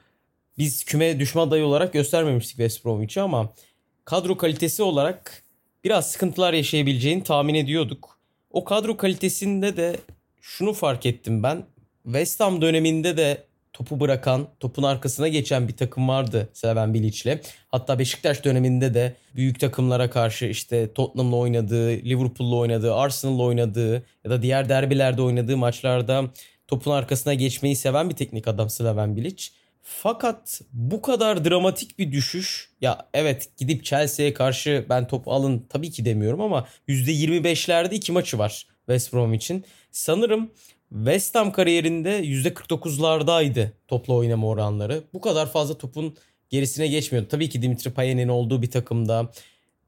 biz 0.58 0.84
küme 0.84 1.20
düşman 1.20 1.48
adayı 1.48 1.66
olarak 1.66 1.94
göstermemiştik 1.94 2.58
West 2.58 2.86
Bromwich'i 2.86 3.22
ama 3.22 3.54
kadro 4.06 4.38
kalitesi 4.38 4.84
olarak 4.84 5.44
biraz 5.84 6.12
sıkıntılar 6.12 6.54
yaşayabileceğini 6.54 7.24
tahmin 7.24 7.56
ediyorduk. 7.56 8.20
O 8.50 8.64
kadro 8.64 8.98
kalitesinde 8.98 9.78
de 9.78 9.98
şunu 10.42 10.74
fark 10.74 11.06
ettim 11.06 11.44
ben. 11.44 11.64
West 12.04 12.40
Ham 12.40 12.62
döneminde 12.62 13.18
de 13.18 13.44
topu 13.74 14.00
bırakan, 14.00 14.48
topun 14.60 14.84
arkasına 14.84 15.28
geçen 15.28 15.68
bir 15.68 15.78
takım 15.78 16.08
vardı 16.08 16.50
Slaven 16.54 16.94
Bilic'le. 16.94 17.40
Hatta 17.70 18.00
Beşiktaş 18.00 18.44
döneminde 18.44 18.94
de 18.94 19.16
büyük 19.36 19.60
takımlara 19.60 20.10
karşı 20.10 20.46
işte 20.46 20.94
Tottenham'la 20.94 21.36
oynadığı, 21.36 21.92
Liverpool'la 21.92 22.56
oynadığı, 22.56 22.96
Arsenal'la 22.96 23.44
oynadığı 23.44 23.94
ya 24.24 24.32
da 24.32 24.42
diğer 24.42 24.70
derbilerde 24.70 25.22
oynadığı 25.22 25.58
maçlarda 25.58 26.26
topun 26.68 26.92
arkasına 26.92 27.34
geçmeyi 27.34 27.76
seven 27.76 28.10
bir 28.10 28.16
teknik 28.16 28.48
adam 28.48 28.70
Slaven 28.70 29.16
Bilic. 29.16 29.50
Fakat 29.84 30.62
bu 30.74 31.02
kadar 31.02 31.46
dramatik 31.46 32.00
bir 32.00 32.12
düşüş 32.12 32.70
ya 32.82 33.10
evet 33.14 33.50
gidip 33.58 33.84
Chelsea'ye 33.84 34.34
karşı 34.34 34.86
ben 34.90 35.08
top 35.08 35.28
alın 35.28 35.66
tabii 35.70 35.92
ki 35.92 36.06
demiyorum 36.06 36.42
ama 36.42 36.68
%25'lerde 36.88 37.94
iki 37.94 38.12
maçı 38.12 38.38
var 38.38 38.68
West 38.86 39.14
Brom 39.14 39.34
için. 39.34 39.66
Sanırım 39.92 40.52
West 40.90 41.36
Ham 41.36 41.52
kariyerinde 41.52 42.20
%49'lardaydı 42.20 43.72
topla 43.88 44.14
oynama 44.14 44.48
oranları. 44.48 45.04
Bu 45.14 45.22
kadar 45.22 45.52
fazla 45.52 45.78
topun 45.78 46.16
gerisine 46.50 46.88
geçmiyordu. 46.88 47.28
Tabii 47.32 47.50
ki 47.50 47.62
Dimitri 47.62 47.92
Payet'in 47.92 48.28
olduğu 48.28 48.62
bir 48.62 48.72
takımda 48.72 49.32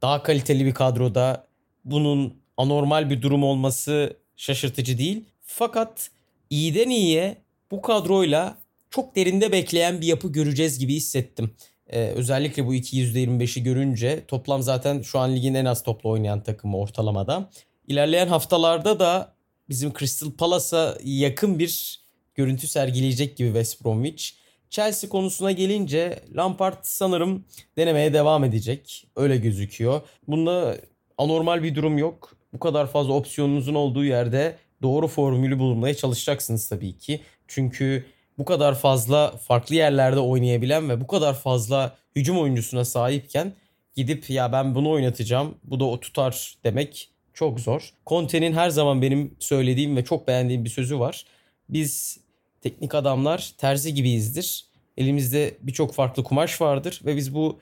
daha 0.02 0.24
kaliteli 0.24 0.66
bir 0.66 0.74
kadroda 0.74 1.48
bunun 1.86 2.34
anormal 2.58 3.10
bir 3.10 3.22
durum 3.22 3.44
olması 3.44 4.18
şaşırtıcı 4.36 4.98
değil. 4.98 5.24
Fakat 5.42 6.10
iyiden 6.50 6.90
iyiye 6.90 7.38
bu 7.72 7.82
kadroyla 7.82 8.58
çok 8.90 9.16
derinde 9.16 9.52
bekleyen 9.52 10.02
bir 10.02 10.08
yapı 10.08 10.32
göreceğiz 10.32 10.80
gibi 10.80 10.94
hissettim. 10.94 11.52
Ee, 11.88 12.00
özellikle 12.00 12.66
bu 12.66 12.74
2 12.74 12.98
%25'i 12.98 13.64
görünce 13.64 14.26
toplam 14.28 14.62
zaten 14.62 15.02
şu 15.02 15.20
an 15.20 15.36
ligin 15.36 15.54
en 15.54 15.66
az 15.66 15.84
topla 15.84 16.10
oynayan 16.10 16.44
takımı 16.44 16.78
ortalamada. 16.78 17.50
İlerleyen 17.88 18.28
haftalarda 18.28 19.00
da 19.00 19.34
bizim 19.74 19.94
Crystal 19.94 20.32
Palace'a 20.32 20.98
yakın 21.04 21.60
bir 21.60 22.00
görüntü 22.36 22.68
sergileyecek 22.68 23.38
gibi 23.38 23.48
West 23.48 23.86
Bromwich. 23.86 24.30
Chelsea 24.70 25.10
konusuna 25.10 25.52
gelince 25.52 26.20
Lampard 26.36 26.78
sanırım 26.82 27.46
denemeye 27.78 28.14
devam 28.14 28.44
edecek. 28.44 29.08
Öyle 29.16 29.38
gözüküyor. 29.38 30.02
Bunda 30.28 30.78
anormal 31.18 31.64
bir 31.64 31.76
durum 31.76 31.98
yok. 31.98 32.36
bu 32.54 32.60
kadar 32.60 32.88
fazla 32.88 33.14
opsiyonunuzun 33.14 33.76
olduğu 33.76 34.06
yerde 34.06 34.58
doğru 34.82 35.08
formülü 35.08 35.60
bulmaya 35.60 35.96
çalışacaksınız 35.96 36.70
tabii 36.70 36.98
ki. 36.98 37.22
Çünkü 37.48 38.06
bu 38.38 38.46
kadar 38.46 38.76
fazla 38.76 39.38
farklı 39.38 39.76
yerlerde 39.76 40.20
oynayabilen 40.20 40.90
ve 40.90 41.02
bu 41.02 41.08
kadar 41.08 41.34
fazla 41.34 41.98
hücum 42.16 42.40
oyuncusuna 42.40 42.86
sahipken 42.86 43.54
gidip 43.96 44.30
ya 44.30 44.52
ben 44.52 44.76
bunu 44.76 44.90
oynatacağım 44.90 45.56
bu 45.64 45.80
da 45.80 45.86
o 45.86 46.00
tutar 46.00 46.56
demek 46.64 47.13
çok 47.34 47.60
zor. 47.60 47.94
Conte'nin 48.08 48.54
her 48.54 48.70
zaman 48.70 49.02
benim 49.02 49.36
söylediğim 49.40 49.96
ve 49.96 50.04
çok 50.04 50.28
beğendiğim 50.28 50.66
bir 50.66 50.70
sözü 50.70 51.00
var. 51.00 51.26
Biz 51.70 52.20
teknik 52.62 52.96
adamlar 52.96 53.54
terzi 53.58 53.94
gibiyizdir. 53.94 54.66
Elimizde 54.98 55.58
birçok 55.62 55.94
farklı 55.94 56.24
kumaş 56.24 56.62
vardır 56.62 57.02
ve 57.06 57.16
biz 57.16 57.36
bu 57.36 57.60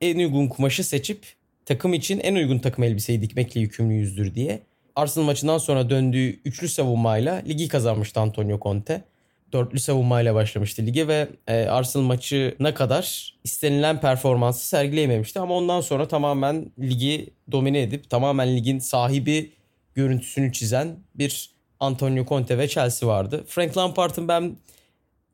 en 0.00 0.18
uygun 0.18 0.48
kumaşı 0.48 0.84
seçip 0.84 1.26
takım 1.66 1.94
için 1.94 2.20
en 2.20 2.34
uygun 2.34 2.58
takım 2.58 2.84
elbiseyi 2.84 3.22
dikmekle 3.22 3.60
yükümlüyüzdür 3.60 4.34
diye. 4.34 4.60
Arsenal 4.96 5.26
maçından 5.26 5.58
sonra 5.58 5.90
döndüğü 5.90 6.40
üçlü 6.44 6.68
savunmayla 6.68 7.34
ligi 7.34 7.68
kazanmıştı 7.68 8.20
Antonio 8.20 8.58
Conte. 8.60 9.04
Dörtlü 9.54 9.80
savunmayla 9.80 10.34
başlamıştı 10.34 10.86
lige 10.86 11.08
ve 11.08 11.28
e, 11.46 11.54
Arsenal 11.54 12.04
maçına 12.04 12.74
kadar 12.74 13.34
istenilen 13.44 14.00
performansı 14.00 14.66
sergileyememişti. 14.66 15.40
Ama 15.40 15.54
ondan 15.54 15.80
sonra 15.80 16.08
tamamen 16.08 16.72
ligi 16.80 17.30
domine 17.52 17.82
edip 17.82 18.10
tamamen 18.10 18.56
ligin 18.56 18.78
sahibi 18.78 19.52
görüntüsünü 19.94 20.52
çizen 20.52 20.96
bir 21.14 21.50
Antonio 21.80 22.26
Conte 22.26 22.58
ve 22.58 22.68
Chelsea 22.68 23.08
vardı. 23.08 23.44
Frank 23.48 23.76
Lampard'ın 23.76 24.28
ben 24.28 24.56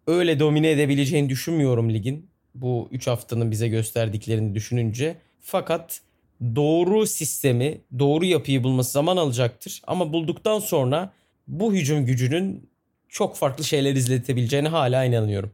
öyle 0.06 0.40
domine 0.40 0.70
edebileceğini 0.70 1.28
düşünmüyorum 1.28 1.90
ligin. 1.90 2.30
Bu 2.54 2.88
3 2.90 3.06
haftanın 3.06 3.50
bize 3.50 3.68
gösterdiklerini 3.68 4.54
düşününce. 4.54 5.16
Fakat 5.40 6.00
doğru 6.56 7.06
sistemi, 7.06 7.80
doğru 7.98 8.24
yapıyı 8.24 8.64
bulması 8.64 8.92
zaman 8.92 9.16
alacaktır. 9.16 9.82
Ama 9.86 10.12
bulduktan 10.12 10.58
sonra 10.58 11.12
bu 11.48 11.74
hücum 11.74 12.06
gücünün 12.06 12.69
çok 13.10 13.36
farklı 13.36 13.64
şeyler 13.64 13.94
izletebileceğine 13.94 14.68
hala 14.68 15.04
inanıyorum. 15.04 15.52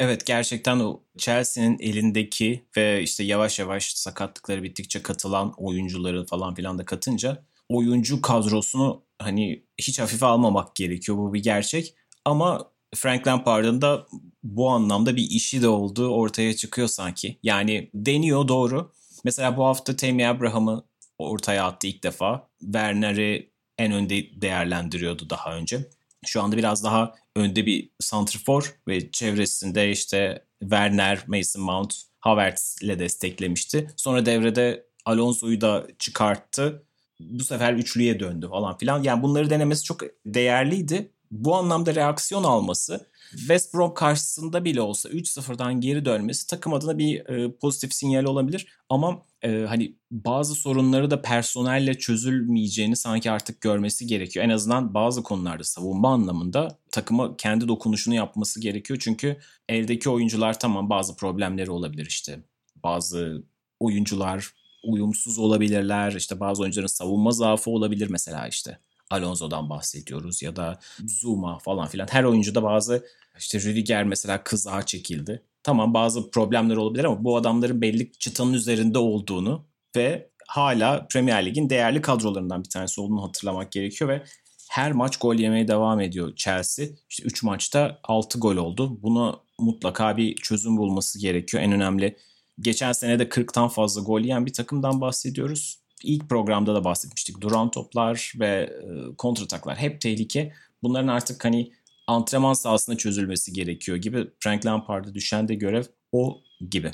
Evet 0.00 0.26
gerçekten 0.26 0.80
o 0.80 1.00
Chelsea'nin 1.18 1.78
elindeki 1.80 2.64
ve 2.76 3.02
işte 3.02 3.24
yavaş 3.24 3.58
yavaş 3.58 3.92
sakatlıkları 3.92 4.62
bittikçe 4.62 5.02
katılan 5.02 5.54
oyuncuları 5.56 6.26
falan 6.26 6.54
filan 6.54 6.78
da 6.78 6.84
katınca 6.84 7.44
oyuncu 7.68 8.22
kadrosunu 8.22 9.02
hani 9.18 9.64
hiç 9.78 10.00
hafife 10.00 10.26
almamak 10.26 10.76
gerekiyor. 10.76 11.18
Bu 11.18 11.34
bir 11.34 11.42
gerçek. 11.42 11.94
Ama 12.24 12.72
Frank 12.94 13.26
Lampard'ın 13.26 13.82
da 13.82 14.06
bu 14.42 14.68
anlamda 14.68 15.16
bir 15.16 15.30
işi 15.30 15.62
de 15.62 15.68
olduğu 15.68 16.08
ortaya 16.08 16.56
çıkıyor 16.56 16.88
sanki. 16.88 17.38
Yani 17.42 17.90
deniyor 17.94 18.48
doğru. 18.48 18.92
Mesela 19.24 19.56
bu 19.56 19.64
hafta 19.64 19.96
Tammy 19.96 20.26
Abraham'ı 20.26 20.84
ortaya 21.18 21.66
attı 21.66 21.86
ilk 21.86 22.04
defa. 22.04 22.48
Werner'i 22.60 23.52
en 23.78 23.92
önde 23.92 24.40
değerlendiriyordu 24.40 25.30
daha 25.30 25.56
önce. 25.56 25.88
Şu 26.26 26.42
anda 26.42 26.56
biraz 26.56 26.84
daha 26.84 27.14
önde 27.36 27.66
bir 27.66 27.90
santrfor 28.00 28.74
ve 28.88 29.10
çevresinde 29.10 29.90
işte 29.90 30.44
Werner, 30.60 31.24
Mason 31.26 31.62
Mount, 31.62 31.94
Havertz 32.20 32.76
ile 32.82 32.98
desteklemişti. 32.98 33.90
Sonra 33.96 34.26
devrede 34.26 34.86
Alonso'yu 35.04 35.60
da 35.60 35.86
çıkarttı. 35.98 36.86
Bu 37.20 37.44
sefer 37.44 37.74
üçlüye 37.74 38.20
döndü 38.20 38.48
falan 38.50 38.78
filan. 38.78 39.02
Yani 39.02 39.22
bunları 39.22 39.50
denemesi 39.50 39.84
çok 39.84 40.00
değerliydi. 40.26 41.12
Bu 41.32 41.56
anlamda 41.56 41.94
reaksiyon 41.94 42.44
alması 42.44 43.06
West 43.30 43.74
Brom 43.74 43.94
karşısında 43.94 44.64
bile 44.64 44.80
olsa 44.80 45.08
3-0'dan 45.08 45.80
geri 45.80 46.04
dönmesi 46.04 46.46
takım 46.46 46.74
adına 46.74 46.98
bir 46.98 47.26
e, 47.26 47.56
pozitif 47.56 47.94
sinyal 47.94 48.24
olabilir. 48.24 48.66
Ama 48.88 49.22
e, 49.42 49.64
hani 49.68 49.96
bazı 50.10 50.54
sorunları 50.54 51.10
da 51.10 51.22
personelle 51.22 51.98
çözülmeyeceğini 51.98 52.96
sanki 52.96 53.30
artık 53.30 53.60
görmesi 53.60 54.06
gerekiyor. 54.06 54.44
En 54.44 54.50
azından 54.50 54.94
bazı 54.94 55.22
konularda 55.22 55.64
savunma 55.64 56.12
anlamında 56.12 56.78
takıma 56.90 57.36
kendi 57.36 57.68
dokunuşunu 57.68 58.14
yapması 58.14 58.60
gerekiyor. 58.60 58.98
Çünkü 59.02 59.36
eldeki 59.68 60.10
oyuncular 60.10 60.58
tamam 60.58 60.90
bazı 60.90 61.16
problemleri 61.16 61.70
olabilir 61.70 62.06
işte. 62.06 62.38
Bazı 62.76 63.42
oyuncular 63.80 64.54
uyumsuz 64.84 65.38
olabilirler. 65.38 66.12
İşte 66.12 66.40
bazı 66.40 66.62
oyuncuların 66.62 66.86
savunma 66.86 67.30
zaafı 67.30 67.70
olabilir 67.70 68.08
mesela 68.10 68.48
işte. 68.48 68.78
Alonso'dan 69.12 69.70
bahsediyoruz 69.70 70.42
ya 70.42 70.56
da 70.56 70.78
Zuma 71.08 71.58
falan 71.58 71.88
filan. 71.88 72.06
Her 72.10 72.24
oyuncuda 72.24 72.62
bazı 72.62 73.06
işte 73.38 73.60
Rüdiger 73.60 74.04
mesela 74.04 74.44
kızağa 74.44 74.86
çekildi. 74.86 75.42
Tamam 75.62 75.94
bazı 75.94 76.30
problemler 76.30 76.76
olabilir 76.76 77.04
ama 77.04 77.24
bu 77.24 77.36
adamların 77.36 77.80
belli 77.80 78.12
çıtanın 78.12 78.52
üzerinde 78.52 78.98
olduğunu 78.98 79.64
ve 79.96 80.30
hala 80.48 81.06
Premier 81.06 81.46
Lig'in 81.46 81.70
değerli 81.70 82.00
kadrolarından 82.00 82.64
bir 82.64 82.68
tanesi 82.68 83.00
olduğunu 83.00 83.22
hatırlamak 83.22 83.72
gerekiyor 83.72 84.10
ve 84.10 84.24
her 84.70 84.92
maç 84.92 85.16
gol 85.16 85.34
yemeye 85.34 85.68
devam 85.68 86.00
ediyor 86.00 86.36
Chelsea. 86.36 86.86
İşte 87.10 87.24
3 87.24 87.42
maçta 87.42 88.00
6 88.02 88.38
gol 88.38 88.56
oldu. 88.56 89.02
Buna 89.02 89.36
mutlaka 89.58 90.16
bir 90.16 90.34
çözüm 90.34 90.76
bulması 90.76 91.18
gerekiyor. 91.18 91.62
En 91.62 91.72
önemli 91.72 92.16
geçen 92.60 92.92
sene 92.92 93.18
de 93.18 93.22
40'tan 93.22 93.68
fazla 93.68 94.02
gol 94.02 94.20
yiyen 94.20 94.46
bir 94.46 94.52
takımdan 94.52 95.00
bahsediyoruz. 95.00 95.81
İlk 96.04 96.28
programda 96.28 96.74
da 96.74 96.84
bahsetmiştik. 96.84 97.40
Duran 97.40 97.70
toplar 97.70 98.32
ve 98.40 98.46
e, 98.48 99.16
kontrataklar 99.16 99.76
hep 99.76 100.00
tehlike. 100.00 100.52
Bunların 100.82 101.08
artık 101.08 101.44
hani 101.44 101.72
antrenman 102.06 102.52
sahasında 102.52 102.96
çözülmesi 102.96 103.52
gerekiyor 103.52 103.98
gibi. 103.98 104.30
Frank 104.40 104.66
Lampard'a 104.66 105.14
düşen 105.14 105.48
de 105.48 105.54
görev 105.54 105.84
o 106.12 106.40
gibi. 106.70 106.90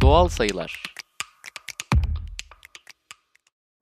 Doğal 0.00 0.28
sayılar. 0.28 0.82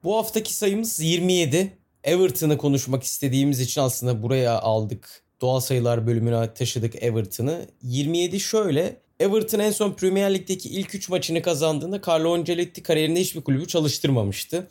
Bu 0.04 0.16
haftaki 0.16 0.54
sayımız 0.54 1.00
27. 1.00 1.78
Everton'ı 2.04 2.58
konuşmak 2.58 3.02
istediğimiz 3.02 3.60
için 3.60 3.80
aslında 3.80 4.22
buraya 4.22 4.60
aldık. 4.60 5.22
Doğal 5.40 5.60
sayılar 5.60 6.06
bölümüne 6.06 6.54
taşıdık 6.54 7.02
Everton'ı. 7.02 7.66
27 7.82 8.40
şöyle. 8.40 9.00
Everton 9.20 9.58
en 9.58 9.70
son 9.70 9.92
Premier 9.92 10.34
Lig'deki 10.34 10.68
ilk 10.68 10.94
3 10.94 11.08
maçını 11.08 11.42
kazandığında 11.42 12.00
Carlo 12.08 12.34
Ancelotti 12.34 12.82
kariyerinde 12.82 13.20
hiçbir 13.20 13.40
kulübü 13.40 13.66
çalıştırmamıştı. 13.66 14.68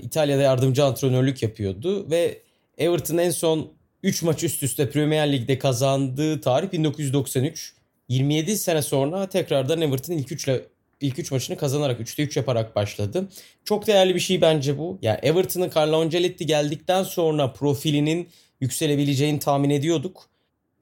İtalya'da 0.00 0.42
yardımcı 0.42 0.84
antrenörlük 0.84 1.42
yapıyordu 1.42 2.10
ve 2.10 2.42
Everton 2.78 3.18
en 3.18 3.30
son 3.30 3.72
3 4.02 4.22
maç 4.22 4.44
üst 4.44 4.62
üste 4.62 4.90
Premier 4.90 5.32
Lig'de 5.32 5.58
kazandığı 5.58 6.40
tarih 6.40 6.72
1993. 6.72 7.72
27 8.08 8.58
sene 8.58 8.82
sonra 8.82 9.28
tekrardan 9.28 9.80
Everton 9.80 10.14
ilk 10.14 10.32
3 10.32 10.44
ile 10.44 10.62
ilk 11.00 11.18
3 11.18 11.30
maçını 11.30 11.56
kazanarak 11.56 12.00
3'te 12.00 12.22
3 12.22 12.36
yaparak 12.36 12.76
başladı. 12.76 13.28
Çok 13.64 13.86
değerli 13.86 14.14
bir 14.14 14.20
şey 14.20 14.40
bence 14.40 14.78
bu. 14.78 14.98
Yani 15.02 15.18
Everton'ın 15.22 15.70
Carlo 15.76 16.00
Ancelotti 16.00 16.46
geldikten 16.46 17.02
sonra 17.02 17.52
profilinin 17.52 18.28
yükselebileceğini 18.60 19.38
tahmin 19.38 19.70
ediyorduk. 19.70 20.28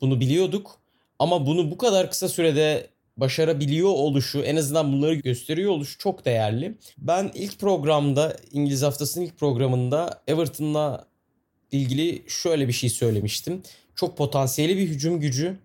Bunu 0.01 0.21
biliyorduk. 0.21 0.79
Ama 1.19 1.47
bunu 1.47 1.71
bu 1.71 1.79
kadar 1.79 2.11
kısa 2.11 2.29
sürede 2.29 2.94
başarabiliyor 3.17 3.89
oluşu, 3.89 4.41
en 4.41 4.57
azından 4.57 4.93
bunları 4.93 5.15
gösteriyor 5.15 5.71
oluşu 5.71 5.99
çok 5.99 6.25
değerli. 6.25 6.75
Ben 6.99 7.31
ilk 7.35 7.59
programda, 7.61 8.37
İngiliz 8.53 8.83
haftasının 8.83 9.25
ilk 9.25 9.39
programında 9.39 10.23
Everton'la 10.29 11.07
ilgili 11.73 12.23
şöyle 12.29 12.69
bir 12.69 12.73
şey 12.73 12.91
söylemiştim. 12.91 13.63
Çok 13.95 14.17
potansiyeli 14.17 14.79
bir 14.79 14.89
hücum 14.89 15.21
gücü. 15.21 15.57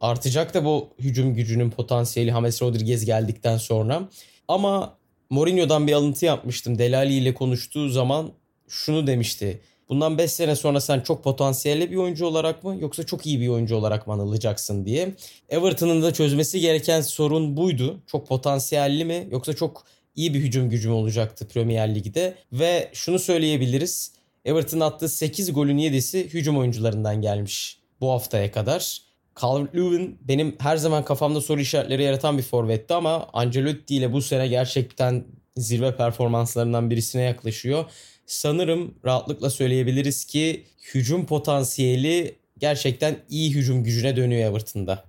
Artacak 0.00 0.54
da 0.54 0.64
bu 0.64 0.88
hücum 0.98 1.34
gücünün 1.34 1.70
potansiyeli 1.70 2.30
James 2.30 2.62
Rodriguez 2.62 3.04
geldikten 3.04 3.56
sonra. 3.56 4.08
Ama 4.48 4.98
Mourinho'dan 5.30 5.86
bir 5.86 5.92
alıntı 5.92 6.24
yapmıştım. 6.24 6.78
Delali 6.78 7.14
ile 7.14 7.34
konuştuğu 7.34 7.88
zaman 7.88 8.30
şunu 8.68 9.06
demişti. 9.06 9.60
Bundan 9.88 10.18
5 10.18 10.32
sene 10.32 10.56
sonra 10.56 10.80
sen 10.80 11.00
çok 11.00 11.24
potansiyelli 11.24 11.90
bir 11.90 11.96
oyuncu 11.96 12.26
olarak 12.26 12.64
mı 12.64 12.76
yoksa 12.80 13.02
çok 13.02 13.26
iyi 13.26 13.40
bir 13.40 13.48
oyuncu 13.48 13.76
olarak 13.76 14.06
mı 14.06 14.12
anılacaksın 14.12 14.86
diye. 14.86 15.14
Everton'ın 15.48 16.02
da 16.02 16.12
çözmesi 16.12 16.60
gereken 16.60 17.00
sorun 17.00 17.56
buydu. 17.56 18.00
Çok 18.06 18.28
potansiyelli 18.28 19.04
mi 19.04 19.28
yoksa 19.30 19.52
çok 19.52 19.84
iyi 20.16 20.34
bir 20.34 20.40
hücum 20.40 20.70
gücü 20.70 20.88
mü 20.88 20.94
olacaktı 20.94 21.48
Premier 21.48 21.94
Lig'de. 21.94 22.34
Ve 22.52 22.90
şunu 22.92 23.18
söyleyebiliriz. 23.18 24.12
Everton 24.44 24.80
attığı 24.80 25.08
8 25.08 25.52
golün 25.52 25.78
7'si 25.78 26.28
hücum 26.28 26.58
oyuncularından 26.58 27.22
gelmiş 27.22 27.78
bu 28.00 28.10
haftaya 28.10 28.52
kadar. 28.52 29.02
Calvert-Lewin 29.36 30.16
benim 30.20 30.56
her 30.58 30.76
zaman 30.76 31.04
kafamda 31.04 31.40
soru 31.40 31.60
işaretleri 31.60 32.02
yaratan 32.02 32.38
bir 32.38 32.42
forvetti 32.42 32.94
ama 32.94 33.28
Ancelotti 33.32 33.96
ile 33.96 34.12
bu 34.12 34.22
sene 34.22 34.48
gerçekten 34.48 35.24
zirve 35.56 35.96
performanslarından 35.96 36.90
birisine 36.90 37.22
yaklaşıyor. 37.22 37.84
Sanırım 38.26 38.94
rahatlıkla 39.04 39.50
söyleyebiliriz 39.50 40.24
ki 40.24 40.64
hücum 40.94 41.26
potansiyeli 41.26 42.36
gerçekten 42.58 43.16
iyi 43.28 43.54
hücum 43.54 43.84
gücüne 43.84 44.16
dönüyor 44.16 44.50
Everton'da. 44.50 45.04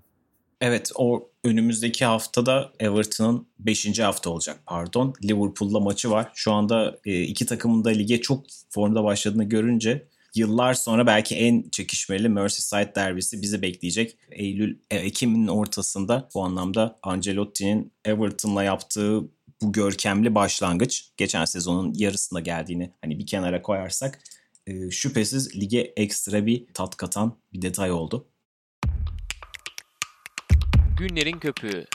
Evet 0.62 0.92
o 0.96 1.30
önümüzdeki 1.44 2.06
haftada 2.06 2.72
Everton'ın 2.80 3.48
5. 3.60 4.00
hafta 4.00 4.30
olacak 4.30 4.60
pardon. 4.66 5.14
Liverpool'la 5.24 5.80
maçı 5.80 6.12
var. 6.12 6.32
Şu 6.36 6.52
anda 6.52 6.98
e, 7.06 7.22
iki 7.22 7.46
takımın 7.46 7.86
da 7.86 7.90
lige 7.90 8.22
çok 8.22 8.46
formda 8.70 9.04
başladığını 9.04 9.44
görünce 9.44 10.08
yıllar 10.36 10.74
sonra 10.74 11.08
belki 11.08 11.36
en 11.36 11.70
çekişmeli 11.72 12.30
Merseyside 12.30 12.96
derbisi 12.96 13.42
bizi 13.42 13.62
bekleyecek. 13.62 14.18
Eylül, 14.32 14.78
e, 14.92 14.98
Ekim'in 14.98 15.48
ortasında 15.48 16.30
bu 16.34 16.44
anlamda 16.44 17.00
Ancelotti'nin 17.04 17.92
Everton'la 18.06 18.64
yaptığı 18.64 19.22
bu 19.66 19.72
görkemli 19.72 20.36
başlangıç 20.36 21.06
geçen 21.18 21.46
sezonun 21.46 21.94
yarısında 21.94 22.40
geldiğini 22.40 22.92
hani 23.02 23.20
bir 23.20 23.26
kenara 23.26 23.62
koyarsak 23.62 24.20
e, 24.68 24.92
şüphesiz 24.92 25.56
lige 25.56 25.80
ekstra 25.80 26.46
bir 26.46 26.66
tat 26.74 26.98
katan 26.98 27.38
bir 27.54 27.62
detay 27.62 27.92
oldu. 27.92 28.28
Günlerin 30.98 31.40
köpüğü. 31.40 31.86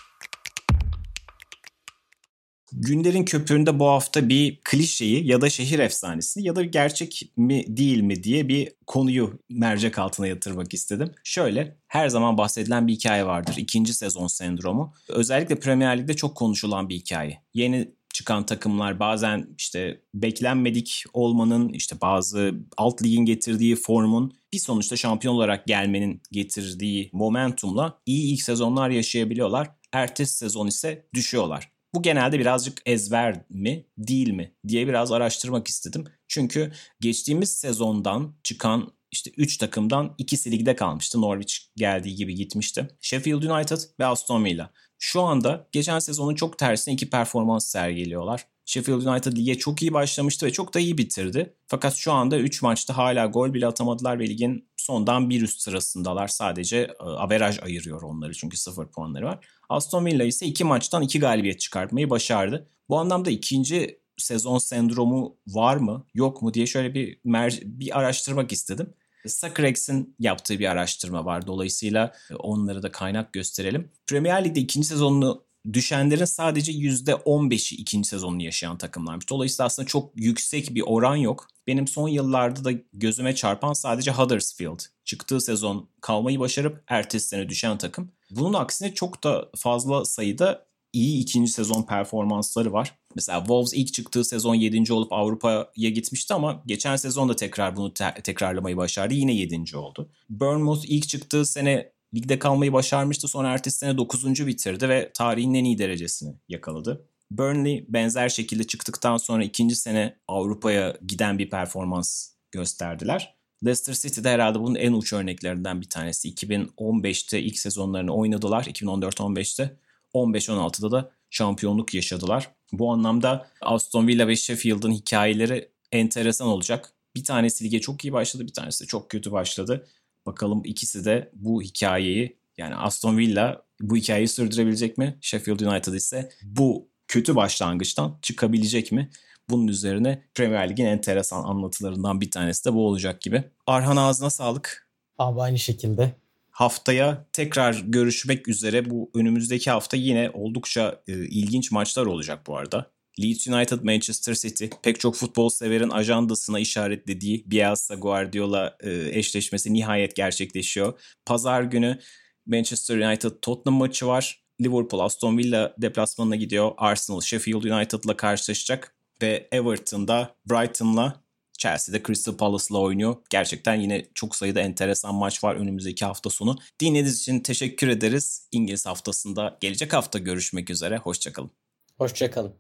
Günlerin 2.72 3.24
köpüğünde 3.24 3.78
bu 3.78 3.86
hafta 3.86 4.28
bir 4.28 4.60
klişeyi 4.64 5.26
ya 5.26 5.40
da 5.40 5.50
şehir 5.50 5.78
efsanesini 5.78 6.46
ya 6.46 6.56
da 6.56 6.62
gerçek 6.62 7.32
mi 7.36 7.64
değil 7.76 8.00
mi 8.00 8.24
diye 8.24 8.48
bir 8.48 8.72
konuyu 8.86 9.40
mercek 9.48 9.98
altına 9.98 10.26
yatırmak 10.26 10.74
istedim. 10.74 11.12
Şöyle 11.24 11.76
her 11.88 12.08
zaman 12.08 12.38
bahsedilen 12.38 12.86
bir 12.86 12.92
hikaye 12.92 13.26
vardır. 13.26 13.54
İkinci 13.56 13.94
sezon 13.94 14.26
sendromu. 14.26 14.94
Özellikle 15.08 15.54
Premier 15.54 15.98
Lig'de 15.98 16.14
çok 16.14 16.36
konuşulan 16.36 16.88
bir 16.88 16.94
hikaye. 16.94 17.42
Yeni 17.54 17.88
çıkan 18.12 18.46
takımlar 18.46 19.00
bazen 19.00 19.46
işte 19.58 20.00
beklenmedik 20.14 21.04
olmanın 21.12 21.68
işte 21.68 22.00
bazı 22.00 22.54
alt 22.76 23.02
ligin 23.02 23.24
getirdiği 23.24 23.76
formun 23.76 24.32
bir 24.52 24.58
sonuçta 24.58 24.96
şampiyon 24.96 25.34
olarak 25.34 25.66
gelmenin 25.66 26.22
getirdiği 26.32 27.10
momentumla 27.12 27.98
iyi 28.06 28.34
ilk 28.34 28.42
sezonlar 28.42 28.90
yaşayabiliyorlar. 28.90 29.70
Ertesi 29.92 30.36
sezon 30.36 30.66
ise 30.66 31.06
düşüyorlar. 31.14 31.70
Bu 31.95 32.03
genelde 32.03 32.38
birazcık 32.38 32.82
ezber 32.86 33.45
mi 33.51 33.86
değil 33.99 34.30
mi 34.30 34.55
diye 34.68 34.86
biraz 34.86 35.12
araştırmak 35.12 35.68
istedim. 35.68 36.05
Çünkü 36.28 36.72
geçtiğimiz 37.01 37.53
sezondan 37.53 38.34
çıkan 38.43 38.93
işte 39.12 39.30
3 39.36 39.57
takımdan 39.57 40.14
ikisi 40.18 40.53
ligde 40.53 40.76
kalmıştı. 40.76 41.20
Norwich 41.20 41.55
geldiği 41.76 42.14
gibi 42.14 42.34
gitmişti. 42.34 42.88
Sheffield 43.01 43.43
United 43.43 43.78
ve 44.01 44.07
Aston 44.07 44.45
Villa. 44.45 44.70
Şu 44.99 45.22
anda 45.22 45.68
geçen 45.72 45.99
sezonun 45.99 46.34
çok 46.34 46.59
tersine 46.59 46.95
iki 46.95 47.11
performans 47.11 47.66
sergiliyorlar. 47.66 48.47
Sheffield 48.66 49.07
United 49.07 49.36
lige 49.36 49.59
çok 49.59 49.82
iyi 49.82 49.93
başlamıştı 49.93 50.47
ve 50.47 50.53
çok 50.53 50.74
da 50.74 50.80
iyi 50.80 50.99
bitirdi. 50.99 51.55
Fakat 51.66 51.95
şu 51.95 52.12
anda 52.12 52.38
3 52.38 52.62
maçta 52.62 52.97
hala 52.97 53.26
gol 53.26 53.55
bile 53.55 53.66
atamadılar 53.66 54.18
ve 54.18 54.28
ligin 54.28 54.68
sondan 54.76 55.30
bir 55.30 55.43
üst 55.43 55.61
sırasındalar. 55.61 56.28
Sadece 56.28 56.76
e, 56.76 57.03
averaj 57.03 57.59
ayırıyor 57.62 58.03
onları 58.03 58.34
çünkü 58.34 58.57
0 58.57 58.91
puanları 58.91 59.24
var. 59.24 59.47
Aston 59.70 60.06
Villa 60.06 60.24
ise 60.24 60.46
2 60.46 60.64
maçtan 60.64 61.02
2 61.02 61.18
galibiyet 61.20 61.60
çıkartmayı 61.60 62.10
başardı. 62.10 62.68
Bu 62.88 62.98
anlamda 62.98 63.30
ikinci 63.30 64.00
sezon 64.18 64.58
sendromu 64.58 65.36
var 65.46 65.76
mı 65.76 66.06
yok 66.14 66.42
mu 66.42 66.54
diye 66.54 66.66
şöyle 66.66 66.94
bir 66.94 67.18
mer- 67.26 67.62
bir 67.64 67.98
araştırmak 67.98 68.52
istedim. 68.52 68.94
Sacrex'in 69.26 70.14
yaptığı 70.18 70.58
bir 70.58 70.70
araştırma 70.70 71.24
var. 71.24 71.46
Dolayısıyla 71.46 72.12
onları 72.38 72.82
da 72.82 72.92
kaynak 72.92 73.32
gösterelim. 73.32 73.90
Premier 74.06 74.44
Lig'de 74.44 74.60
ikinci 74.60 74.86
sezonunu 74.86 75.44
düşenlerin 75.72 76.24
sadece 76.24 76.72
%15'i 76.72 77.76
ikinci 77.76 78.08
sezonunu 78.08 78.42
yaşayan 78.42 78.78
takımlarmış. 78.78 79.30
Dolayısıyla 79.30 79.66
aslında 79.66 79.86
çok 79.88 80.12
yüksek 80.16 80.74
bir 80.74 80.82
oran 80.86 81.16
yok. 81.16 81.48
Benim 81.66 81.88
son 81.88 82.08
yıllarda 82.08 82.64
da 82.64 82.70
gözüme 82.92 83.34
çarpan 83.34 83.72
sadece 83.72 84.10
Huddersfield. 84.10 84.80
Çıktığı 85.04 85.40
sezon 85.40 85.88
kalmayı 86.00 86.40
başarıp 86.40 86.84
ertesi 86.88 87.28
sene 87.28 87.48
düşen 87.48 87.78
takım. 87.78 88.12
Bunun 88.30 88.52
aksine 88.52 88.94
çok 88.94 89.24
da 89.24 89.48
fazla 89.56 90.04
sayıda 90.04 90.66
iyi 90.92 91.22
ikinci 91.22 91.52
sezon 91.52 91.82
performansları 91.82 92.72
var. 92.72 92.98
Mesela 93.14 93.38
Wolves 93.38 93.74
ilk 93.74 93.94
çıktığı 93.94 94.24
sezon 94.24 94.54
7. 94.54 94.92
olup 94.92 95.12
Avrupa'ya 95.12 95.90
gitmişti 95.90 96.34
ama 96.34 96.62
geçen 96.66 96.96
sezon 96.96 97.28
da 97.28 97.36
tekrar 97.36 97.76
bunu 97.76 97.94
te- 97.94 98.14
tekrarlamayı 98.24 98.76
başardı. 98.76 99.14
Yine 99.14 99.34
7. 99.34 99.76
oldu. 99.76 100.10
Bournemouth 100.28 100.84
ilk 100.88 101.08
çıktığı 101.08 101.46
sene 101.46 101.92
ligde 102.14 102.38
kalmayı 102.38 102.72
başarmıştı. 102.72 103.28
Sonra 103.28 103.48
ertesi 103.52 103.78
sene 103.78 103.98
9. 103.98 104.46
bitirdi 104.46 104.88
ve 104.88 105.10
tarihin 105.14 105.54
en 105.54 105.64
iyi 105.64 105.78
derecesini 105.78 106.34
yakaladı. 106.48 107.06
Burnley 107.30 107.84
benzer 107.88 108.28
şekilde 108.28 108.64
çıktıktan 108.64 109.16
sonra 109.16 109.44
ikinci 109.44 109.76
sene 109.76 110.16
Avrupa'ya 110.28 110.96
giden 111.06 111.38
bir 111.38 111.50
performans 111.50 112.28
gösterdiler. 112.52 113.39
Leicester 113.64 113.94
City 113.94 114.24
de 114.24 114.30
herhalde 114.30 114.61
bunun 114.61 114.74
en 114.74 114.92
uç 114.92 115.12
örneklerinden 115.12 115.80
bir 115.80 115.88
tanesi. 115.88 116.34
2015'te 116.34 117.42
ilk 117.42 117.58
sezonlarını 117.58 118.14
oynadılar. 118.14 118.64
2014-15'te. 118.64 119.76
15-16'da 120.14 120.90
da 120.90 121.11
şampiyonluk 121.30 121.94
yaşadılar. 121.94 122.50
Bu 122.72 122.92
anlamda 122.92 123.46
Aston 123.61 124.08
Villa 124.08 124.28
ve 124.28 124.36
Sheffield'ın 124.36 124.92
hikayeleri 124.92 125.68
enteresan 125.92 126.48
olacak. 126.48 126.92
Bir 127.16 127.24
tanesi 127.24 127.64
lige 127.64 127.80
çok 127.80 128.04
iyi 128.04 128.12
başladı, 128.12 128.46
bir 128.46 128.52
tanesi 128.52 128.84
de 128.84 128.88
çok 128.88 129.11
kötü 129.11 129.32
başladı. 129.32 129.86
Bakalım 130.26 130.62
ikisi 130.64 131.04
de 131.04 131.30
bu 131.34 131.62
hikayeyi 131.62 132.36
yani 132.56 132.74
Aston 132.74 133.18
Villa 133.18 133.62
bu 133.80 133.96
hikayeyi 133.96 134.28
sürdürebilecek 134.28 134.98
mi? 134.98 135.18
Sheffield 135.20 135.61
United 135.61 135.92
ise 135.92 136.32
bu 136.42 136.88
kötü 137.08 137.36
başlangıçtan 137.36 138.18
çıkabilecek 138.22 138.92
mi? 138.92 139.11
Bunun 139.51 139.68
üzerine 139.68 140.22
Premier 140.34 140.70
Lig'in 140.70 140.86
enteresan 140.86 141.44
anlatılarından 141.44 142.20
bir 142.20 142.30
tanesi 142.30 142.64
de 142.64 142.74
bu 142.74 142.86
olacak 142.86 143.20
gibi. 143.20 143.44
Arhan 143.66 143.96
ağzına 143.96 144.30
sağlık. 144.30 144.88
Abi 145.18 145.40
aynı 145.40 145.59
şekilde. 145.59 146.12
Haftaya 146.51 147.26
tekrar 147.32 147.82
görüşmek 147.86 148.48
üzere. 148.48 148.90
Bu 148.90 149.11
önümüzdeki 149.14 149.70
hafta 149.70 149.96
yine 149.96 150.30
oldukça 150.34 151.03
e, 151.09 151.12
ilginç 151.12 151.72
maçlar 151.72 152.07
olacak 152.07 152.46
bu 152.46 152.57
arada. 152.57 152.90
Leeds 153.22 153.48
United, 153.48 153.82
Manchester 153.82 154.34
City 154.34 154.66
pek 154.82 155.01
çok 155.01 155.14
futbol 155.14 155.48
severin 155.48 155.90
ajandasına 155.90 156.59
işaretlediği 156.59 157.44
Bielsa 157.46 157.94
Guardiola 157.94 158.76
e, 158.80 159.18
eşleşmesi 159.18 159.74
nihayet 159.74 160.16
gerçekleşiyor. 160.16 160.98
Pazar 161.26 161.62
günü 161.62 161.98
Manchester 162.46 162.98
United 162.98 163.30
Tottenham 163.42 163.78
maçı 163.78 164.07
var. 164.07 164.42
Liverpool 164.61 165.01
Aston 165.01 165.38
Villa 165.38 165.74
deplasmanına 165.78 166.36
gidiyor. 166.36 166.72
Arsenal 166.76 167.20
Sheffield 167.20 167.62
United'la 167.62 168.16
karşılaşacak 168.16 168.94
ve 169.22 169.48
Everton'da 169.52 170.34
Brighton'la 170.50 171.20
Chelsea'de 171.58 172.02
Crystal 172.06 172.36
Palace'la 172.36 172.78
oynuyor. 172.78 173.16
Gerçekten 173.30 173.74
yine 173.74 174.06
çok 174.14 174.36
sayıda 174.36 174.60
enteresan 174.60 175.14
maç 175.14 175.44
var 175.44 175.54
önümüzdeki 175.54 176.04
hafta 176.04 176.30
sonu. 176.30 176.58
Dinlediğiniz 176.80 177.20
için 177.20 177.40
teşekkür 177.40 177.88
ederiz. 177.88 178.48
İngiliz 178.52 178.86
haftasında 178.86 179.58
gelecek 179.60 179.92
hafta 179.92 180.18
görüşmek 180.18 180.70
üzere. 180.70 180.96
Hoşçakalın. 180.96 181.50
Hoşçakalın. 181.98 182.54